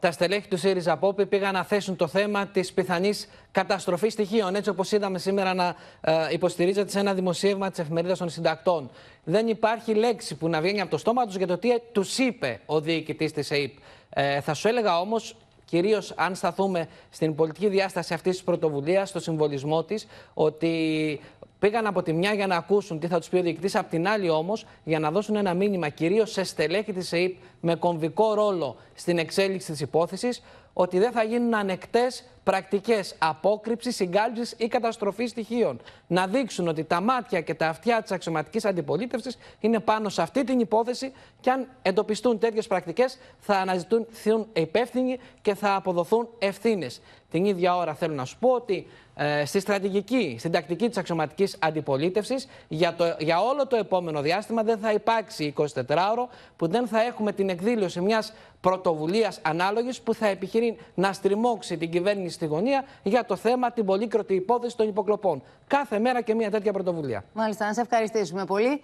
Τα 0.00 0.12
στελέχη 0.12 0.48
του 0.48 0.56
ΣΥΡΙΖΑ 0.56 0.96
Πόπη 0.96 1.26
πήγαν 1.26 1.52
να 1.52 1.64
θέσουν 1.64 1.96
το 1.96 2.06
θέμα 2.06 2.46
της 2.46 2.72
πιθανής 2.72 3.28
καταστροφής 3.52 4.12
στοιχείων, 4.12 4.54
έτσι 4.54 4.70
όπως 4.70 4.92
είδαμε 4.92 5.18
σήμερα 5.18 5.54
να 5.54 5.74
ε, 6.00 6.12
υποστηρίζεται 6.30 6.90
σε 6.90 6.98
ένα 6.98 7.14
δημοσίευμα 7.14 7.70
της 7.70 7.78
εφημερίδας 7.78 8.18
των 8.18 8.28
συντακτών. 8.28 8.90
Δεν 9.24 9.48
υπάρχει 9.48 9.94
λέξη 9.94 10.34
που 10.34 10.48
να 10.48 10.60
βγαίνει 10.60 10.80
από 10.80 10.90
το 10.90 10.98
στόμα 10.98 11.26
τους 11.26 11.36
για 11.36 11.46
το 11.46 11.58
τι 11.58 11.68
τους 11.92 12.18
είπε 12.18 12.60
ο 12.66 12.80
διοικητής 12.80 13.32
της 13.32 13.50
ΕΕΠ. 13.50 13.72
Ε, 14.10 14.40
θα 14.40 14.54
σου 14.54 14.68
έλεγα 14.68 15.00
όμως, 15.00 15.36
κυρίως 15.64 16.12
αν 16.16 16.34
σταθούμε 16.34 16.88
στην 17.10 17.34
πολιτική 17.34 17.68
διάσταση 17.68 18.14
αυτής 18.14 18.32
της 18.32 18.44
πρωτοβουλίας, 18.44 19.08
στο 19.08 19.20
συμβολισμό 19.20 19.84
της, 19.84 20.06
ότι 20.34 21.20
πήγαν 21.58 21.86
από 21.86 22.02
τη 22.02 22.12
μια 22.12 22.32
για 22.34 22.46
να 22.46 22.56
ακούσουν 22.56 22.98
τι 22.98 23.06
θα 23.06 23.18
τους 23.18 23.28
πει 23.28 23.36
ο 23.36 23.42
διοικητής, 23.42 23.74
από 23.74 23.90
την 23.90 24.08
άλλη 24.08 24.30
όμως 24.30 24.66
για 24.84 24.98
να 24.98 25.10
δώσουν 25.10 25.36
ένα 25.36 25.54
μήνυμα 25.54 25.88
κυρίως 25.88 26.32
σε 26.32 26.44
στελέχη 26.44 26.92
της 26.92 27.12
ΕΕΠ 27.12 27.36
με 27.60 27.74
κομβικό 27.74 28.34
ρόλο 28.34 28.76
στην 28.94 29.18
εξέλιξη 29.18 29.70
της 29.70 29.80
υπόθεσης, 29.80 30.42
ότι 30.72 30.98
δεν 30.98 31.12
θα 31.12 31.22
γίνουν 31.22 31.54
ανεκτές 31.54 32.24
πρακτικές 32.48 33.14
απόκρυψης, 33.18 33.94
συγκάλυψης 33.96 34.54
ή 34.58 34.68
καταστροφής 34.68 35.30
στοιχείων. 35.30 35.80
Να 36.06 36.26
δείξουν 36.26 36.68
ότι 36.68 36.84
τα 36.84 37.00
μάτια 37.00 37.40
και 37.40 37.54
τα 37.54 37.68
αυτιά 37.68 38.02
της 38.02 38.10
αξιωματικής 38.12 38.64
αντιπολίτευσης 38.64 39.38
είναι 39.60 39.80
πάνω 39.80 40.08
σε 40.08 40.22
αυτή 40.22 40.44
την 40.44 40.60
υπόθεση 40.60 41.12
και 41.40 41.50
αν 41.50 41.68
εντοπιστούν 41.82 42.38
τέτοιες 42.38 42.66
πρακτικές 42.66 43.18
θα 43.38 43.54
αναζητούν 43.56 44.06
υπεύθυνοι 44.52 45.18
και 45.42 45.54
θα 45.54 45.74
αποδοθούν 45.74 46.28
ευθύνες. 46.38 47.00
Την 47.30 47.44
ίδια 47.44 47.76
ώρα 47.76 47.94
θέλω 47.94 48.14
να 48.14 48.24
σου 48.24 48.38
πω 48.38 48.50
ότι 48.50 48.86
ε, 49.14 49.44
στη 49.44 49.60
στρατηγική, 49.60 50.36
στην 50.38 50.50
τακτική 50.52 50.88
της 50.88 50.96
αξιωματικής 50.96 51.56
αντιπολίτευσης 51.58 52.48
για, 52.68 52.94
το- 52.94 53.16
για 53.18 53.40
όλο 53.40 53.66
το 53.66 53.76
επόμενο 53.76 54.20
διάστημα 54.20 54.62
δεν 54.62 54.78
θα 54.78 54.92
υπάρξει 54.92 55.54
24ωρο 55.56 56.28
που 56.56 56.68
δεν 56.68 56.86
θα 56.86 57.02
έχουμε 57.02 57.32
την 57.32 57.48
εκδήλωση 57.48 58.00
μιας 58.00 58.32
πρωτοβουλίας 58.60 59.38
ανάλογης 59.42 60.00
που 60.00 60.14
θα 60.14 60.26
επιχειρεί 60.26 60.76
να 60.94 61.12
στριμώξει 61.12 61.76
την 61.76 61.90
κυβέρνηση 61.90 62.37
στη 62.38 62.46
γωνία 62.46 62.84
για 63.02 63.24
το 63.24 63.36
θέμα, 63.36 63.72
την 63.72 63.84
πολύκροτη 63.84 64.34
υπόθεση 64.34 64.76
των 64.76 64.88
υποκλοπών. 64.88 65.42
Κάθε 65.66 65.98
μέρα 65.98 66.20
και 66.20 66.34
μια 66.34 66.50
τέτοια 66.50 66.72
πρωτοβουλία. 66.72 67.24
Μάλιστα, 67.32 67.66
να 67.66 67.72
σε 67.72 67.80
ευχαριστήσουμε 67.80 68.44
πολύ. 68.44 68.80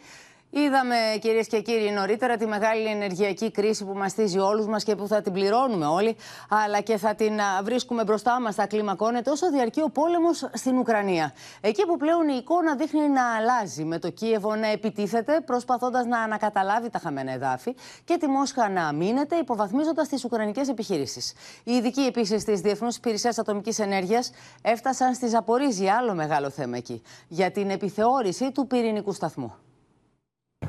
Είδαμε, 0.57 0.97
κυρίες 1.21 1.47
και 1.47 1.61
κύριοι, 1.61 1.91
νωρίτερα 1.91 2.37
τη 2.37 2.47
μεγάλη 2.47 2.87
ενεργειακή 2.87 3.51
κρίση 3.51 3.85
που 3.85 3.93
μαστίζει 3.93 4.39
όλους 4.39 4.67
μας 4.67 4.85
και 4.85 4.95
που 4.95 5.07
θα 5.07 5.23
την 5.23 5.33
πληρώνουμε 5.33 5.87
όλοι, 5.87 6.17
αλλά 6.49 6.81
και 6.81 6.97
θα 6.97 7.15
την 7.15 7.41
α, 7.41 7.63
βρίσκουμε 7.63 8.05
μπροστά 8.05 8.41
μας, 8.41 8.55
θα 8.55 8.67
κλιμακώνεται 8.67 9.31
όσο 9.31 9.51
διαρκεί 9.51 9.81
ο 9.81 9.91
πόλεμος 9.91 10.49
στην 10.53 10.79
Ουκρανία. 10.79 11.33
Εκεί 11.61 11.87
που 11.87 11.97
πλέον 11.97 12.29
η 12.29 12.37
εικόνα 12.39 12.75
δείχνει 12.75 13.09
να 13.09 13.35
αλλάζει, 13.35 13.85
με 13.85 13.99
το 13.99 14.11
Κίεβο 14.11 14.55
να 14.55 14.67
επιτίθεται, 14.67 15.41
προσπαθώντας 15.41 16.07
να 16.07 16.21
ανακαταλάβει 16.21 16.91
τα 16.91 16.99
χαμένα 16.99 17.33
εδάφη 17.33 17.75
και 18.05 18.17
τη 18.17 18.27
Μόσχα 18.27 18.69
να 18.69 18.87
αμήνεται, 18.87 19.37
υποβαθμίζοντας 19.37 20.09
τις 20.09 20.25
ουκρανικές 20.25 20.69
επιχειρήσεις. 20.69 21.33
Οι 21.65 21.73
ειδικοί 21.73 22.01
επίσης 22.01 22.45
της 22.45 22.61
Διεθνούς 22.61 22.97
Υπηρεσίας 22.97 23.39
Ατομικής 23.39 23.79
Ενέργειας 23.79 24.31
έφτασαν 24.63 25.15
στη 25.15 25.27
Ζαπορίζη, 25.29 25.89
άλλο 25.89 26.15
μεγάλο 26.15 26.51
θέμα 26.51 26.77
εκεί, 26.77 27.03
για 27.29 27.51
την 27.51 27.71
επιθεώρηση 27.71 28.53
του 28.53 28.67
πυρηνικού 28.67 29.13
σταθμού. 29.13 29.55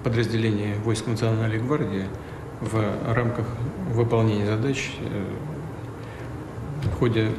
подразделения 0.05 0.75
войск 0.85 1.07
Национальной 1.07 1.59
гвардии 1.59 2.07
в 2.61 3.13
рамках 3.13 3.47
выполнения 3.91 4.47
задач 4.47 4.91
э, 5.01 5.25
в 6.85 6.99
ходе 6.99 7.31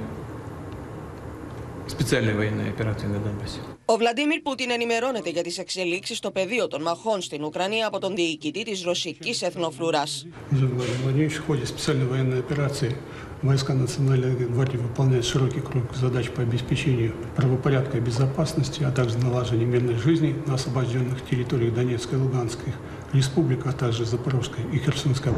специальной 1.88 2.34
военной 2.34 2.69
операции 2.69 3.08
на 3.08 3.19
Донбассе. 3.19 3.60
Ο 3.86 3.97
Βλαντίμιρ 3.97 4.41
Πούτιν 4.41 4.69
ενημερώνεται 4.71 5.30
για 5.30 5.43
τις 5.43 5.58
εξελίξεις 5.58 6.17
στο 6.17 6.32
πεδίο 6.32 6.67
των 6.67 6.82
μαχών 6.82 7.21
στην 7.21 7.43
Ουκρανία 7.43 7.88
από 7.88 8.00
τον 8.00 8.15
διοικητή 8.15 8.63
της 8.63 8.84
ρωσικής 8.84 9.41
εθνοφρουράς. 9.41 10.28
Владимир 10.52 10.97
Владимирович, 11.04 11.38
в 11.38 11.45
ходе 11.45 11.65
специальной 11.65 12.06
военной 12.06 12.39
операции 12.39 12.95
войска 13.41 13.74
Национальной 13.74 14.36
гвардии 14.36 14.78
выполняют 14.78 15.26
широкий 15.26 15.62
круг 15.62 15.84
задач 15.95 16.30
по 16.30 16.41
обеспечению 16.41 17.13
правопорядка 17.36 17.97
и 17.97 18.02
безопасности, 18.02 18.84
а 18.84 18.91
также 18.91 19.17
налаживанию 19.17 19.67
мирной 19.67 19.95
жизни 19.95 20.36
на 20.47 20.54
освобожденных 20.54 21.24
территориях 21.26 21.74
Донецкой 21.74 22.19
и 22.19 22.21
Луганской 22.21 22.74
республик, 23.13 23.65
а 23.65 23.71
также 23.71 24.06
Запорожской 24.06 24.63
и 24.71 24.78
Херсонской 24.78 25.32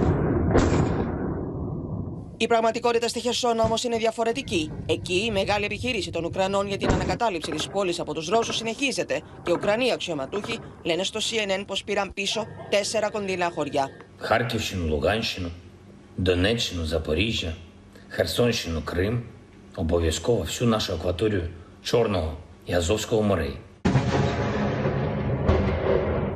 Η 2.37 2.47
πραγματικότητα 2.47 3.07
στη 3.07 3.19
Χερσόνα 3.19 3.63
όμω 3.63 3.75
είναι 3.85 3.97
διαφορετική. 3.97 4.71
Εκεί 4.85 5.25
η 5.25 5.31
μεγάλη 5.31 5.65
επιχείρηση 5.65 6.11
των 6.11 6.25
Ουκρανών 6.25 6.67
για 6.67 6.77
την 6.77 6.89
ανακατάληψη 6.89 7.51
τη 7.51 7.67
πόλη 7.71 7.95
από 7.97 8.13
του 8.13 8.23
Ρώσου 8.29 8.53
συνεχίζεται 8.53 9.21
και 9.43 9.51
Ουκρανοί 9.51 9.91
αξιωματούχοι 9.91 10.59
λένε 10.83 11.03
στο 11.03 11.19
CNN 11.19 11.63
πω 11.67 11.75
πήραν 11.85 12.13
πίσω 12.13 12.45
τέσσερα 12.69 13.09
κονδύλα 13.09 13.51
χωριά. 13.55 13.89
Харківщину, 14.17 14.87
Луганщину, 14.87 15.49
Донеччину, 16.15 16.85
Запоріжжя, 16.85 17.55
Херсонщину, 18.09 18.81
Крим, 18.81 19.23
обов'язково 19.75 20.43
всю 20.43 20.69
нашу 20.69 20.93
акваторію 20.93 21.49
Чорного 21.83 22.37
і 22.65 22.73
Азовського 22.73 23.21
морей. 23.21 23.57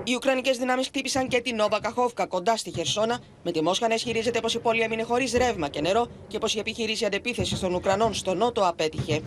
Οι 0.03 0.15
Ουκρανικέ 0.15 0.51
δυνάμει 0.51 0.83
χτύπησαν 0.83 1.27
και 1.27 1.41
την 1.41 1.55
Νόβα 1.55 1.79
Καχόβκα 1.79 2.25
κοντά 2.25 2.57
στη 2.57 2.71
Χερσόνα, 2.71 3.19
με 3.43 3.51
τη 3.51 3.61
Μόσχα 3.61 3.87
να 3.87 3.93
ισχυρίζεται 3.93 4.39
πω 4.39 4.47
η 4.53 4.57
πόλη 4.57 4.81
έμεινε 4.81 5.03
χωρί 5.03 5.31
ρεύμα 5.37 5.67
και 5.67 5.81
νερό 5.81 6.07
και 6.27 6.37
πω 6.37 6.47
η 6.55 6.59
επιχείρηση 6.59 7.05
αντεπίθεση 7.05 7.59
των 7.59 7.73
Ουκρανών 7.73 8.13
στο 8.13 8.33
Νότο 8.33 8.67
απέτυχε. 8.67 9.21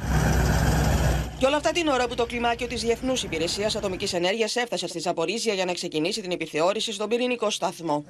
Και 1.39 1.45
όλα 1.45 1.55
αυτά 1.55 1.71
την 1.71 1.87
ώρα 1.87 2.07
που 2.07 2.15
το 2.15 2.25
κλιμάκιο 2.25 2.67
της 2.67 2.81
Διεθνούς 2.81 3.23
Υπηρεσίας 3.23 3.75
Ατομικής 3.75 4.13
Ενέργειας 4.13 4.55
έφτασε 4.55 4.87
στη 4.87 4.99
Ζαπορίζια 4.99 5.53
για 5.53 5.65
να 5.65 5.73
ξεκινήσει 5.73 6.21
την 6.21 6.31
επιθεώρηση 6.31 6.91
στον 6.91 7.09
πυρηνικό 7.09 7.49
σταθμό. 7.49 8.05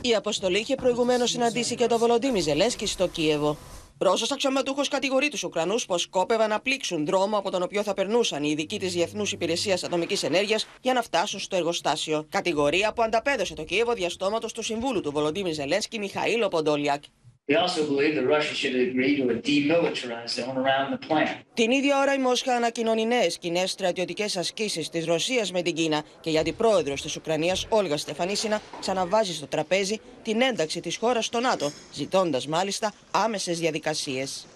Η 0.00 0.14
αποστολή 0.14 0.58
είχε 0.58 0.74
προηγουμένως 0.74 1.30
συναντήσει 1.30 1.74
και 1.74 1.86
τον 1.86 1.98
Βολοντίμι 1.98 2.40
Ζελένσκι 2.40 2.86
στο 2.86 3.06
Κίεβο. 3.08 3.56
Ρώσος 3.98 4.30
αξιωματούχος 4.30 4.88
κατηγορεί 4.88 5.28
τους 5.28 5.42
Ουκρανούς 5.42 5.86
πως 5.86 6.02
σκόπευαν 6.02 6.48
να 6.48 6.60
πλήξουν 6.60 7.06
δρόμο 7.06 7.38
από 7.38 7.50
τον 7.50 7.62
οποίο 7.62 7.82
θα 7.82 7.94
περνούσαν 7.94 8.42
οι 8.42 8.48
ειδικοί 8.50 8.78
της 8.78 8.92
Διεθνούς 8.92 9.32
Υπηρεσίας 9.32 9.84
Ατομικής 9.84 10.22
Ενέργειας 10.22 10.66
για 10.80 10.92
να 10.92 11.02
φτάσουν 11.02 11.40
στο 11.40 11.56
εργοστάσιο. 11.56 12.26
Κατηγορία 12.28 12.92
που 12.92 13.02
ανταπέδωσε 13.02 13.54
το 13.54 13.64
Κίεβο 13.64 13.92
διαστόματος 13.92 14.52
του 14.52 14.62
Συμβούλου 14.62 15.00
του 15.00 15.12
Βολοντίμι 15.12 15.52
Ζελένσκι 15.52 15.98
Μιχαήλο 15.98 16.48
Ποντόλιακ. 16.48 17.02
We 17.46 17.56
also 17.56 17.84
believe 17.92 18.14
the 18.14 18.26
Russians 18.26 18.56
should 18.56 18.74
agree 18.88 19.12
to 19.18 19.24
a 19.28 19.34
demilitarized 19.34 20.34
zone 20.38 20.56
around 20.56 20.92
the 20.94 21.06
plant. 21.06 21.28
Την 21.54 21.70
ίδια 21.70 22.00
ώρα 22.00 22.14
η 22.14 22.18
Μόσχα 22.18 22.54
ανακοινώνει 22.54 23.06
νέες 23.06 23.38
κοινέ 23.38 23.66
στρατιωτικές 23.66 24.36
ασκήσεις 24.36 24.88
της 24.88 25.04
Ρωσίας 25.04 25.52
με 25.52 25.62
την 25.62 25.74
Κίνα 25.74 26.02
και 26.20 26.30
η 26.30 26.38
αντιπρόεδρος 26.38 27.02
της 27.02 27.16
Ουκρανίας, 27.16 27.66
Όλγα 27.68 27.96
Στεφανίσινα, 27.96 28.60
ξαναβάζει 28.80 29.34
στο 29.34 29.46
τραπέζι 29.46 30.00
την 30.22 30.40
ένταξη 30.40 30.80
της 30.80 30.96
χώρας 30.96 31.24
στο 31.24 31.40
ΝΑΤΟ, 31.40 31.72
ζητώντας 31.92 32.46
μάλιστα 32.46 32.92
άμεσες 33.10 33.58
διαδικασίες. 33.58 34.46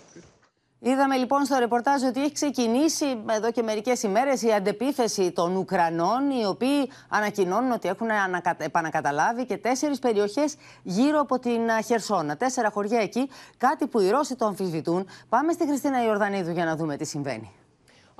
Είδαμε 0.80 1.16
λοιπόν 1.16 1.44
στο 1.44 1.58
ρεπορτάζ 1.58 2.02
ότι 2.02 2.20
έχει 2.20 2.32
ξεκινήσει 2.32 3.24
εδώ 3.30 3.50
και 3.50 3.62
μερικές 3.62 4.02
ημέρες 4.02 4.42
η 4.42 4.52
αντεπίθεση 4.52 5.32
των 5.32 5.56
Ουκρανών, 5.56 6.30
οι 6.30 6.46
οποίοι 6.46 6.90
ανακοινώνουν 7.08 7.72
ότι 7.72 7.88
έχουν 7.88 8.10
ανακα... 8.10 8.56
επανακαταλάβει 8.58 9.44
και 9.44 9.56
τέσσερις 9.56 9.98
περιοχές 9.98 10.56
γύρω 10.82 11.20
από 11.20 11.38
την 11.38 11.70
α, 11.70 11.82
Χερσόνα. 11.82 12.36
Τέσσερα 12.36 12.70
χωριά 12.70 13.00
εκεί, 13.00 13.30
κάτι 13.56 13.86
που 13.86 14.00
οι 14.00 14.10
Ρώσοι 14.10 14.36
το 14.36 14.46
αμφισβητούν. 14.46 15.08
Πάμε 15.28 15.52
στη 15.52 15.66
Χριστίνα 15.66 16.04
Ιορδανίδου 16.04 16.50
για 16.50 16.64
να 16.64 16.76
δούμε 16.76 16.96
τι 16.96 17.04
συμβαίνει. 17.04 17.52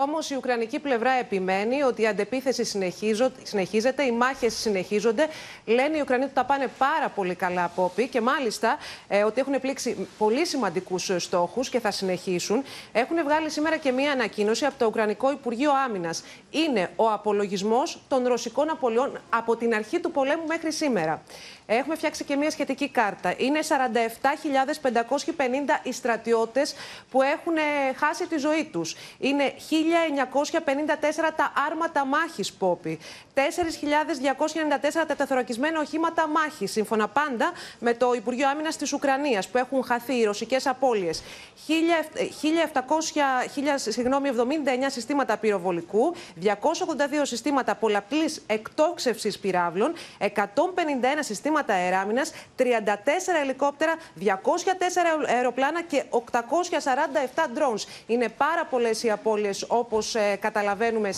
Όμως 0.00 0.30
η 0.30 0.34
Ουκρανική 0.36 0.78
πλευρά 0.78 1.10
επιμένει 1.10 1.82
ότι 1.82 2.02
η 2.02 2.06
αντεπίθεση 2.06 2.64
συνεχίζο- 2.64 3.30
συνεχίζεται, 3.42 4.02
οι 4.02 4.12
μάχες 4.12 4.54
συνεχίζονται. 4.54 5.28
Λένε 5.64 5.96
οι 5.96 6.00
Ουκρανοί 6.00 6.24
ότι 6.24 6.32
τα 6.34 6.44
πάνε 6.44 6.68
πάρα 6.78 7.08
πολύ 7.08 7.34
καλά 7.34 7.64
απόπη 7.64 8.08
και 8.08 8.20
μάλιστα 8.20 8.76
ε, 9.08 9.22
ότι 9.22 9.40
έχουν 9.40 9.60
πλήξει 9.60 10.08
πολύ 10.18 10.46
σημαντικούς 10.46 11.10
στόχους 11.16 11.68
και 11.68 11.80
θα 11.80 11.90
συνεχίσουν. 11.90 12.62
Έχουν 12.92 13.22
βγάλει 13.24 13.50
σήμερα 13.50 13.76
και 13.76 13.90
μία 13.92 14.12
ανακοίνωση 14.12 14.64
από 14.64 14.78
το 14.78 14.86
Ουκρανικό 14.86 15.30
Υπουργείο 15.32 15.70
Άμυνας. 15.86 16.24
Είναι 16.50 16.90
ο 16.96 17.10
απολογισμός 17.10 18.00
των 18.08 18.26
ρωσικών 18.26 18.70
απολειών 18.70 19.18
από 19.30 19.56
την 19.56 19.74
αρχή 19.74 20.00
του 20.00 20.10
πολέμου 20.10 20.46
μέχρι 20.46 20.72
σήμερα. 20.72 21.22
Έχουμε 21.76 21.94
φτιάξει 21.94 22.24
και 22.24 22.36
μια 22.36 22.50
σχετική 22.50 22.88
κάρτα. 22.88 23.34
Είναι 23.36 23.60
47.550 23.68 23.72
οι 25.82 25.92
στρατιώτες 25.92 26.74
που 27.10 27.22
έχουν 27.22 27.56
ε, 27.56 27.60
χάσει 27.96 28.26
τη 28.26 28.36
ζωή 28.36 28.64
τους. 28.64 28.96
Είναι 29.18 29.54
1.954 30.30 31.30
τα 31.36 31.52
άρματα 31.70 32.04
μάχης, 32.04 32.52
Πόπη. 32.52 32.98
4.294 33.38 35.04
τα 35.06 35.14
τεθωρακισμένα 35.14 35.80
οχήματα 35.80 36.28
μάχης, 36.28 36.70
σύμφωνα 36.72 37.08
πάντα 37.08 37.52
με 37.78 37.94
το 37.94 38.12
Υπουργείο 38.12 38.48
Άμυνας 38.48 38.76
της 38.76 38.92
Ουκρανίας, 38.92 39.48
που 39.48 39.58
έχουν 39.58 39.84
χαθεί 39.84 40.14
οι 40.14 40.24
ρωσικές 40.24 40.66
απώλειες. 40.66 41.22
1.79 43.96 44.90
συστήματα 44.90 45.36
πυροβολικού, 45.36 46.14
282 46.34 46.46
συστήματα 47.22 47.74
πολλαπλής 47.74 48.42
εκτόξευσης 48.46 49.38
πυράβλων, 49.38 49.92
151 50.18 50.28
συστήματα 51.20 51.72
αεράμινα, 51.74 52.22
34 52.56 52.62
ελικόπτερα, 53.42 53.94
204 54.14 54.26
αεροπλάνα 55.26 55.82
και 55.82 56.04
847 56.10 57.46
drones. 57.54 57.84
Είναι 58.06 58.28
πάρα 58.28 58.64
πολλές 58.64 59.02
οι 59.02 59.10
απώλειες, 59.10 59.64
όπως 59.68 60.14
ε, 60.14 60.36
καταλαβαίνουμε, 60.40 61.10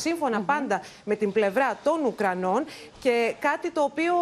πάντα 0.46 0.80
με 1.04 1.14
την 1.14 1.32
πλευρά 1.32 1.78
των 1.82 2.06
Ουκρανών. 2.10 2.64
Και 3.00 3.34
κάτι 3.38 3.70
το 3.70 3.82
οποίο 3.82 4.14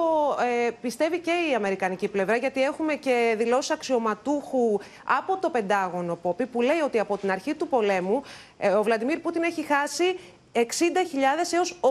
ε, 0.66 0.70
πιστεύει 0.80 1.18
και 1.18 1.32
η 1.51 1.55
Αμερικανική 1.55 2.09
πλευρά, 2.09 2.36
γιατί 2.36 2.62
έχουμε 2.62 2.95
και 2.95 3.34
δηλώσεις 3.39 3.70
αξιωματούχου 3.70 4.78
από 5.05 5.36
το 5.41 5.51
Πεντάγωνο, 5.51 6.14
Πόπι, 6.16 6.47
που 6.47 6.61
λέει 6.62 6.80
ότι 6.84 6.99
από 6.99 7.18
την 7.18 7.30
αρχή 7.30 7.55
του 7.55 7.68
πολέμου 7.68 8.22
ε, 8.59 8.68
ο 8.68 8.82
Βλαντιμίρ 8.82 9.18
Πούτιν 9.18 9.43
έχει 9.43 9.62
χάσει 9.62 10.18
60.000 10.55 10.61
έως 11.53 11.78
80.000 11.80 11.88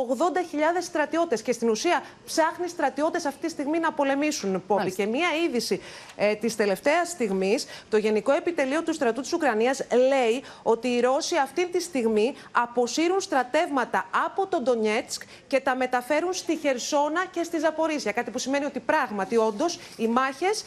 στρατιώτες 0.82 1.42
και 1.42 1.52
στην 1.52 1.70
ουσία 1.70 2.04
ψάχνει 2.26 2.68
στρατιώτες 2.68 3.26
αυτή 3.26 3.46
τη 3.46 3.50
στιγμή 3.50 3.80
να 3.80 3.92
πολεμήσουν. 3.92 4.64
Πόπη. 4.68 4.92
Και 4.92 5.06
μία 5.06 5.28
είδηση 5.46 5.82
ε, 6.16 6.36
της 6.36 6.56
τελευταίας 6.56 7.10
στιγμής, 7.10 7.66
το 7.90 7.98
Γενικό 7.98 8.32
Επιτελείο 8.32 8.84
του 8.84 8.94
Στρατού 8.94 9.22
της 9.22 9.34
Ουκρανίας 9.34 9.88
λέει 10.08 10.44
ότι 10.64 10.88
οι 10.88 11.00
Ρώσοι 11.00 11.36
αυτή 11.36 11.68
τη 11.68 11.82
στιγμή 11.82 12.36
αποσύρουν 12.52 13.20
στρατεύματα 13.20 14.06
από 14.26 14.48
τον 14.48 14.64
Ντονιέτσκ 14.64 15.22
και 15.48 15.60
τα 15.60 15.76
μεταφέρουν 15.76 16.34
στη 16.34 16.58
Χερσόνα 16.58 17.26
και 17.32 17.44
στη 17.44 17.60
Ζαπορίσια. 17.60 18.12
Κάτι 18.12 18.32
που 18.32 18.38
σημαίνει 18.38 18.66
ότι 18.66 18.80
πράγματι 18.80 19.38
όντως 19.38 19.80
οι 19.98 20.08
μάχες 20.08 20.66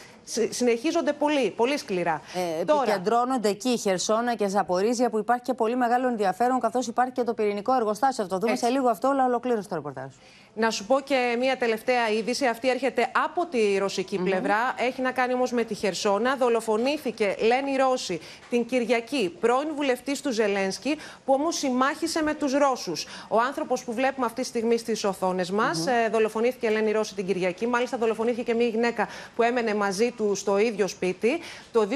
συνεχίζονται 0.49 1.13
πολύ, 1.13 1.49
πολύ 1.49 1.77
σκληρά. 1.77 2.21
Ε, 2.59 2.63
Τώρα... 2.65 2.81
Επικεντρώνονται 2.81 3.49
εκεί 3.49 3.77
Χερσόνα 3.77 4.35
και 4.35 4.47
Ζαπορίζια 4.47 5.09
που 5.09 5.17
υπάρχει 5.17 5.43
και 5.43 5.53
πολύ 5.53 5.75
μεγάλο 5.75 6.07
ενδιαφέρον 6.07 6.59
καθώς 6.59 6.87
υπάρχει 6.87 7.13
και 7.13 7.23
το 7.23 7.33
πυρηνικό 7.33 7.73
εργοστάσιο. 7.73 8.23
Θα 8.23 8.29
το 8.29 8.37
δούμε 8.37 8.55
σε 8.55 8.67
λίγο 8.67 8.89
αυτό, 8.89 9.07
αλλά 9.07 9.25
ολοκλήρωσε 9.25 9.67
το 9.67 9.75
ρεπορτάζ. 9.75 10.11
Να 10.53 10.69
σου 10.69 10.85
πω 10.85 10.99
και 10.99 11.35
μία 11.39 11.57
τελευταία 11.57 12.09
είδηση. 12.09 12.45
Αυτή 12.45 12.69
έρχεται 12.69 13.11
από 13.25 13.45
τη 13.45 13.77
ρωσική 13.77 14.17
πλευρά. 14.17 14.75
Έχει 14.77 15.01
να 15.01 15.11
κάνει 15.11 15.33
όμως 15.33 15.51
με 15.51 15.63
τη 15.63 15.73
Χερσόνα. 15.73 16.35
Δολοφονήθηκε, 16.35 17.35
λένε 17.39 17.71
οι 17.71 17.75
Ρώσοι, 17.75 18.21
την 18.49 18.65
Κυριακή, 18.65 19.37
πρώην 19.39 19.67
βουλευτής 19.75 20.21
του 20.21 20.31
Ζελένσκι, 20.31 20.97
που 21.25 21.33
όμως 21.33 21.57
συμμάχησε 21.57 22.23
με 22.23 22.33
τους 22.33 22.53
Ρώσους. 22.53 23.05
Ο 23.27 23.39
άνθρωπος 23.39 23.83
που 23.83 23.93
βλέπουμε 23.93 24.25
αυτή 24.25 24.41
τη 24.41 24.47
στιγμή 24.47 24.77
στις 24.77 25.03
οθόνες 25.03 25.51
μας 25.51 25.83
mm 25.87 26.11
δολοφονήθηκε, 26.11 26.69
λένε 26.69 26.89
οι 26.89 26.91
Ρώσοι, 26.91 27.15
την 27.15 27.25
Κυριακή. 27.25 27.67
Μάλιστα, 27.67 27.97
δολοφονήθηκε 27.97 28.43
και 28.43 28.53
μία 28.53 28.67
γυναίκα 28.67 29.07
που 29.35 29.43
έμενε 29.43 29.75
μαζί 29.75 30.11
του 30.11 30.35
στο 30.35 30.57
ίδιο 30.57 30.87
σπίτι. 30.87 31.39
Το 31.71 31.87
2019 31.87 31.91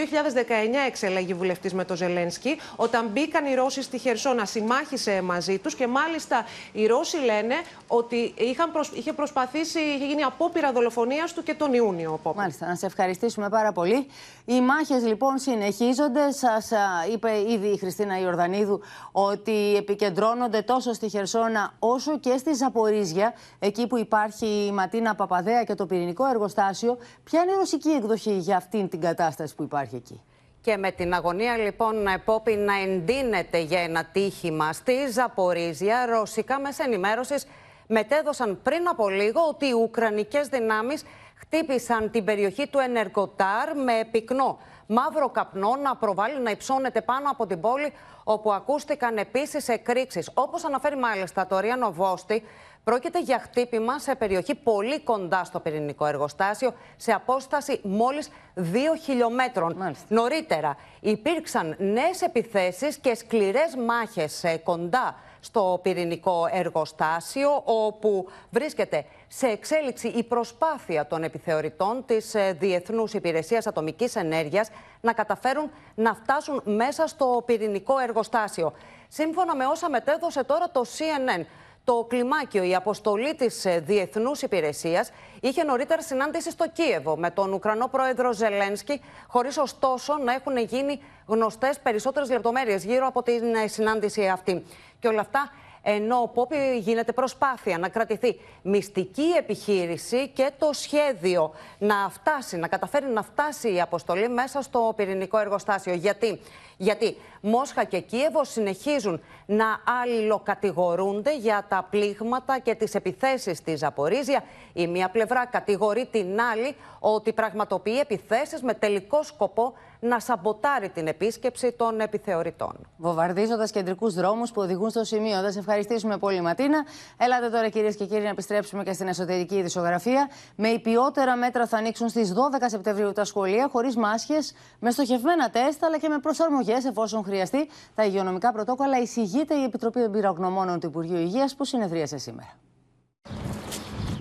εξελέγει 0.88 1.34
βουλευτής 1.34 1.74
με 1.74 1.86
το 1.86 1.96
Ζελένσκι. 1.96 2.58
Όταν 2.76 3.08
μπήκαν 3.08 3.46
οι 3.46 3.54
Ρώσοι 3.54 3.82
στη 3.82 3.98
Χερσόνα, 3.98 4.46
συμμάχησε 4.46 5.22
μαζί 5.22 5.58
τους 5.58 5.76
και 5.76 5.88
μάλιστα 5.88 6.46
οι 6.72 6.86
Ρώσοι 6.86 7.18
λένε 7.18 7.56
ότι 7.88 8.34
είχαν 8.46 8.72
προσ... 8.72 8.92
είχε 8.94 9.14
προσπαθήσει, 9.14 9.80
είχε 9.80 10.06
γίνει 10.06 10.24
απόπειρα 10.24 10.72
δολοφονίας 10.72 11.34
του 11.34 11.44
και 11.44 11.54
τον 11.54 11.74
Ιούνιο. 11.74 12.20
Μάλιστα, 12.36 12.68
να 12.68 12.76
σε 12.76 12.86
ευχαριστήσουμε 12.86 13.50
πάρα 13.50 13.72
πολύ. 13.72 14.08
Οι 14.46 14.62
μάχες 14.62 15.06
λοιπόν 15.06 15.38
συνεχίζονται. 15.38 16.32
Σας 16.32 16.72
είπε 17.14 17.32
ήδη 17.52 17.68
η 17.68 17.78
Χριστίνα 17.78 18.20
Ιορδανίδου 18.20 18.82
ότι 19.12 19.76
επικεντρώνονται 19.76 20.62
τόσο 20.62 20.94
στη 20.94 21.10
Χερσόνα 21.10 21.74
όσο 21.80 22.20
και 22.20 22.38
στη 22.38 22.54
Ζαπορίζια, 22.54 23.34
εκεί 23.60 23.88
που 23.88 23.98
υπάρχει 23.98 24.46
η 24.46 24.72
Ματίνα 24.72 25.16
Παπαδέα 25.16 25.64
και 25.64 25.76
το 25.76 25.86
πυρηνικό 25.86 26.26
εργοστάσιο. 26.26 26.98
Ποια 27.24 27.42
είναι 27.42 27.52
η 27.52 27.56
ρωσική 27.56 27.90
εκδοχή 27.90 28.38
για 28.38 28.58
αυτήν 28.58 28.90
την 28.90 29.02
κατάσταση 29.02 29.56
που 29.56 29.64
υπάρχει 29.64 29.96
εκεί; 29.96 30.22
Και 30.62 30.78
με 30.78 30.92
την 30.92 31.14
αγωνία 31.14 31.58
λοιπόν 31.58 32.04
να 32.04 32.12
επόπει 32.12 32.56
να 32.56 32.74
εντείνεται 32.82 33.58
για 33.60 33.80
ένα 33.80 34.06
τύχημα 34.06 34.74
στη 34.74 34.94
Ζαπορίζια, 35.12 36.06
ρωσικά 36.06 36.60
μέσα 36.60 36.84
ενημέρωσης 36.84 37.46
μετέδωσαν 37.88 38.60
πριν 38.64 38.88
από 38.88 39.10
λίγο 39.10 39.42
ότι 39.48 39.66
οι 39.66 39.74
Ουκρανικές 39.74 40.48
δυνάμεις 40.48 41.04
χτύπησαν 41.36 42.12
την 42.12 42.24
περιοχή 42.24 42.68
του 42.68 42.80
Ενεργοτάρ 42.80 43.76
με 43.78 44.08
πυκνό 44.12 44.58
μαύρο 44.88 45.30
καπνό 45.30 45.76
να 45.84 45.96
προβάλλει 45.96 46.40
να 46.40 46.52
υψώνεται 46.52 47.02
πάνω 47.02 47.30
από 47.30 47.46
την 47.46 47.62
πόλη, 47.62 47.94
όπου 48.24 48.54
ακούστηκαν 48.54 49.18
επίσης 49.18 49.68
εκρήξεις. 49.68 50.32
Όπως 50.34 50.64
αναφέρει 50.64 50.98
μάλιστα 50.98 51.48
το 51.48 51.60
Ριάνο 51.60 51.92
Βόστη, 51.92 52.44
πρόκειται 52.84 53.22
για 53.22 53.40
χτύπημα 53.40 54.00
σε 54.00 54.16
περιοχή 54.16 54.56
πολύ 54.56 55.00
κοντά 55.00 55.44
στο 55.44 55.60
πυρηνικό 55.60 56.06
εργοστάσιο, 56.06 56.74
σε 56.96 57.12
απόσταση 57.12 57.80
μόλις 57.84 58.30
2 58.56 58.62
χιλιόμετρων. 59.04 59.96
Νωρίτερα 60.08 60.78
υπήρξαν 61.00 61.76
νέες 61.80 62.22
επιθέσεις 62.22 62.98
και 62.98 63.16
σκληρές 63.16 63.76
μάχες 63.88 64.44
κοντά 64.64 65.16
στο 65.46 65.80
πυρηνικό 65.82 66.48
εργοστάσιο, 66.52 67.62
όπου 67.64 68.28
βρίσκεται 68.50 69.06
σε 69.28 69.48
εξέλιξη 69.48 70.08
η 70.08 70.24
προσπάθεια 70.24 71.08
των 71.08 71.24
επιθεωρητών 71.24 72.04
της 72.06 72.36
ε, 72.36 72.56
Διεθνούς 72.60 73.14
Υπηρεσίας 73.14 73.68
Ατομικής 73.68 74.16
Ενέργειας 74.16 74.70
να 75.02 75.14
καταφέρουν 75.14 75.72
να 75.96 76.14
φτάσουν 76.14 76.62
μέσα 76.66 77.08
στο 77.08 77.44
πυρηνικό 77.46 77.98
εργοστάσιο. 77.98 78.74
Σύμφωνα 79.08 79.56
με 79.56 79.66
όσα 79.66 79.90
μετέδωσε 79.90 80.44
τώρα 80.44 80.70
το 80.72 80.82
CNN, 80.98 81.46
το 81.86 82.06
κλιμάκιο, 82.10 82.64
η 82.64 82.76
αποστολή 82.76 83.36
της 83.36 83.66
ε, 83.66 83.80
Διεθνούς 83.80 84.42
Υπηρεσίας, 84.42 85.12
είχε 85.42 85.64
νωρίτερα 85.64 86.02
συνάντηση 86.02 86.52
στο 86.52 86.70
Κίεβο 86.70 87.18
με 87.18 87.32
τον 87.32 87.54
Ουκρανό 87.54 87.88
πρόεδρο 87.88 88.34
Ζελένσκι, 88.34 89.02
χωρίς 89.28 89.58
ωστόσο 89.58 90.18
να 90.18 90.34
έχουν 90.34 90.58
γίνει 90.58 91.02
γνωστές 91.26 91.80
περισσότερες 91.80 92.30
λεπτομέρειες 92.30 92.86
γύρω 92.86 93.08
από 93.08 93.24
την 93.24 93.56
ε, 93.56 93.68
συνάντηση 93.68 94.28
αυτή. 94.28 94.66
Και 95.00 95.08
όλα 95.08 95.22
αυτά 95.22 95.52
ενώ 95.88 96.22
ο 96.22 96.28
Πόπι 96.28 96.78
γίνεται 96.78 97.12
προσπάθεια 97.12 97.78
να 97.78 97.90
κρατηθεί 97.90 98.40
μυστική 98.62 99.34
επιχείρηση 99.38 100.28
και 100.28 100.52
το 100.58 100.70
σχέδιο 100.74 101.52
να 101.78 102.10
φτάσει, 102.10 102.58
να 102.58 102.68
καταφέρει 102.68 103.06
να 103.06 103.22
φτάσει 103.22 103.74
η 103.74 103.82
αποστολή 103.82 104.30
μέσα 104.30 104.62
στο 104.62 104.94
πυρηνικό 104.96 105.40
εργοστάσιο. 105.40 105.94
Γιατί, 105.94 106.40
Γιατί 106.78 107.18
Μόσχα 107.42 107.84
και 107.84 108.00
Κίεβο 108.00 108.44
συνεχίζουν 108.44 109.22
να 109.46 109.66
αλληλοκατηγορούνται 110.02 111.38
για 111.38 111.66
τα 111.70 111.88
πλήγματα 111.90 112.60
και 112.60 112.76
τις 112.76 112.96
επιθέσεις 112.96 113.58
στη 113.58 113.76
Ζαπορίζια. 113.76 114.44
Η 114.74 114.88
μία 114.88 115.10
πλευρά 115.10 115.46
κατηγορεί 115.46 116.08
την 116.12 116.42
άλλη 116.42 116.76
ότι 117.00 117.34
πραγματοποιεί 117.34 117.98
επιθέσεις 118.02 118.62
με 118.62 118.74
τελικό 118.74 119.24
σκοπό 119.24 119.74
να 120.06 120.20
σαμποτάρει 120.20 120.90
την 120.90 121.08
επίσκεψη 121.08 121.72
των 121.72 122.00
επιθεωρητών. 122.00 122.88
Βομβαρδίζοντας 122.98 123.72
κεντρικούς 123.72 124.14
δρόμους 124.14 124.52
που 124.52 124.62
οδηγούν 124.62 124.90
στο 124.90 125.04
σημείο. 125.04 125.42
Θα 125.42 125.52
σε 125.52 125.60
ευχαριστήσουμε 125.60 126.18
πολύ, 126.18 126.42
Ματίνα. 126.42 126.86
Έλατε 127.18 127.50
τώρα, 127.50 127.70
κυρίες 127.70 127.96
και 127.96 128.06
κύριοι, 128.06 128.24
να 128.24 128.30
επιστρέψουμε 128.30 128.84
και 128.84 128.94
στην 128.94 129.08
εσωτερική 129.08 129.56
ειδησιογραφία. 129.56 130.30
Με 130.56 130.68
υπιότερα 130.68 131.36
μέτρα 131.36 131.68
θα 131.68 131.78
ανοίξουν 131.78 132.10
στις 132.10 132.34
12 132.34 132.66
Σεπτεμβρίου 132.66 133.12
τα 133.12 133.24
σχολεία, 133.24 133.68
χωρίς 133.72 133.96
μάσχε, 133.96 134.38
με 134.80 134.92
στοχευμένα 134.92 135.50
τεστ 135.50 135.84
αλλά 135.84 135.98
και 135.98 136.10
με 136.10 136.20
προσαρμογές 136.20 136.86
εφόσον 136.86 137.24
χρειαστεί. 137.24 137.70
Τα 137.96 138.06
υγειονομικά 138.06 138.52
πρωτόκολλα 138.52 139.00
εισηγείται 139.00 139.56
η 139.56 139.64
Επιτροπή 139.64 140.02
Εμπειρογνωμόνων 140.02 140.80
του 140.80 140.88
Υπουργείου 140.88 141.18
Υγείας 141.18 141.56
που 141.56 141.66
συνεδρίασε 141.66 142.18
σήμερα. 142.18 142.65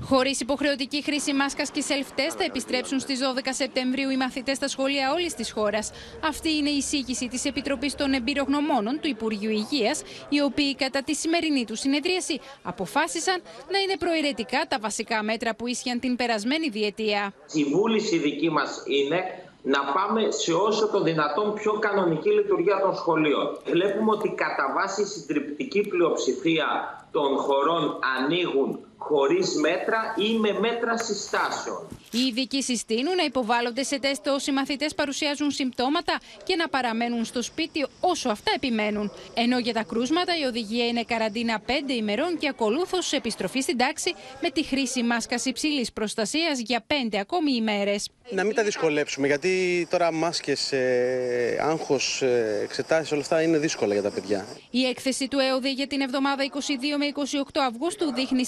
Χωρίς 0.07 0.41
υποχρεωτική 0.41 1.03
χρήση 1.03 1.35
μάσκας 1.35 1.71
και 1.71 1.85
self-test 1.89 2.35
θα 2.39 2.45
επιστρέψουν 2.45 3.01
στις 3.01 3.21
12 3.21 3.41
Σεπτεμβρίου 3.51 4.11
οι 4.11 4.17
μαθητές 4.17 4.57
στα 4.57 4.69
σχολεία 4.69 5.13
όλης 5.13 5.35
της 5.35 5.53
χώρας. 5.53 5.91
Αυτή 6.25 6.57
είναι 6.57 6.71
η 6.71 6.77
εισήγηση 6.77 7.29
της 7.29 7.45
Επιτροπής 7.45 7.95
των 7.95 8.13
Εμπειρογνωμόνων 8.13 9.01
του 9.01 9.09
Υπουργείου 9.09 9.51
Υγείας, 9.51 10.03
οι 10.29 10.41
οποίοι 10.41 10.75
κατά 10.75 11.03
τη 11.03 11.15
σημερινή 11.15 11.65
τους 11.65 11.79
συνεδρίαση 11.79 12.41
αποφάσισαν 12.63 13.43
να 13.71 13.79
είναι 13.79 13.97
προαιρετικά 13.99 14.67
τα 14.69 14.79
βασικά 14.81 15.23
μέτρα 15.23 15.55
που 15.55 15.67
ίσχυαν 15.67 16.01
την 16.01 16.17
περασμένη 16.17 16.69
διετία. 16.69 17.33
Η 17.53 17.65
βούληση 17.65 18.19
δική 18.19 18.51
μας 18.51 18.83
είναι 18.87 19.21
να 19.63 19.81
πάμε 19.95 20.31
σε 20.31 20.53
όσο 20.53 20.89
το 20.89 21.03
δυνατόν 21.03 21.55
πιο 21.55 21.73
κανονική 21.73 22.31
λειτουργία 22.31 22.81
των 22.81 22.95
σχολείων. 22.95 23.59
Βλέπουμε 23.65 24.11
ότι 24.11 24.29
κατά 24.29 24.73
βάση 24.75 25.03
η 25.03 25.05
συντριπτική 25.05 25.81
πλειοψηφία 25.81 26.67
των 27.11 27.37
χωρών 27.37 27.99
ανοίγουν 28.19 28.79
χωρίς 29.09 29.55
μέτρα 29.55 30.15
ή 30.17 30.39
με 30.39 30.53
μέτρα 30.53 30.99
συστάσεων. 30.99 31.87
Οι 32.11 32.19
ειδικοί 32.19 32.63
συστήνουν 32.63 33.17
να 33.17 33.23
υποβάλλονται 33.23 33.83
σε 33.83 33.99
τεστ 33.99 34.29
όσοι 34.29 34.53
μαθητές 34.53 34.95
παρουσιάζουν 34.95 35.51
συμπτώματα 35.51 36.21
και 36.45 36.57
να 36.57 36.69
παραμένουν 36.69 37.25
στο 37.25 37.43
σπίτι 37.43 37.87
όσο 38.01 38.29
αυτά 38.29 38.53
επιμένουν. 38.55 39.13
Ενώ 39.35 39.59
για 39.59 39.73
τα 39.73 39.83
κρούσματα 39.83 40.39
η 40.39 40.43
οδηγία 40.43 40.87
είναι 40.87 41.03
καραντίνα 41.03 41.63
5 41.67 41.71
ημερών 41.89 42.39
και 42.39 42.49
ακολούθως 42.49 43.13
επιστροφή 43.13 43.61
στην 43.61 43.77
τάξη 43.77 44.15
με 44.43 44.51
τη 44.51 44.65
χρήση 44.65 45.03
μάσκας 45.03 45.45
υψηλής 45.45 45.93
προστασίας 45.93 46.59
για 46.59 46.85
5 46.87 47.17
ακόμη 47.21 47.53
ημέρες. 47.53 48.09
Να 48.31 48.45
μην 48.45 48.55
τα 48.55 48.63
δυσκολέψουμε, 48.63 49.27
γιατί 49.27 49.87
τώρα 49.91 50.13
μάσκες, 50.13 50.73
ε, 50.73 51.59
άγχος, 51.61 52.23
ε, 52.23 52.61
εξετάσεις, 52.63 53.13
όλα 53.13 53.21
αυτά 53.21 53.43
είναι 53.43 53.59
δύσκολα 53.59 53.93
για 53.93 54.03
τα 54.03 54.11
παιδιά. 54.11 54.47
Η 54.71 54.85
έκθεση 54.85 55.29
του 55.29 55.39
ΕΟΔΗ 55.39 55.71
για 55.71 55.87
την 55.87 56.01
εβδομάδα 56.01 56.45
22 56.45 56.99
με 56.99 57.07
28 57.07 57.61
Αυγούστου 57.69 58.13
δείχνει 58.13 58.45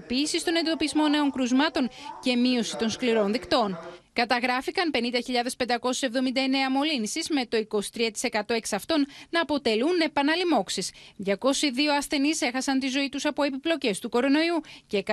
σταθεροποίηση 0.00 0.38
στον 0.38 0.54
εντοπισμό 0.56 1.08
νέων 1.08 1.30
κρουσμάτων 1.30 1.88
και 2.22 2.36
μείωση 2.36 2.76
των 2.76 2.90
σκληρών 2.90 3.32
δικτών. 3.32 3.78
Καταγράφηκαν 4.12 4.90
50.579 4.94 4.98
μολύνσεις, 6.72 7.28
με 7.28 7.46
το 7.46 7.56
23% 8.36 8.40
εξ 8.46 8.72
αυτών 8.72 9.06
να 9.30 9.40
αποτελούν 9.40 10.00
επαναλημώξεις. 10.04 10.92
202 11.24 11.32
ασθενείς 11.96 12.40
έχασαν 12.40 12.78
τη 12.78 12.88
ζωή 12.88 13.08
τους 13.08 13.24
από 13.24 13.42
επιπλοκές 13.42 13.98
του 13.98 14.08
κορονοϊού 14.08 14.60
και 14.86 15.02
117 15.06 15.12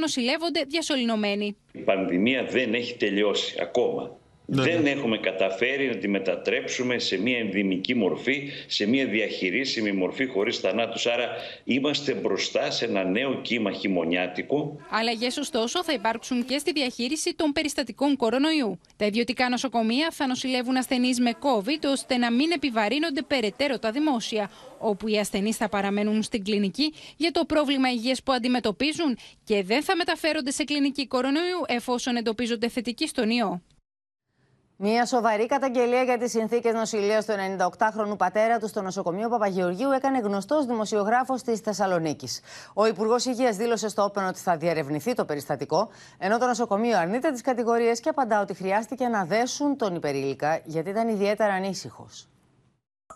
νοσηλεύονται 0.00 0.64
διασωληνωμένοι. 0.66 1.56
Η 1.72 1.78
πανδημία 1.78 2.44
δεν 2.44 2.74
έχει 2.74 2.96
τελειώσει 2.96 3.56
ακόμα. 3.60 4.16
Ναι, 4.48 4.62
δεν 4.62 4.86
έχουμε 4.86 5.18
καταφέρει 5.18 5.86
να 5.86 5.96
τη 5.96 6.08
μετατρέψουμε 6.08 6.98
σε 6.98 7.20
μια 7.20 7.38
ενδυμική 7.38 7.94
μορφή, 7.94 8.50
σε 8.66 8.86
μια 8.86 9.06
διαχειρίσιμη 9.06 9.92
μορφή 9.92 10.26
χωρίς 10.26 10.58
θανάτους. 10.58 11.06
Άρα 11.06 11.28
είμαστε 11.64 12.14
μπροστά 12.14 12.70
σε 12.70 12.84
ένα 12.84 13.04
νέο 13.04 13.40
κύμα 13.40 13.72
χειμωνιάτικο. 13.72 14.80
Αλλαγές, 14.90 15.36
ωστόσο, 15.36 15.84
θα 15.84 15.92
υπάρξουν 15.92 16.44
και 16.44 16.58
στη 16.58 16.72
διαχείριση 16.72 17.34
των 17.34 17.52
περιστατικών 17.52 18.16
κορονοϊού. 18.16 18.80
Τα 18.96 19.06
ιδιωτικά 19.06 19.48
νοσοκομεία 19.48 20.08
θα 20.12 20.26
νοσηλεύουν 20.26 20.76
ασθενείς 20.76 21.20
με 21.20 21.32
COVID, 21.40 21.84
ώστε 21.90 22.16
να 22.16 22.32
μην 22.32 22.50
επιβαρύνονται 22.50 23.22
περαιτέρω 23.22 23.78
τα 23.78 23.90
δημόσια, 23.90 24.50
όπου 24.78 25.08
οι 25.08 25.18
ασθενείς 25.18 25.56
θα 25.56 25.68
παραμένουν 25.68 26.22
στην 26.22 26.44
κλινική 26.44 26.92
για 27.16 27.30
το 27.30 27.44
πρόβλημα 27.44 27.90
υγείας 27.90 28.22
που 28.22 28.32
αντιμετωπίζουν 28.32 29.18
και 29.44 29.62
δεν 29.62 29.82
θα 29.82 29.96
μεταφέρονται 29.96 30.50
σε 30.50 30.64
κλινική 30.64 31.06
κορονοϊού 31.06 31.62
εφόσον 31.66 32.16
εντοπίζονται 32.16 32.68
θετικοί 32.68 33.06
στον 33.06 33.30
ιό. 33.30 33.62
Μια 34.78 35.06
σοβαρή 35.06 35.46
καταγγελία 35.46 36.02
για 36.02 36.18
τις 36.18 36.30
συνθήκες 36.30 36.74
νοσηλείας 36.74 37.24
του 37.24 37.32
98χρονου 37.32 38.16
πατέρα 38.18 38.58
του 38.58 38.68
στο 38.68 38.82
νοσοκομείο 38.82 39.28
Παπαγεωργίου 39.28 39.90
έκανε 39.90 40.18
γνωστός 40.18 40.66
δημοσιογράφος 40.66 41.42
της 41.42 41.60
Θεσσαλονίκης. 41.60 42.40
Ο 42.74 42.86
Υπουργός 42.86 43.24
Υγείας 43.24 43.56
δήλωσε 43.56 43.88
στο 43.88 44.02
Όπεν 44.02 44.26
ότι 44.26 44.38
θα 44.38 44.56
διερευνηθεί 44.56 45.14
το 45.14 45.24
περιστατικό, 45.24 45.88
ενώ 46.18 46.38
το 46.38 46.46
νοσοκομείο 46.46 46.98
αρνείται 46.98 47.30
τις 47.32 47.40
κατηγορίες 47.40 48.00
και 48.00 48.08
απαντά 48.08 48.40
ότι 48.40 48.54
χρειάστηκε 48.54 49.08
να 49.08 49.24
δέσουν 49.24 49.76
τον 49.76 49.94
υπερήλικα 49.94 50.60
γιατί 50.64 50.90
ήταν 50.90 51.08
ιδιαίτερα 51.08 51.52
ανήσυχος. 51.52 52.28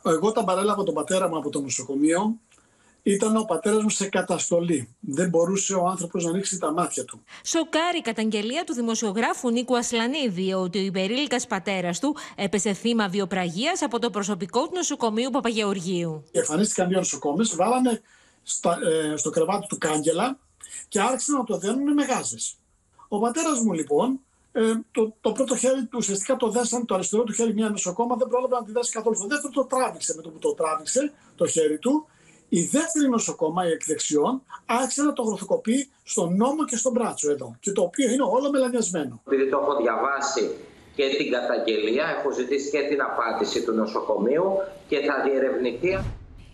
Εγώ 0.05 0.29
όταν 0.29 0.45
παρέλαβα 0.45 0.83
τον 0.83 0.95
πατέρα 0.95 1.29
μου 1.29 1.37
από 1.37 1.51
το 1.51 1.61
νοσοκομείο, 1.61 2.37
ήταν 3.03 3.37
ο 3.37 3.45
πατέρας 3.45 3.83
μου 3.83 3.91
σε 3.91 4.09
καταστολή. 4.09 4.89
Δεν 5.01 5.29
μπορούσε 5.29 5.75
ο 5.75 5.87
άνθρωπος 5.87 6.25
να 6.25 6.31
ανοίξει 6.31 6.59
τα 6.59 6.73
μάτια 6.73 7.05
του. 7.05 7.23
Σοκάρει 7.45 7.99
η 7.99 8.01
καταγγελία 8.01 8.65
του 8.65 8.75
δημοσιογράφου 8.75 9.51
Νίκου 9.51 9.77
Ασλανίδη 9.77 10.53
ότι 10.53 10.79
ο 10.79 10.83
υπερήλικας 10.83 11.47
πατέρας 11.47 12.01
του 12.01 12.17
έπεσε 12.37 12.73
θύμα 12.73 13.09
βιοπραγίας 13.09 13.83
από 13.83 13.99
το 13.99 14.11
προσωπικό 14.11 14.63
του 14.67 14.75
νοσοκομείου 14.75 15.31
Παπαγεωργίου. 15.31 16.25
Εμφανίστηκαν 16.33 16.89
δύο 16.89 16.99
νοσοκόμες, 16.99 17.57
βάλανε 17.57 18.01
στα, 18.43 18.79
ε, 19.13 19.17
στο 19.17 19.31
κρεβάτι 19.31 19.67
του 19.67 19.79
κάγκελα 19.79 20.39
και 20.89 21.01
άρχισαν 21.01 21.37
να 21.37 21.45
το 21.45 21.59
δένουν 21.59 21.93
με 21.93 22.05
γάζες. 22.05 22.55
Ο 23.09 23.19
πατέρας 23.19 23.61
μου 23.61 23.73
λοιπόν, 23.73 24.21
ε, 24.53 24.73
το, 24.93 25.15
το 25.21 25.33
πρώτο 25.33 25.57
χέρι 25.57 25.83
του 25.85 25.97
ουσιαστικά 25.97 26.37
το 26.37 26.51
δέσαν, 26.51 26.87
το 26.87 26.95
αριστερό 26.95 27.23
του 27.23 27.33
χέρι 27.33 27.55
μια 27.55 27.69
νοσοκόμα, 27.69 28.17
δεν 28.17 28.29
πρόλαβε 28.29 28.55
να 28.55 28.65
τη 28.65 28.73
δέσει 28.73 28.93
καθόλου. 28.93 29.19
Το 29.21 29.27
δεύτερο 29.27 29.53
το 29.53 29.65
τράβηξε 29.65 30.15
με 30.17 30.23
το 30.23 30.29
που 30.29 30.39
το 30.39 30.55
τράβηξε 30.55 31.13
το 31.37 31.47
χέρι 31.47 31.79
του 31.79 32.07
η 32.53 32.61
δεύτερη 32.63 33.09
νοσοκόμα, 33.09 33.67
η 33.69 33.71
εκδεξιών, 33.71 34.43
άρχισε 34.67 35.03
να 35.03 35.13
το 35.13 35.23
γροθοκοπεί 35.23 35.89
στον 36.03 36.37
νόμο 36.37 36.65
και 36.65 36.77
στον 36.77 36.93
μπράτσο 36.93 37.31
εδώ. 37.31 37.57
Και 37.61 37.73
το 37.73 37.83
οποίο 37.83 38.11
είναι 38.11 38.23
όλο 38.23 38.51
μελανιασμένο. 38.51 39.23
Επειδή 39.27 39.51
το 39.51 39.59
έχω 39.63 39.77
διαβάσει 39.83 40.51
και 40.95 41.05
την 41.19 41.31
καταγγελία, 41.31 42.05
έχω 42.19 42.31
ζητήσει 42.33 42.71
και 42.71 42.83
την 42.89 43.01
απάντηση 43.03 43.65
του 43.65 43.73
νοσοκομείου 43.73 44.49
και 44.89 44.99
θα 44.99 45.15
διερευνηθεί. 45.25 45.99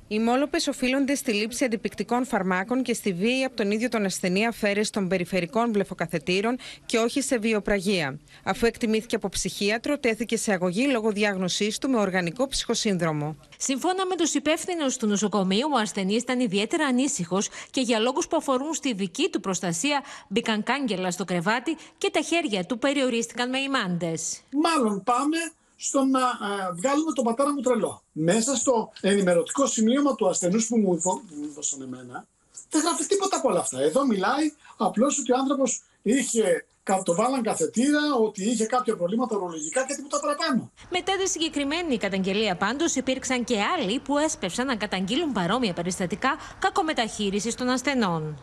Οι 0.08 0.18
μόλοπες 0.18 0.66
οφείλονται 0.66 1.14
στη 1.14 1.32
λήψη 1.32 1.64
αντιπικτικών 1.64 2.26
φαρμάκων 2.26 2.82
και 2.82 2.94
στη 2.94 3.12
βία 3.12 3.46
από 3.46 3.56
τον 3.56 3.70
ίδιο 3.70 3.88
τον 3.88 4.04
ασθενή 4.04 4.46
αφαίρεση 4.46 4.92
των 4.92 5.08
περιφερικών 5.08 5.72
βλεφοκαθετήρων 5.72 6.58
και 6.86 6.98
όχι 6.98 7.20
σε 7.20 7.38
βιοπραγία. 7.38 8.18
Αφού 8.44 8.66
εκτιμήθηκε 8.66 9.16
από 9.16 9.28
ψυχίατρο, 9.28 9.98
τέθηκε 9.98 10.36
σε 10.36 10.52
αγωγή 10.52 10.86
λόγω 10.86 11.10
διάγνωσής 11.10 11.78
του 11.78 11.90
με 11.90 11.98
οργανικό 11.98 12.48
ψυχοσύνδρομο. 12.48 13.36
Σύμφωνα 13.58 14.06
με 14.06 14.16
τους 14.16 14.34
υπεύθυνους 14.34 14.96
του 14.96 15.06
νοσοκομείου, 15.06 15.68
ο 15.74 15.78
ασθενής 15.78 16.22
ήταν 16.22 16.40
ιδιαίτερα 16.40 16.84
ανήσυχος 16.84 17.48
και 17.70 17.80
για 17.80 17.98
λόγους 17.98 18.28
που 18.28 18.36
αφορούν 18.36 18.74
στη 18.74 18.94
δική 18.94 19.28
του 19.30 19.40
προστασία 19.40 20.02
μπήκαν 20.28 20.62
κάγκελα 20.62 21.10
στο 21.10 21.24
κρεβάτι 21.24 21.76
και 21.98 22.10
τα 22.10 22.20
χέρια 22.20 22.64
του 22.64 22.78
περιορίστηκαν 22.78 23.48
με 23.48 23.58
ημάντες. 23.58 24.40
Μάλλον 24.50 25.02
πάμε 25.02 25.36
στο 25.76 26.04
να 26.04 26.20
ε, 26.20 26.72
βγάλουμε 26.72 27.12
τον 27.12 27.24
πατέρα 27.24 27.52
μου 27.52 27.60
τρελό. 27.60 28.02
Μέσα 28.12 28.56
στο 28.56 28.92
ενημερωτικό 29.00 29.66
σημείωμα 29.66 30.14
του 30.14 30.28
ασθενούς 30.28 30.66
που 30.66 30.76
μου, 30.76 31.00
δω, 31.00 31.12
μου 31.12 31.52
δώσαν 31.54 31.82
εμένα, 31.82 32.26
δεν 32.70 32.82
γράφει 32.82 33.06
τίποτα 33.06 33.36
από 33.36 33.48
όλα 33.48 33.60
αυτά. 33.60 33.80
Εδώ 33.80 34.06
μιλάει 34.06 34.52
απλώς 34.76 35.18
ότι 35.18 35.32
ο 35.32 35.36
άνθρωπος 35.36 35.82
είχε 36.02 36.66
το 37.04 37.14
βάλαν 37.14 37.42
καθετήρα, 37.42 38.14
ότι 38.20 38.44
είχε 38.50 38.66
κάποια 38.66 38.96
προβλήματα 38.96 39.36
ορολογικά 39.36 39.86
και 39.86 39.94
τίποτα 39.94 40.20
παραπάνω. 40.20 40.70
Μετά 40.90 41.16
τη 41.16 41.28
συγκεκριμένη 41.28 41.96
καταγγελία, 41.96 42.56
πάντως, 42.56 42.94
υπήρξαν 42.94 43.44
και 43.44 43.56
άλλοι 43.62 44.00
που 44.00 44.18
έσπευσαν 44.18 44.66
να 44.66 44.76
καταγγείλουν 44.76 45.32
παρόμοια 45.32 45.72
περιστατικά 45.72 46.36
κακομεταχείρισης 46.58 47.54
των 47.54 47.68
ασθενών. 47.68 48.38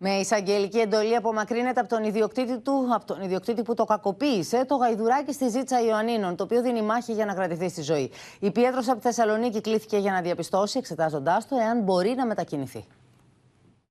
Με 0.00 0.10
εισαγγελική 0.10 0.78
εντολή 0.78 1.16
απομακρύνεται 1.16 1.80
από 1.80 1.88
τον 1.88 2.04
ιδιοκτήτη 2.04 2.60
του, 2.60 2.88
από 2.94 3.06
τον 3.06 3.20
ιδιοκτήτη 3.22 3.62
που 3.62 3.74
το 3.74 3.84
κακοποίησε, 3.84 4.64
το 4.64 4.74
γαϊδουράκι 4.74 5.32
στη 5.32 5.48
Ζήτσα 5.48 5.80
Ιωαννίνων, 5.80 6.36
το 6.36 6.44
οποίο 6.44 6.62
δίνει 6.62 6.82
μάχη 6.82 7.12
για 7.12 7.24
να 7.24 7.34
κρατηθεί 7.34 7.68
στη 7.68 7.82
ζωή. 7.82 8.10
Η 8.40 8.50
Πίετρο 8.50 8.80
από 8.86 8.94
τη 8.94 9.00
Θεσσαλονίκη 9.00 9.60
κλήθηκε 9.60 9.96
για 9.96 10.12
να 10.12 10.20
διαπιστώσει, 10.20 10.78
εξετάζοντάς 10.78 11.48
το, 11.48 11.56
εάν 11.56 11.82
μπορεί 11.82 12.14
να 12.16 12.26
μετακινηθεί. 12.26 12.84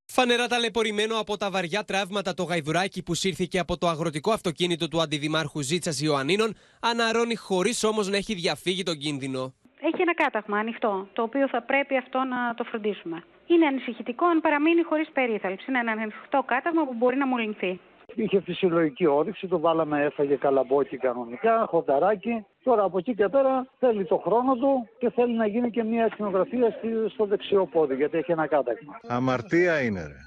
Φανερά 0.05 0.47
ταλαιπωρημένο 0.47 1.19
από 1.19 1.37
τα 1.37 1.51
βαριά 1.51 1.83
τραύματα 1.83 2.33
το 2.33 2.43
γαϊδουράκι 2.43 3.03
που 3.03 3.13
σύρθηκε 3.13 3.59
από 3.59 3.77
το 3.77 3.87
αγροτικό 3.87 4.31
αυτοκίνητο 4.31 4.87
του 4.87 5.01
αντιδημάρχου 5.01 5.61
Ζήτσας 5.61 6.01
Ιωαννίνων, 6.01 6.55
αναρώνει 6.79 7.35
χωρίς 7.35 7.83
όμως 7.83 8.07
να 8.07 8.17
έχει 8.17 8.33
διαφύγει 8.33 8.83
τον 8.83 8.97
κίνδυνο. 8.97 9.53
Έχει 9.81 10.01
ένα 10.01 10.13
κάταγμα 10.13 10.57
ανοιχτό, 10.57 11.07
το 11.13 11.21
οποίο 11.21 11.47
θα 11.47 11.61
πρέπει 11.61 11.97
αυτό 11.97 12.19
να 12.19 12.53
το 12.53 12.63
φροντίσουμε. 12.63 13.23
Είναι 13.47 13.65
ανησυχητικό 13.65 14.25
αν 14.25 14.41
παραμείνει 14.41 14.83
χωρίς 14.83 15.09
περίθαλψη. 15.13 15.65
Είναι 15.69 15.79
ένα 15.79 15.91
ανοιχτό 15.91 16.43
κάταγμα 16.45 16.85
που 16.85 16.93
μπορεί 16.93 17.17
να 17.17 17.27
μολυνθεί. 17.27 17.79
Είχε 18.15 18.41
φυσιολογική 18.41 19.05
όρεξη, 19.05 19.47
το 19.47 19.59
βάλαμε, 19.59 20.03
έφαγε 20.03 20.35
καλαμπόκι 20.35 20.97
κανονικά, 20.97 21.65
χονταράκι. 21.69 22.45
Τώρα 22.63 22.83
από 22.83 22.97
εκεί 22.97 23.15
και 23.15 23.27
πέρα 23.29 23.67
θέλει 23.79 24.05
το 24.05 24.17
χρόνο 24.17 24.55
του 24.55 24.87
και 24.99 25.09
θέλει 25.09 25.33
να 25.33 25.47
γίνει 25.47 25.69
και 25.69 25.83
μια 25.83 26.05
ακτινογραφία 26.05 26.79
στο 27.13 27.25
δεξιό 27.25 27.65
πόδι, 27.65 27.95
γιατί 27.95 28.17
έχει 28.17 28.31
ένα 28.31 28.47
κάταγμα. 28.47 28.99
Αμαρτία 29.07 29.81
είναι, 29.81 30.01
ρε. 30.01 30.26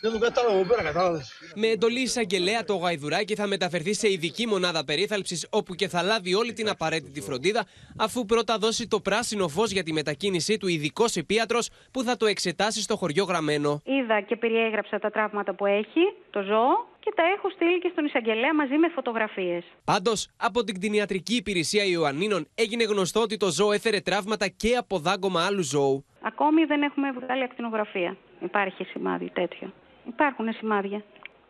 Δεν 0.00 0.12
τον 0.12 0.20
κατάλαβα 0.20 0.66
πέρα, 0.66 0.82
κατάλαβες. 0.82 1.32
Με 1.54 1.66
εντολή 1.66 2.00
εισαγγελέα, 2.00 2.64
το 2.64 2.76
γαϊδουράκι 2.76 3.34
θα 3.34 3.46
μεταφερθεί 3.46 3.94
σε 3.94 4.10
ειδική 4.10 4.46
μονάδα 4.46 4.84
περίθαλψης, 4.84 5.46
όπου 5.50 5.74
και 5.74 5.88
θα 5.88 6.02
λάβει 6.02 6.34
όλη 6.34 6.52
την 6.52 6.68
απαραίτητη 6.68 7.20
φροντίδα, 7.20 7.66
αφού 7.98 8.24
πρώτα 8.24 8.58
δώσει 8.58 8.88
το 8.88 9.00
πράσινο 9.00 9.48
φως 9.48 9.70
για 9.70 9.82
τη 9.82 9.92
μετακίνησή 9.92 10.56
του 10.56 10.68
ειδικός 10.68 11.16
επίατρος 11.16 11.68
που 11.90 12.02
θα 12.02 12.16
το 12.16 12.26
εξετάσει 12.26 12.82
στο 12.82 12.96
χωριό 12.96 13.24
γραμμένο. 13.24 13.82
Είδα 13.84 14.20
και 14.20 14.36
περιέγραψα 14.36 14.98
τα 14.98 15.10
τραύματα 15.10 15.54
που 15.54 15.66
έχει, 15.66 16.02
το 16.30 16.42
ζώο, 16.42 16.86
και 17.00 17.12
τα 17.14 17.22
έχω 17.36 17.50
στείλει 17.50 17.78
και 17.78 17.88
στον 17.92 18.04
εισαγγελέα 18.04 18.54
μαζί 18.54 18.76
με 18.76 18.88
φωτογραφίες. 18.88 19.64
Πάντως, 19.84 20.28
από 20.36 20.64
την 20.64 20.74
κτηνιατρική 20.74 21.34
υπηρεσία 21.34 21.84
Ιωαννίνων 21.84 22.48
έγινε 22.54 22.84
γνωστό 22.84 23.20
ότι 23.20 23.36
το 23.36 23.50
ζώο 23.50 23.72
έφερε 23.72 24.00
τραύματα 24.00 24.48
και 24.48 24.76
από 24.76 24.98
δάγκωμα 24.98 25.46
άλλου 25.46 25.62
ζώου. 25.62 26.04
Ακόμη 26.22 26.64
δεν 26.64 26.82
έχουμε 26.82 27.12
βγάλει 27.12 27.42
ακτινογραφία. 27.42 28.16
Υπάρχει 28.40 28.84
σημάδι 28.84 29.30
τέτοιο. 29.30 29.72
Υπάρχουν 30.08 30.52
σημάδια. 30.52 31.02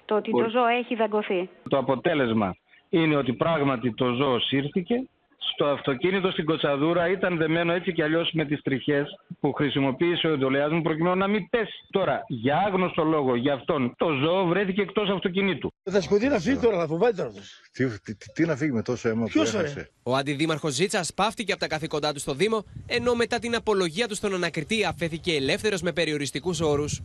Το 0.04 0.16
ότι 0.16 0.30
το 0.30 0.48
ζώο 0.50 0.66
έχει 0.66 0.94
δαγκωθεί. 0.94 1.48
Το 1.68 1.78
αποτέλεσμα 1.78 2.56
είναι 2.88 3.16
ότι 3.16 3.32
πράγματι 3.32 3.94
το 3.94 4.12
ζώο 4.12 4.38
σύρθηκε 4.40 5.08
στο 5.52 5.66
αυτοκίνητο 5.66 6.30
στην 6.30 6.44
Κοτσαδούρα 6.44 7.08
ήταν 7.08 7.36
δεμένο 7.36 7.72
έτσι 7.72 7.92
κι 7.92 8.02
αλλιώς 8.02 8.30
με 8.32 8.44
τις 8.44 8.62
τριχές 8.62 9.08
που 9.40 9.52
χρησιμοποίησε 9.52 10.26
ο 10.26 10.32
εντολέας 10.32 10.72
μου 10.72 10.82
προκειμένου 10.82 11.16
να 11.16 11.26
μην 11.26 11.48
πέσει. 11.48 11.86
Τώρα, 11.90 12.24
για 12.28 12.56
άγνωστο 12.66 13.02
λόγο 13.04 13.36
για 13.36 13.54
αυτόν, 13.54 13.94
το 13.96 14.10
ζώο 14.12 14.46
βρέθηκε 14.46 14.82
εκτός 14.82 15.08
αυτοκινήτου. 15.08 15.72
Θα 15.82 16.00
σκοτεί 16.00 16.26
να 16.26 16.38
φύγει 16.38 16.56
τώρα, 16.56 16.78
θα 16.78 16.86
φοβάται 16.86 17.16
τώρα. 17.16 17.32
Τι, 17.72 17.86
τι, 17.86 18.16
τι, 18.16 18.32
τι 18.32 18.44
να 18.44 18.56
φύγει 18.56 18.72
με 18.72 18.82
τόσο 18.82 19.08
αίμα 19.08 19.26
που 19.32 19.40
έχασε; 19.40 19.90
Ο 20.02 20.14
αντιδήμαρχος 20.14 20.72
Ζήτσας 20.72 21.14
πάυτηκε 21.14 21.52
από 21.52 21.60
τα 21.60 21.66
καθήκοντά 21.66 22.12
του 22.12 22.18
στο 22.18 22.34
Δήμο, 22.34 22.64
ενώ 22.86 23.14
μετά 23.14 23.38
την 23.38 23.54
απολογία 23.54 24.08
του 24.08 24.14
στον 24.14 24.34
ανακριτή 24.34 24.84
αφέθηκε 24.84 25.32
ελεύθερος 25.32 25.82
με 25.82 25.92
περιοριστικούς 25.92 26.60
όρους. 26.60 27.02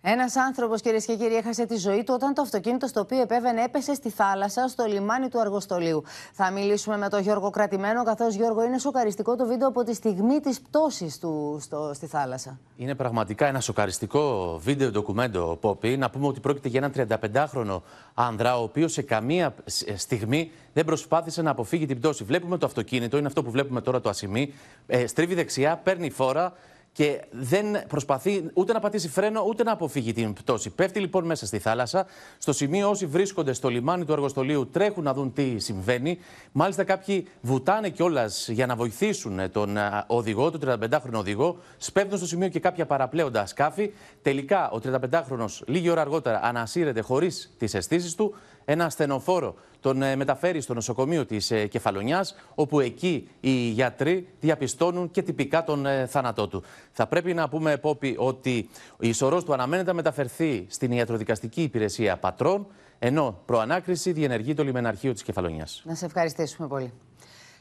Ένας 0.00 0.36
άνθρωπος, 0.36 0.80
κυρίες 0.80 1.04
και 1.04 1.16
κύριοι, 1.16 1.34
έχασε 1.34 1.66
τη 1.66 1.76
ζωή 1.76 2.04
του 2.04 2.12
όταν 2.14 2.34
το 2.34 2.42
αυτοκίνητο 2.42 2.86
στο 2.86 3.00
οποίο 3.00 3.20
επέβαινε 3.20 3.62
έπεσε 3.62 3.94
στη 3.94 4.10
θάλασσα 4.10 4.68
στο 4.68 4.84
λιμάνι 4.84 5.28
του 5.28 5.40
Αργοστολίου. 5.40 6.02
Θα 6.32 6.50
μιλήσουμε 6.50 6.96
με 6.96 7.08
τον 7.08 7.20
Γιώργο 7.20 7.50
Κρατημένο, 7.50 8.04
καθώς 8.04 8.34
Γιώργο 8.34 8.64
είναι 8.64 8.78
σοκαριστικό 8.78 9.36
το 9.36 9.46
βίντεο 9.46 9.68
από 9.68 9.84
τη 9.84 9.94
στιγμή 9.94 10.40
της 10.40 10.60
πτώσης 10.60 11.18
του 11.18 11.58
στο, 11.60 11.90
στη 11.94 12.06
θάλασσα. 12.06 12.58
Είναι 12.76 12.94
πραγματικά 12.94 13.46
ένα 13.46 13.60
σοκαριστικό 13.60 14.56
βίντεο 14.62 14.90
ντοκουμέντο, 14.90 15.58
Πόπι. 15.60 15.96
Να 15.96 16.10
πούμε 16.10 16.26
ότι 16.26 16.40
πρόκειται 16.40 16.68
για 16.68 16.92
έναν 16.94 17.18
35χρονο 17.32 17.80
άνδρα, 18.14 18.58
ο 18.58 18.62
οποίος 18.62 18.92
σε 18.92 19.02
καμία 19.02 19.54
στιγμή 19.96 20.50
δεν 20.72 20.84
προσπάθησε 20.84 21.42
να 21.42 21.50
αποφύγει 21.50 21.86
την 21.86 21.98
πτώση. 21.98 22.24
Βλέπουμε 22.24 22.58
το 22.58 22.66
αυτοκίνητο, 22.66 23.16
είναι 23.16 23.26
αυτό 23.26 23.42
που 23.42 23.50
βλέπουμε 23.50 23.80
τώρα 23.80 24.00
το 24.00 24.08
ασημί. 24.08 24.54
Ε, 24.86 25.06
στρίβει 25.06 25.34
δεξιά, 25.34 25.80
παίρνει 25.84 26.10
φόρα 26.10 26.52
και 26.98 27.24
δεν 27.30 27.86
προσπαθεί 27.88 28.50
ούτε 28.54 28.72
να 28.72 28.80
πατήσει 28.80 29.08
φρένο 29.08 29.44
ούτε 29.48 29.62
να 29.62 29.72
αποφύγει 29.72 30.12
την 30.12 30.32
πτώση. 30.32 30.70
Πέφτει 30.70 31.00
λοιπόν 31.00 31.24
μέσα 31.24 31.46
στη 31.46 31.58
θάλασσα. 31.58 32.06
Στο 32.38 32.52
σημείο 32.52 32.90
όσοι 32.90 33.06
βρίσκονται 33.06 33.52
στο 33.52 33.68
λιμάνι 33.68 34.04
του 34.04 34.12
Αργοστολίου 34.12 34.68
τρέχουν 34.68 35.04
να 35.04 35.14
δουν 35.14 35.32
τι 35.32 35.58
συμβαίνει. 35.58 36.18
Μάλιστα 36.52 36.84
κάποιοι 36.84 37.26
βουτάνε 37.40 37.88
κιόλας 37.88 38.48
για 38.48 38.66
να 38.66 38.76
βοηθήσουν 38.76 39.50
τον 39.52 39.76
οδηγό, 40.06 40.50
τον 40.50 40.60
35χρονο 40.64 41.12
οδηγό. 41.12 41.58
Σπέβδουν 41.76 42.18
στο 42.18 42.26
σημείο 42.26 42.48
και 42.48 42.60
κάποια 42.60 42.86
παραπλέοντα 42.86 43.46
σκάφη. 43.46 43.92
Τελικά 44.22 44.70
ο 44.70 44.80
35χρονο 44.84 45.46
λίγη 45.66 45.90
ώρα 45.90 46.00
αργότερα 46.00 46.40
ανασύρεται 46.42 47.00
χωρίς 47.00 47.54
τις 47.58 47.74
αισθήσεις 47.74 48.14
του 48.14 48.34
ένα 48.70 48.84
ασθενοφόρο 48.84 49.54
τον 49.80 50.02
ε, 50.02 50.16
μεταφέρει 50.16 50.60
στο 50.60 50.74
νοσοκομείο 50.74 51.26
της 51.26 51.50
ε, 51.50 51.66
Κεφαλονιάς, 51.66 52.34
όπου 52.54 52.80
εκεί 52.80 53.28
οι 53.40 53.50
γιατροί 53.50 54.28
διαπιστώνουν 54.40 55.10
και 55.10 55.22
τυπικά 55.22 55.64
τον 55.64 55.86
ε, 55.86 56.06
θάνατό 56.06 56.48
του. 56.48 56.62
Θα 56.92 57.06
πρέπει 57.06 57.34
να 57.34 57.48
πούμε, 57.48 57.76
Πόπη, 57.76 58.14
ότι 58.18 58.68
η 58.98 59.12
σωρός 59.12 59.44
του 59.44 59.52
αναμένεται 59.52 59.88
να 59.88 59.94
μεταφερθεί 59.94 60.66
στην 60.68 60.92
ιατροδικαστική 60.92 61.62
υπηρεσία 61.62 62.16
πατρών, 62.16 62.66
ενώ 62.98 63.38
προανάκριση 63.46 64.12
διενεργεί 64.12 64.54
το 64.54 64.64
λιμεναρχείο 64.64 65.12
της 65.12 65.22
Κεφαλονιάς. 65.22 65.82
Να 65.84 65.94
σε 65.94 66.04
ευχαριστήσουμε 66.04 66.68
πολύ. 66.68 66.92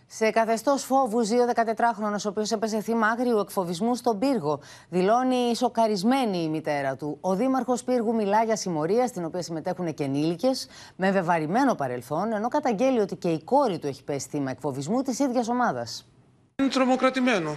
Σε 0.09 0.29
καθεστώς 0.29 0.83
φόβου, 0.83 1.21
ζει 1.21 1.35
ο 1.35 1.45
14χρονο, 1.55 2.17
ο 2.25 2.29
οποίος 2.29 2.51
έπεσε 2.51 2.81
θύμα 2.81 3.07
άγριου 3.07 3.37
εκφοβισμού 3.37 3.95
στον 3.95 4.19
πύργο. 4.19 4.59
Δηλώνει 4.89 5.55
σοκαρισμένη 5.55 6.37
η 6.43 6.49
μητέρα 6.49 6.95
του. 6.95 7.17
Ο 7.21 7.35
Δήμαρχος 7.35 7.83
Πύργου 7.83 8.15
μιλά 8.15 8.43
για 8.43 8.55
συμμορία, 8.55 9.07
στην 9.07 9.25
οποία 9.25 9.41
συμμετέχουν 9.41 9.93
και 9.93 10.03
ενήλικες, 10.03 10.67
με 10.95 11.11
βεβαρημένο 11.11 11.75
παρελθόν, 11.75 12.33
ενώ 12.33 12.47
καταγγέλει 12.47 12.99
ότι 12.99 13.15
και 13.15 13.29
η 13.29 13.43
κόρη 13.43 13.79
του 13.79 13.87
έχει 13.87 14.03
πέσει 14.03 14.27
θύμα 14.29 14.51
εκφοβισμού 14.51 15.01
της 15.01 15.19
ίδιας 15.19 15.47
ομάδας. 15.47 16.07
Είναι 16.55 16.69
τρομοκρατημένο. 16.69 17.55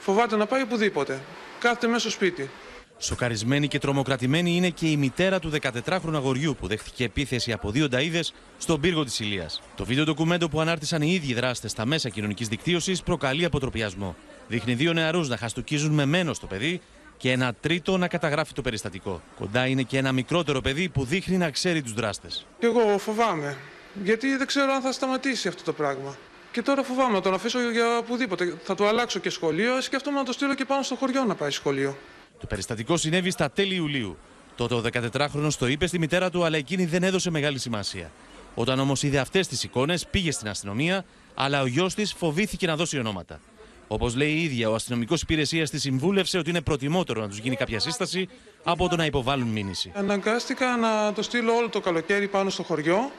Φοβάται 0.00 0.36
να 0.36 0.46
πάει 0.46 0.62
οπουδήποτε. 0.62 1.20
Κάθεται 1.60 1.86
μέσα 1.86 1.98
στο 1.98 2.10
σπίτι. 2.10 2.50
Σοκαρισμένη 2.98 3.68
και 3.68 3.78
τρομοκρατημένη 3.78 4.56
είναι 4.56 4.70
και 4.70 4.90
η 4.90 4.96
μητέρα 4.96 5.38
του 5.38 5.50
14χρονου 5.60 6.14
αγοριού 6.14 6.56
που 6.60 6.66
δέχτηκε 6.66 7.04
επίθεση 7.04 7.52
από 7.52 7.70
δύο 7.70 7.88
νταίδε 7.88 8.24
στον 8.58 8.80
πύργο 8.80 9.04
της 9.04 9.20
Ηλίας. 9.20 9.62
Το 9.76 9.84
βίντεο 9.84 10.04
ντοκουμέντο 10.04 10.48
που 10.48 10.60
ανάρτησαν 10.60 11.02
οι 11.02 11.12
ίδιοι 11.12 11.34
δράστες 11.34 11.70
στα 11.70 11.86
μέσα 11.86 12.08
κοινωνικής 12.08 12.48
δικτύωσης 12.48 13.02
προκαλεί 13.02 13.44
αποτροπιασμό. 13.44 14.16
Δείχνει 14.48 14.74
δύο 14.74 14.92
νεαρούς 14.92 15.28
να 15.28 15.36
χαστοκίζουν 15.36 15.92
με 15.92 16.04
μένο 16.04 16.32
το 16.40 16.46
παιδί 16.46 16.80
και 17.16 17.30
ένα 17.30 17.54
τρίτο 17.60 17.96
να 17.98 18.08
καταγράφει 18.08 18.52
το 18.52 18.62
περιστατικό. 18.62 19.22
Κοντά 19.38 19.66
είναι 19.66 19.82
και 19.82 19.98
ένα 19.98 20.12
μικρότερο 20.12 20.60
παιδί 20.60 20.88
που 20.88 21.04
δείχνει 21.04 21.36
να 21.36 21.50
ξέρει 21.50 21.82
τους 21.82 21.92
δράστες. 21.92 22.46
Και 22.58 22.66
εγώ 22.66 22.98
φοβάμαι. 22.98 23.56
Γιατί 24.02 24.36
δεν 24.36 24.46
ξέρω 24.46 24.72
αν 24.72 24.80
θα 24.80 24.92
σταματήσει 24.92 25.48
αυτό 25.48 25.62
το 25.62 25.72
πράγμα. 25.72 26.16
Και 26.50 26.62
τώρα 26.62 26.82
φοβάμαι 26.82 27.12
να 27.12 27.20
τον 27.20 27.34
αφήσω 27.34 27.70
για 27.70 27.98
οπουδήποτε. 27.98 28.54
Θα 28.64 28.74
του 28.74 28.86
αλλάξω 28.86 29.18
και 29.18 29.30
σχολείο. 29.30 29.80
Σκέφτομαι 29.80 30.18
να 30.18 30.24
το 30.24 30.32
στείλω 30.32 30.54
και 30.54 30.64
πάνω 30.64 30.82
στο 30.82 30.94
χωριό 30.94 31.24
να 31.24 31.34
πάει 31.34 31.50
σχολείο. 31.50 31.96
Το 32.40 32.46
περιστατικό 32.46 32.96
συνέβη 32.96 33.30
στα 33.30 33.50
τέλη 33.50 33.74
Ιουλίου. 33.74 34.16
Τότε 34.56 34.74
ο 34.74 34.82
14χρονο 34.92 35.48
το 35.58 35.66
είπε 35.66 35.86
στη 35.86 35.98
μητέρα 35.98 36.30
του, 36.30 36.44
αλλά 36.44 36.56
εκείνη 36.56 36.84
δεν 36.84 37.02
έδωσε 37.02 37.30
μεγάλη 37.30 37.58
σημασία. 37.58 38.10
Όταν 38.54 38.78
όμως 38.78 39.02
είδε 39.02 39.18
αυτές 39.18 39.48
τις 39.48 39.62
εικόνες, 39.62 40.06
πήγε 40.06 40.30
στην 40.30 40.48
αστυνομία, 40.48 41.04
αλλά 41.34 41.62
ο 41.62 41.66
γιος 41.66 41.94
της 41.94 42.12
φοβήθηκε 42.12 42.66
να 42.66 42.76
δώσει 42.76 42.98
ονόματα. 42.98 43.40
Όπως 43.88 44.16
λέει 44.16 44.30
η 44.30 44.42
ίδια, 44.42 44.70
ο 44.70 44.74
αστυνομικός 44.74 45.22
υπηρεσίας 45.22 45.70
της 45.70 45.80
συμβούλευσε 45.80 46.38
ότι 46.38 46.50
είναι 46.50 46.60
προτιμότερο 46.60 47.20
να 47.20 47.28
τους 47.28 47.38
γίνει 47.38 47.56
κάποια 47.56 47.80
σύσταση 47.80 48.28
από 48.64 48.88
το 48.88 48.96
να 48.96 49.04
υποβάλουν 49.04 49.48
μήνυση. 49.48 49.92
Αναγκάστηκα 49.94 50.76
να 50.76 51.12
το 51.12 51.22
στείλω 51.22 51.52
όλο 51.52 51.68
το 51.68 51.80
καλοκαίρι 51.80 52.28
πάνω 52.28 52.50
στο 52.50 52.62
χωριό 52.62 53.10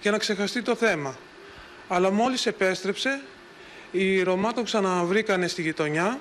και 0.00 0.10
να 0.10 0.18
ξεχαστεί 0.18 0.62
το 0.62 0.74
θέμα. 0.74 1.16
Αλλά 1.88 2.10
μόλις 2.10 2.46
επέστρεψε, 2.46 3.20
οι 3.90 4.22
Ρωμά 4.22 4.52
το 4.52 4.62
ξαναβρήκανε 4.62 5.48
στη 5.48 5.62
γειτονιά 5.62 6.18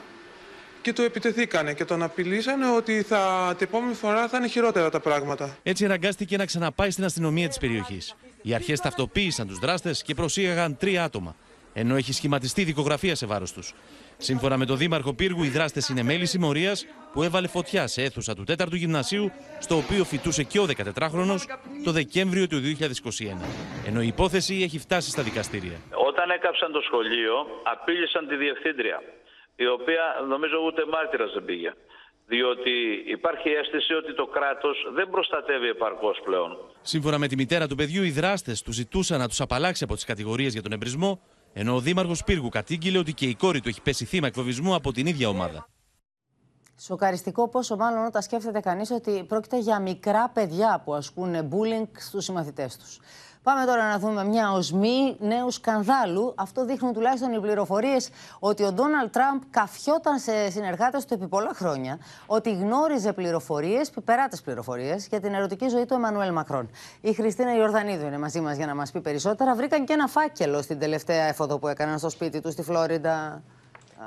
και 0.83 0.93
του 0.93 1.01
επιτεθήκανε 1.01 1.73
και 1.73 1.85
τον 1.85 2.03
απειλήσανε 2.03 2.71
ότι 2.75 3.01
θα, 3.01 3.53
την 3.57 3.67
επόμενη 3.67 3.93
φορά 3.93 4.27
θα 4.27 4.37
είναι 4.37 4.47
χειρότερα 4.47 4.89
τα 4.89 4.99
πράγματα. 4.99 5.57
Έτσι 5.63 5.85
αναγκάστηκε 5.85 6.37
να 6.37 6.45
ξαναπάει 6.45 6.91
στην 6.91 7.03
αστυνομία 7.03 7.47
της 7.47 7.57
περιοχής. 7.57 8.15
Οι 8.41 8.53
αρχές 8.53 8.79
ταυτοποίησαν 8.79 9.47
τους 9.47 9.59
δράστες 9.59 10.03
και 10.03 10.13
προσήγαγαν 10.13 10.77
τρία 10.77 11.03
άτομα, 11.03 11.35
ενώ 11.73 11.95
έχει 11.95 12.13
σχηματιστεί 12.13 12.63
δικογραφία 12.63 13.15
σε 13.15 13.25
βάρος 13.25 13.53
τους. 13.53 13.73
Σύμφωνα 14.17 14.57
με 14.57 14.65
τον 14.65 14.77
Δήμαρχο 14.77 15.13
Πύργου, 15.13 15.43
οι 15.43 15.49
δράστες 15.49 15.89
είναι 15.89 16.03
μέλη 16.03 16.25
συμμορίας 16.25 16.85
που 17.13 17.23
έβαλε 17.23 17.47
φωτιά 17.47 17.87
σε 17.87 18.01
αίθουσα 18.01 18.35
του 18.35 18.43
4ου 18.47 18.73
Γυμνασίου, 18.73 19.31
στο 19.59 19.75
οποίο 19.75 20.03
φοιτούσε 20.03 20.43
και 20.43 20.59
ο 20.59 20.65
14χρονο 20.77 21.35
το 21.83 21.91
Δεκέμβριο 21.91 22.47
του 22.47 22.59
2021. 22.61 22.85
Ενώ 23.87 24.01
η 24.01 24.07
υπόθεση 24.07 24.61
έχει 24.63 24.79
φτάσει 24.79 25.09
στα 25.09 25.23
δικαστήρια. 25.23 25.77
Όταν 26.07 26.29
έκαψαν 26.29 26.71
το 26.71 26.81
σχολείο, 26.81 27.33
απείλησαν 27.63 28.27
τη 28.27 28.35
διευθύντρια 28.35 29.01
η 29.55 29.67
οποία 29.67 30.03
νομίζω 30.27 30.57
ούτε 30.65 30.85
μάρτυρας 30.85 31.31
δεν 31.33 31.45
πήγε. 31.45 31.73
Διότι 32.27 32.71
υπάρχει 33.05 33.49
αίσθηση 33.49 33.93
ότι 33.93 34.15
το 34.15 34.25
κράτος 34.25 34.77
δεν 34.93 35.09
προστατεύει 35.09 35.67
επαρκώς 35.67 36.21
πλέον. 36.23 36.57
Σύμφωνα 36.81 37.17
με 37.17 37.27
τη 37.27 37.35
μητέρα 37.35 37.67
του 37.67 37.75
παιδιού, 37.75 38.03
οι 38.03 38.11
δράστες 38.11 38.61
του 38.61 38.71
ζητούσαν 38.71 39.19
να 39.19 39.27
τους 39.27 39.41
απαλλάξει 39.41 39.83
από 39.83 39.93
τις 39.93 40.03
κατηγορίες 40.03 40.53
για 40.53 40.61
τον 40.61 40.71
εμπρισμό, 40.71 41.21
ενώ 41.53 41.75
ο 41.75 41.79
Δήμαρχος 41.79 42.23
Πύργου 42.23 42.49
κατήγγειλε 42.49 42.97
ότι 42.97 43.13
και 43.13 43.25
η 43.25 43.35
κόρη 43.35 43.61
του 43.61 43.69
έχει 43.69 43.81
πέσει 43.81 44.05
θύμα 44.05 44.27
εκφοβισμού 44.27 44.75
από 44.75 44.91
την 44.91 45.05
ίδια 45.05 45.27
ομάδα. 45.29 45.67
Σοκαριστικό 46.79 47.49
πόσο 47.49 47.75
μάλλον 47.75 48.05
όταν 48.05 48.21
σκέφτεται 48.21 48.59
κανείς 48.59 48.91
ότι 48.91 49.25
πρόκειται 49.27 49.59
για 49.59 49.79
μικρά 49.79 50.29
παιδιά 50.29 50.81
που 50.85 50.93
ασκούν 50.93 51.49
bullying 51.51 51.87
στους 51.97 52.23
συμμαθητές 52.23 52.77
τους. 52.77 52.99
Πάμε 53.43 53.65
τώρα 53.65 53.87
να 53.87 53.99
δούμε 53.99 54.25
μια 54.25 54.51
οσμή 54.51 55.15
νέου 55.19 55.51
σκανδάλου. 55.51 56.33
Αυτό 56.37 56.65
δείχνουν 56.65 56.93
τουλάχιστον 56.93 57.33
οι 57.33 57.39
πληροφορίες 57.39 58.09
ότι 58.39 58.63
ο 58.63 58.71
Ντόναλτ 58.71 59.11
Τραμπ 59.11 59.41
καφιόταν 59.49 60.19
σε 60.19 60.49
συνεργάτες 60.49 61.05
του 61.05 61.13
επί 61.13 61.27
πολλά 61.27 61.51
χρόνια, 61.53 61.99
ότι 62.25 62.53
γνώριζε 62.53 63.13
πληροφορίες, 63.13 63.89
πιπεράτε 63.89 64.37
πληροφορίες, 64.43 65.07
για 65.07 65.19
την 65.19 65.33
ερωτική 65.33 65.67
ζωή 65.67 65.85
του 65.85 65.93
Εμμανουέλ 65.93 66.33
Μακρόν. 66.33 66.69
Η 67.01 67.13
Χριστίνα 67.13 67.55
Ιορδανίδου 67.55 68.05
είναι 68.05 68.17
μαζί 68.17 68.41
μας 68.41 68.57
για 68.57 68.65
να 68.65 68.75
μας 68.75 68.91
πει 68.91 69.01
περισσότερα. 69.01 69.55
Βρήκαν 69.55 69.85
και 69.85 69.93
ένα 69.93 70.07
φάκελο 70.07 70.61
στην 70.61 70.79
τελευταία 70.79 71.23
εφοδό 71.23 71.57
που 71.57 71.67
έκαναν 71.67 71.99
στο 71.99 72.09
σπίτι 72.09 72.41
του 72.41 72.51
στη 72.51 72.61
Φλόριντα. 72.61 73.41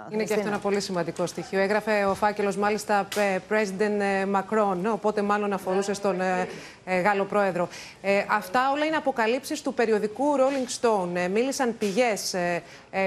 Είναι 0.09 0.24
και 0.24 0.34
αυτό 0.34 0.49
ένα 0.49 0.59
πολύ 0.59 0.80
σημαντικό 0.80 1.26
στοιχείο. 1.26 1.61
Έγραφε 1.61 2.05
ο 2.05 2.14
φάκελος 2.14 2.57
μάλιστα 2.57 3.09
President 3.49 4.34
Macron, 4.37 4.76
οπότε 4.93 5.22
μάλλον 5.22 5.53
αφορούσε 5.53 5.93
στον 5.93 6.16
Γάλλο 7.05 7.24
πρόεδρο. 7.24 7.68
αυτά 8.28 8.70
όλα 8.72 8.84
είναι 8.84 8.97
αποκαλύψεις 8.97 9.62
του 9.62 9.74
περιοδικού 9.74 10.24
Rolling 10.37 10.80
Stone. 10.80 11.28
μίλησαν 11.30 11.78
πηγές 11.78 12.34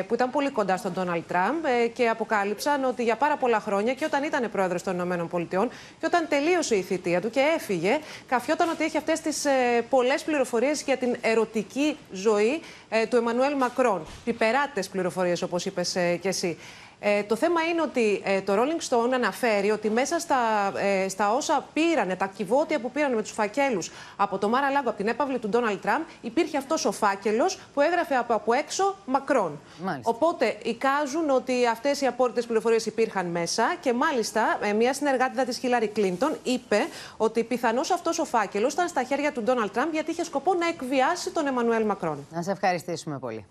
που 0.07 0.13
ήταν 0.13 0.29
πολύ 0.29 0.49
κοντά 0.49 0.77
στον 0.77 0.93
Donald 0.95 1.33
Trump 1.33 1.89
και 1.93 2.07
αποκάλυψαν 2.07 2.83
ότι 2.83 3.03
για 3.03 3.15
πάρα 3.15 3.37
πολλά 3.37 3.59
χρόνια 3.59 3.93
και 3.93 4.05
όταν 4.05 4.23
ήταν 4.23 4.51
πρόεδρος 4.51 4.83
των 4.83 4.99
ΗΠΑ 4.99 5.67
και 5.99 6.05
όταν 6.05 6.25
τελείωσε 6.29 6.75
η 6.75 6.81
θητεία 6.81 7.21
του 7.21 7.29
και 7.29 7.39
έφυγε, 7.55 7.99
καφιόταν 8.27 8.69
ότι 8.69 8.83
έχει 8.83 8.97
αυτές 8.97 9.19
τις 9.19 9.45
πολλές 9.89 10.23
πληροφορίες 10.23 10.81
για 10.81 10.97
την 10.97 11.15
ερωτική 11.21 11.97
ζωή 12.11 12.61
του 13.09 13.15
Εμμανουέλ 13.15 13.55
Μακρόν. 13.57 14.05
Πιπεράτε 14.25 14.83
πληροφορίες, 14.91 15.41
όπως 15.41 15.65
είπες 15.65 15.91
και 16.21 16.27
εσύ. 16.27 16.57
Ε, 16.99 17.23
το 17.23 17.35
θέμα 17.35 17.61
είναι 17.61 17.81
ότι 17.81 18.21
ε, 18.25 18.41
το 18.41 18.53
Rolling 18.53 18.89
Stone 18.89 19.11
αναφέρει 19.13 19.71
ότι 19.71 19.89
μέσα 19.89 20.19
στα, 20.19 20.37
ε, 20.75 21.09
στα 21.09 21.33
όσα 21.33 21.65
πήρανε, 21.73 22.15
τα 22.15 22.25
κυβότια 22.25 22.79
που 22.79 22.91
πήραν 22.91 23.13
με 23.13 23.21
τους 23.21 23.31
φακέλους 23.31 23.91
από 24.15 24.37
το 24.37 24.49
Μάρα 24.49 24.69
Λάγκο, 24.69 24.89
από 24.89 24.97
την 24.97 25.07
έπαυλη 25.07 25.39
του 25.39 25.49
Ντόναλτ 25.49 25.81
Τραμπ, 25.81 26.01
υπήρχε 26.21 26.57
αυτός 26.57 26.85
ο 26.85 26.91
φάκελος 26.91 27.59
που 27.73 27.81
έγραφε 27.81 28.15
από, 28.15 28.33
από 28.33 28.53
έξω 28.53 28.95
Μακρόν. 29.05 29.59
Οπότε 30.01 30.57
εικάζουν 30.63 31.29
ότι 31.29 31.65
αυτές 31.65 32.01
οι 32.01 32.05
απόρριτες 32.05 32.45
πληροφορίες 32.45 32.85
υπήρχαν 32.85 33.25
μέσα 33.25 33.75
και 33.81 33.93
μάλιστα 33.93 34.59
ε, 34.61 34.73
μια 34.73 34.93
συνεργάτηδα 34.93 35.43
της 35.43 35.57
Χίλαρη 35.57 35.87
Κλίντον 35.87 36.37
είπε 36.43 36.77
ότι 37.17 37.43
πιθανώς 37.43 37.91
αυτός 37.91 38.19
ο 38.19 38.25
φάκελος 38.25 38.73
ήταν 38.73 38.87
στα 38.87 39.03
χέρια 39.03 39.31
του 39.31 39.41
Ντόναλτ 39.41 39.73
Τραμπ 39.73 39.93
γιατί 39.93 40.11
είχε 40.11 40.23
σκοπό 40.23 40.53
να 40.53 40.67
εκβιάσει 40.67 41.31
τον 41.31 41.47
Εμμανουέλ 41.47 41.85
Μακρόν. 41.85 42.27
Να 42.31 42.41
σε 42.41 42.51
ευχαριστήσουμε 42.51 43.19
πολύ. 43.19 43.45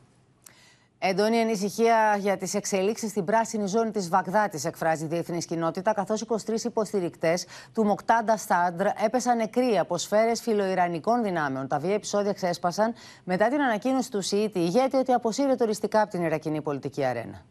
Έντονη 1.01 1.40
ανησυχία 1.40 2.16
για 2.18 2.36
τις 2.36 2.55
εξελίξεις 2.55 3.11
στην 3.11 3.24
πράσινη 3.24 3.66
ζώνη 3.66 3.90
της 3.90 4.09
Βαγδάτης 4.09 4.64
εκφράζει 4.64 5.05
η 5.05 5.07
διεθνής 5.07 5.46
κοινότητα, 5.46 5.92
καθώς 5.92 6.20
23 6.20 6.64
υποστηρικτές 6.64 7.46
του 7.74 7.84
Μοκτάντα 7.84 8.36
Στάντρ 8.36 8.86
έπεσαν 9.05 9.36
νεκροί 9.36 9.78
από 9.78 9.99
σφαίρες 9.99 10.40
φιλοϊρανικών 10.40 11.22
δυνάμεων. 11.22 11.68
Τα 11.68 11.78
βία 11.78 11.94
επεισόδια 11.94 12.32
ξέσπασαν 12.32 12.94
μετά 13.24 13.49
την 13.49 13.61
ανακοίνωση 13.61 14.11
του 14.11 14.22
ΣΥΙΤΗ 14.22 14.59
ηγέτη 14.59 14.96
ότι 14.96 15.12
αποσύρεται 15.12 15.64
οριστικά 15.64 16.01
από 16.01 16.11
την 16.11 16.22
Ιρακινή 16.22 16.62
πολιτική 16.62 17.05
αρένα. 17.05 17.44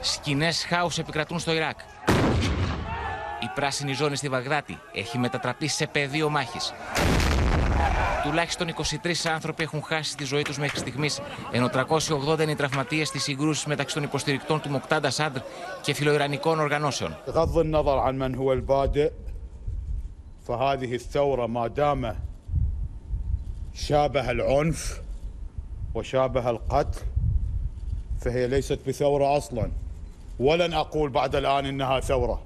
Σκηνές 0.00 0.64
χάους 0.64 0.98
επικρατούν 0.98 1.38
στο 1.38 1.52
Ιράκ. 1.52 1.78
Η 3.42 3.50
πράσινη 3.54 3.92
ζώνη 3.92 4.16
στη 4.16 4.28
Βαγδάτη 4.28 4.78
έχει 4.92 5.18
μετατραπεί 5.18 5.68
σε 5.68 5.86
πεδίο 5.86 6.28
μάχης. 6.28 6.72
Τουλάχιστον 8.23 8.67
23 9.03 9.29
άνθρωποι 9.33 9.63
έχουν 9.63 9.83
χάσει 9.83 10.15
τη 10.15 10.23
ζωή 10.23 10.41
του 10.41 10.53
μέχρι 10.57 10.79
στιγμή, 10.79 11.09
ενώ 11.51 11.69
380 11.73 12.39
είναι 12.41 12.51
οι 12.51 12.55
τραυματίε 12.55 13.05
στι 13.05 13.19
συγκρούσει 13.19 13.69
μεταξύ 13.69 13.95
των 13.95 14.03
υποστηρικτών 14.03 14.61
του 14.61 14.69
Μοκτάντα 14.69 15.09
Σάντρ 15.09 15.39
και 15.81 15.93
φιλοϊρανικών 15.93 16.59
οργανώσεων. 16.59 17.17
فهذه 20.47 20.93
الثورة 20.93 21.47
ما 21.47 21.67
دام 21.67 22.15
شابه 23.73 24.29
العنف 24.31 25.01
وشابه 25.93 26.49
القتل 26.49 27.01
فهي 28.19 28.47
ليست 28.47 28.79
بثورة 28.87 29.37
أصلا 29.37 29.71
ولن 30.39 30.73
أقول 30.73 31.09
بعد 31.09 31.35
الآن 31.35 31.65
إنها 31.65 31.99
ثورة 31.99 32.39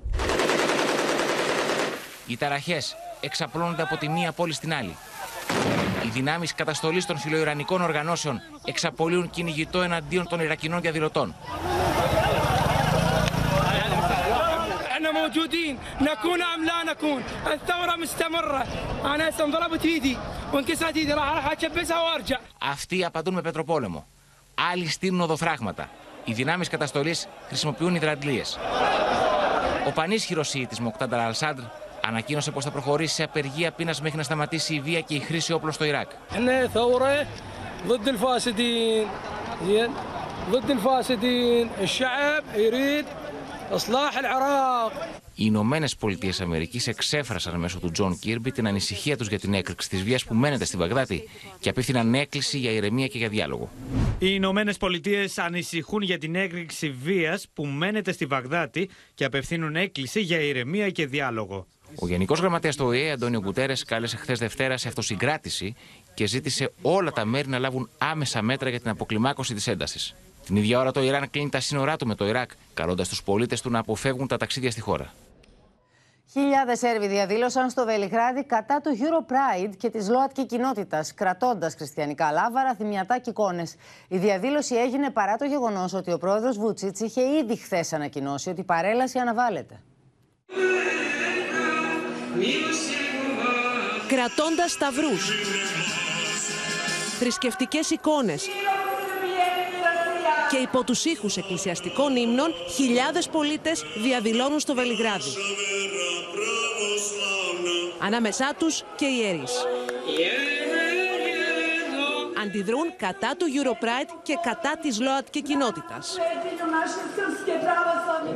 Οι 2.28 2.38
ταραχές 2.38 2.96
εξαπλώνονται 3.22 3.82
από 3.82 3.98
τη 3.98 4.10
μία 4.10 4.32
πόλη 4.32 4.54
στην 4.54 4.74
άλλη. 4.74 4.96
Οι 6.05 6.09
δυνάμεις 6.09 6.55
καταστολής 6.55 7.07
των 7.07 7.19
φιλοϊρανικών 7.19 7.83
οργανώσεων 7.83 8.41
εξαπολύουν 8.65 9.31
κυνηγητό 9.31 9.83
εναντίον 9.83 10.29
των 10.29 10.41
Ιρακινών 10.41 10.81
διαδηλωτών. 10.81 11.35
Αυτοί 22.59 23.05
απαντούν 23.05 23.35
με 23.35 23.41
πετροπόλεμο. 23.41 24.07
Άλλοι 24.73 24.89
στείλουν 24.89 25.21
οδοφράγματα. 25.21 25.91
Οι 26.25 26.33
δυνάμεις 26.33 26.69
καταστολής 26.69 27.29
χρησιμοποιούν 27.49 27.95
υδραντλίες. 27.95 28.43
Ο 29.87 29.91
πανίσχυρος 29.91 30.49
Σιίτης 30.49 30.81
Μοκτάντα 30.81 31.21
Αλ 31.21 31.33
Σαντρ 31.33 31.63
ανακοίνωσε 32.09 32.51
πως 32.51 32.65
θα 32.65 32.71
προχωρήσει 32.71 33.15
σε 33.15 33.23
απεργία 33.23 33.73
πείνας 33.73 34.01
μέχρι 34.01 34.17
να 34.17 34.23
σταματήσει 34.23 34.75
η 34.75 34.81
βία 34.81 35.01
και 35.01 35.15
η 35.15 35.19
χρήση 35.19 35.53
όπλων 35.53 35.73
στο 35.73 35.85
Ιράκ. 35.85 36.11
Οι 45.37 45.45
Ηνωμένες 45.47 45.97
Πολιτείες 45.97 46.41
Αμερικής 46.41 46.87
εξέφρασαν 46.87 47.61
μέσω 47.61 47.79
του 47.79 47.91
Τζον 47.91 48.19
Κίρμπι 48.19 48.51
την 48.51 48.67
ανησυχία 48.67 49.17
τους 49.17 49.29
για 49.29 49.39
την 49.39 49.55
έκρηξη 49.55 49.89
της 49.89 50.03
βίας 50.03 50.25
που 50.25 50.35
μαίνεται 50.35 50.65
στη 50.65 50.77
Βαγδάτη 50.77 51.29
και 51.61 51.69
απίθυναν 51.69 52.15
έκκληση 52.15 52.59
για 52.59 52.71
ηρεμία 52.71 53.07
και 53.07 53.19
για 53.19 53.29
διάλογο. 53.29 53.71
Οι 54.19 54.27
Ηνωμένες 54.31 54.77
Πολιτείες 54.77 55.39
ανησυχούν 55.39 56.03
για 56.03 56.19
την 56.19 56.35
έκρηξη 56.35 56.91
βίας 56.91 57.47
που 57.53 57.67
μένεται 57.67 58.13
στη 58.13 58.27
Βαγδάτη 58.27 58.91
και 59.15 59.25
απευθύνουν 59.25 59.77
έκκληση 59.77 60.21
για 60.21 60.41
ηρεμία 60.41 60.91
και 60.91 61.07
διάλογο. 61.07 61.67
Ο 62.01 62.07
Γενικός 62.07 62.41
Γραμματέας 62.41 62.77
του 62.77 62.85
ΟΗΕ, 62.87 63.11
Αντώνιο 63.11 63.41
Γκουτέρε, 63.41 63.73
κάλεσε 63.87 64.17
χθες 64.17 64.39
Δευτέρα 64.39 64.77
σε 64.77 64.89
αυτοσυγκράτηση 64.89 65.75
και 66.15 66.27
ζήτησε 66.27 66.73
όλα 66.83 67.11
τα 67.11 67.25
μέρη 67.25 67.49
να 67.49 67.59
λάβουν 67.59 67.89
άμεσα 67.99 68.43
μέτρα 68.43 68.69
για 68.69 68.81
την 68.81 68.91
αποκλιμάκωση 68.91 69.55
της 69.55 69.67
έντασης. 69.67 70.15
Την 70.45 70.57
ίδια 70.57 70.79
ώρα 70.79 70.93
το 70.93 71.03
Ιράν 71.03 71.31
κλείνει 71.31 71.49
τα 71.49 71.61
σύνορά 71.61 71.97
του 71.97 72.07
με 72.07 72.15
το 72.15 72.27
Ιράκ, 72.27 72.51
καλώντας 72.75 73.09
τους 73.09 73.23
πολίτες 73.23 73.61
του 73.61 73.71
να 73.71 73.79
αποφεύγουν 73.79 74.27
τα 74.27 74.37
ταξίδια 74.37 74.71
στη 74.71 74.81
χώρα. 74.81 75.13
Χιλιάδες 76.31 76.79
Σέρβοι 76.79 77.07
διαδήλωσαν 77.07 77.71
στο 77.71 77.85
Βελιγράδι 77.85 78.45
κατά 78.45 78.81
του 78.81 78.91
Europride 79.01 79.73
και 79.77 79.91
της 79.91 80.09
ΛΟΑΤΚΙ 80.09 80.47
κοινότητας, 80.47 81.15
κρατώντας 81.15 81.75
χριστιανικά 81.75 82.33
λάβαρα, 82.33 82.75
θυμιατά 82.75 83.19
και 83.19 83.31
εικόνες. 83.31 83.75
Η 84.09 84.19
διαδήλωση 84.19 84.75
έγινε 84.75 85.11
παρά 85.11 85.37
το 85.37 85.45
γεγονός 85.45 85.93
ότι 85.93 86.13
ο 86.13 86.19
πρόεδρος 86.19 86.59
Βουτσίτς 86.59 87.01
είχε 87.01 87.21
ήδη 87.21 87.57
χθες 87.57 87.93
ανακοινώσει 87.93 88.49
ότι 88.49 88.61
η 88.61 88.65
παρέλαση 88.65 89.19
αναβάλλεται. 89.19 89.81
Κρατώντας 94.09 94.71
σταυρούς, 94.71 95.31
θρησκευτικές 97.19 97.91
εικόνες 97.91 98.49
και 100.51 100.57
υπό 100.57 100.85
τους 100.85 101.05
ήχους 101.05 101.37
εκκλησιαστικών 101.37 102.17
ύμνων, 102.17 102.55
χιλιάδες 102.75 103.29
πολίτες 103.29 103.85
διαδηλώνουν 103.97 104.61
στο 104.61 104.75
Βελιγράδι. 104.75 105.31
Ανάμεσά 107.99 108.55
τους 108.59 108.83
και 108.97 109.05
οι 109.05 109.19
ιερείς. 109.23 109.53
Αντιδρούν 112.45 112.97
κατά 112.97 113.37
του 113.39 113.47
Europride 113.59 114.13
και 114.23 114.37
κατά 114.43 114.73
της 114.83 115.01
ΛΟΑΤ 115.01 115.27
και 115.31 115.41
κοινότητας. 115.41 116.19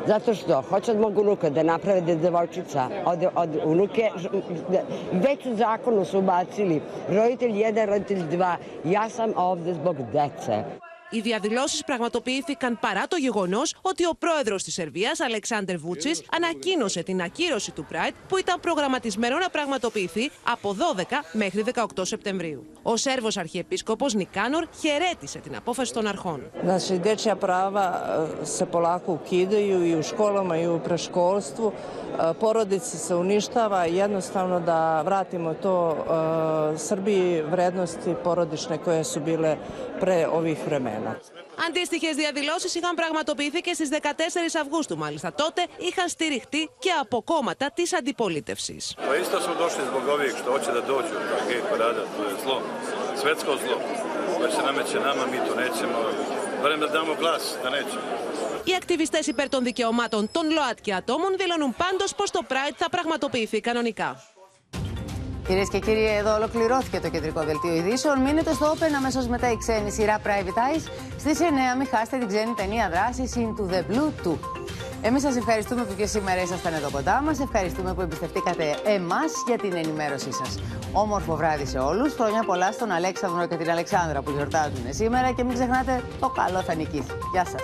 Zato 0.06 0.34
što 0.34 0.62
hoće 0.70 0.90
od 0.90 1.00
mog 1.00 1.18
unuka 1.18 1.50
da 1.50 1.62
naprave 1.62 2.00
da 2.00 2.14
devojčica 2.14 2.88
od, 3.04 3.18
od 3.34 3.50
unuke, 3.64 4.10
već 5.12 5.46
u 5.46 5.56
zakonu 5.56 6.04
su 6.04 6.18
ubacili 6.18 6.80
roditelj 7.08 7.52
1, 7.52 7.86
roditelj 7.86 8.22
2, 8.22 8.56
ja 8.84 9.08
sam 9.08 9.32
ovde 9.36 9.74
zbog 9.74 9.96
dece. 10.12 10.87
Οι 11.10 11.20
διαδηλώσεις 11.20 11.84
πραγματοποιήθηκαν 11.84 12.78
παρά 12.80 13.06
το 13.06 13.16
γεγονός 13.16 13.74
ότι 13.82 14.04
ο 14.04 14.12
πρόεδρος 14.18 14.62
της 14.62 14.74
Σερβίας, 14.74 15.20
Αλεξάνδρ 15.20 15.76
Βούτσης, 15.76 16.22
ανακοίνωσε 16.36 17.02
την 17.02 17.22
ακύρωση 17.22 17.70
του 17.70 17.86
Pride 17.92 18.14
που 18.28 18.36
ήταν 18.36 18.60
προγραμματισμένο 18.60 19.38
να 19.38 19.48
πραγματοποιηθεί 19.50 20.30
από 20.52 20.76
12 20.96 21.02
μέχρι 21.32 21.64
18 21.74 21.84
Σεπτεμβρίου. 22.02 22.66
Ο 22.82 22.96
Σέρβος 22.96 23.36
Αρχιεπίσκοπος 23.36 24.14
Νικάνορ 24.14 24.66
χαιρέτησε 24.80 25.38
την 25.38 25.56
απόφαση 25.56 25.92
των 25.92 26.06
αρχών. 26.06 26.50
Naši 26.62 26.98
dečja 26.98 27.34
prava 27.36 27.86
se 28.42 28.66
polako 28.66 29.12
ukidaju 29.12 29.86
i 29.86 29.94
u 29.96 30.02
školama 30.02 30.56
i 30.56 30.66
u 30.68 30.78
preškolstvu. 30.78 31.72
Porodice 32.40 32.98
se 32.98 33.14
uništava. 33.14 33.84
Jednostavno 33.84 34.60
da 34.60 35.02
vratimo 35.02 35.54
to 35.54 35.96
Srbiji 36.76 37.42
vrednosti 37.42 38.14
porodične 38.24 38.78
koje 38.78 39.04
su 39.04 39.20
bile 39.20 39.56
pre 40.00 40.26
ovih 40.32 40.58
vremena. 40.66 40.97
Αντίστοιχες 41.66 42.14
διαδηλώσεις 42.16 42.74
είχαν 42.74 42.94
πραγματοποιηθεί 42.94 43.60
και 43.60 43.74
στις 43.74 43.88
14 43.88 44.60
Αυγούστου. 44.60 44.96
Μάλιστα 44.96 45.32
τότε 45.32 45.66
είχαν 45.78 46.08
στηριχτεί 46.08 46.70
και 46.78 46.90
από 47.00 47.22
κόμματα 47.22 47.70
της 47.74 47.92
αντιπολίτευσης. 47.92 48.96
Οι 58.64 58.74
ακτιβιστές 58.74 59.26
υπέρ 59.26 59.48
των 59.48 59.64
δικαιωμάτων 59.64 60.28
των 60.32 60.50
ΛΟΑΤ 60.50 60.78
και 60.80 60.94
ατόμων 60.94 61.36
δηλώνουν 61.36 61.74
πάντως 61.76 62.14
πως 62.14 62.30
το 62.30 62.40
Pride 62.48 62.74
θα 62.76 62.88
πραγματοποιηθεί 62.90 63.60
κανονικά. 63.60 64.22
Κυρίες 65.48 65.68
και 65.68 65.78
κύριοι, 65.78 66.06
εδώ 66.18 66.34
ολοκληρώθηκε 66.34 67.00
το 67.00 67.08
κεντρικό 67.08 67.44
δελτίο 67.44 67.74
ειδήσεων. 67.74 68.20
Μείνετε 68.20 68.52
στο 68.52 68.66
Open 68.72 68.92
αμέσως 68.96 69.26
μετά 69.26 69.50
η 69.50 69.56
ξένη 69.56 69.90
σειρά 69.90 70.20
Private 70.24 70.58
Eyes. 70.66 70.84
Στις 71.18 71.38
9 71.40 71.42
μην 71.78 71.86
χάσετε 71.90 72.18
την 72.18 72.28
ξένη 72.28 72.52
ταινία 72.56 72.88
δράσης 72.90 73.32
Into 73.36 73.72
the 73.72 73.82
Blue 73.90 74.28
2. 74.28 74.38
Εμείς 75.02 75.22
σας 75.22 75.36
ευχαριστούμε 75.36 75.84
που 75.84 75.94
και 75.96 76.06
σήμερα 76.06 76.42
ήσασταν 76.42 76.72
εδώ 76.72 76.90
κοντά 76.90 77.22
μας. 77.24 77.40
Ευχαριστούμε 77.40 77.94
που 77.94 78.00
εμπιστευτήκατε 78.00 78.64
εμάς 78.84 79.32
για 79.46 79.58
την 79.58 79.72
ενημέρωσή 79.76 80.32
σας. 80.32 80.58
Όμορφο 80.92 81.34
βράδυ 81.36 81.66
σε 81.66 81.78
όλους. 81.78 82.14
Χρόνια 82.14 82.42
πολλά 82.46 82.72
στον 82.72 82.90
Αλέξανδρο 82.90 83.46
και 83.46 83.56
την 83.56 83.70
Αλεξάνδρα 83.70 84.22
που 84.22 84.30
γιορτάζουν 84.30 84.86
σήμερα. 84.88 85.32
Και 85.32 85.44
μην 85.44 85.54
ξεχνάτε, 85.54 86.02
το 86.20 86.28
καλό 86.28 86.60
θα 86.62 86.74
νικήσει. 86.74 87.12
Γεια 87.32 87.44
σας. 87.44 87.62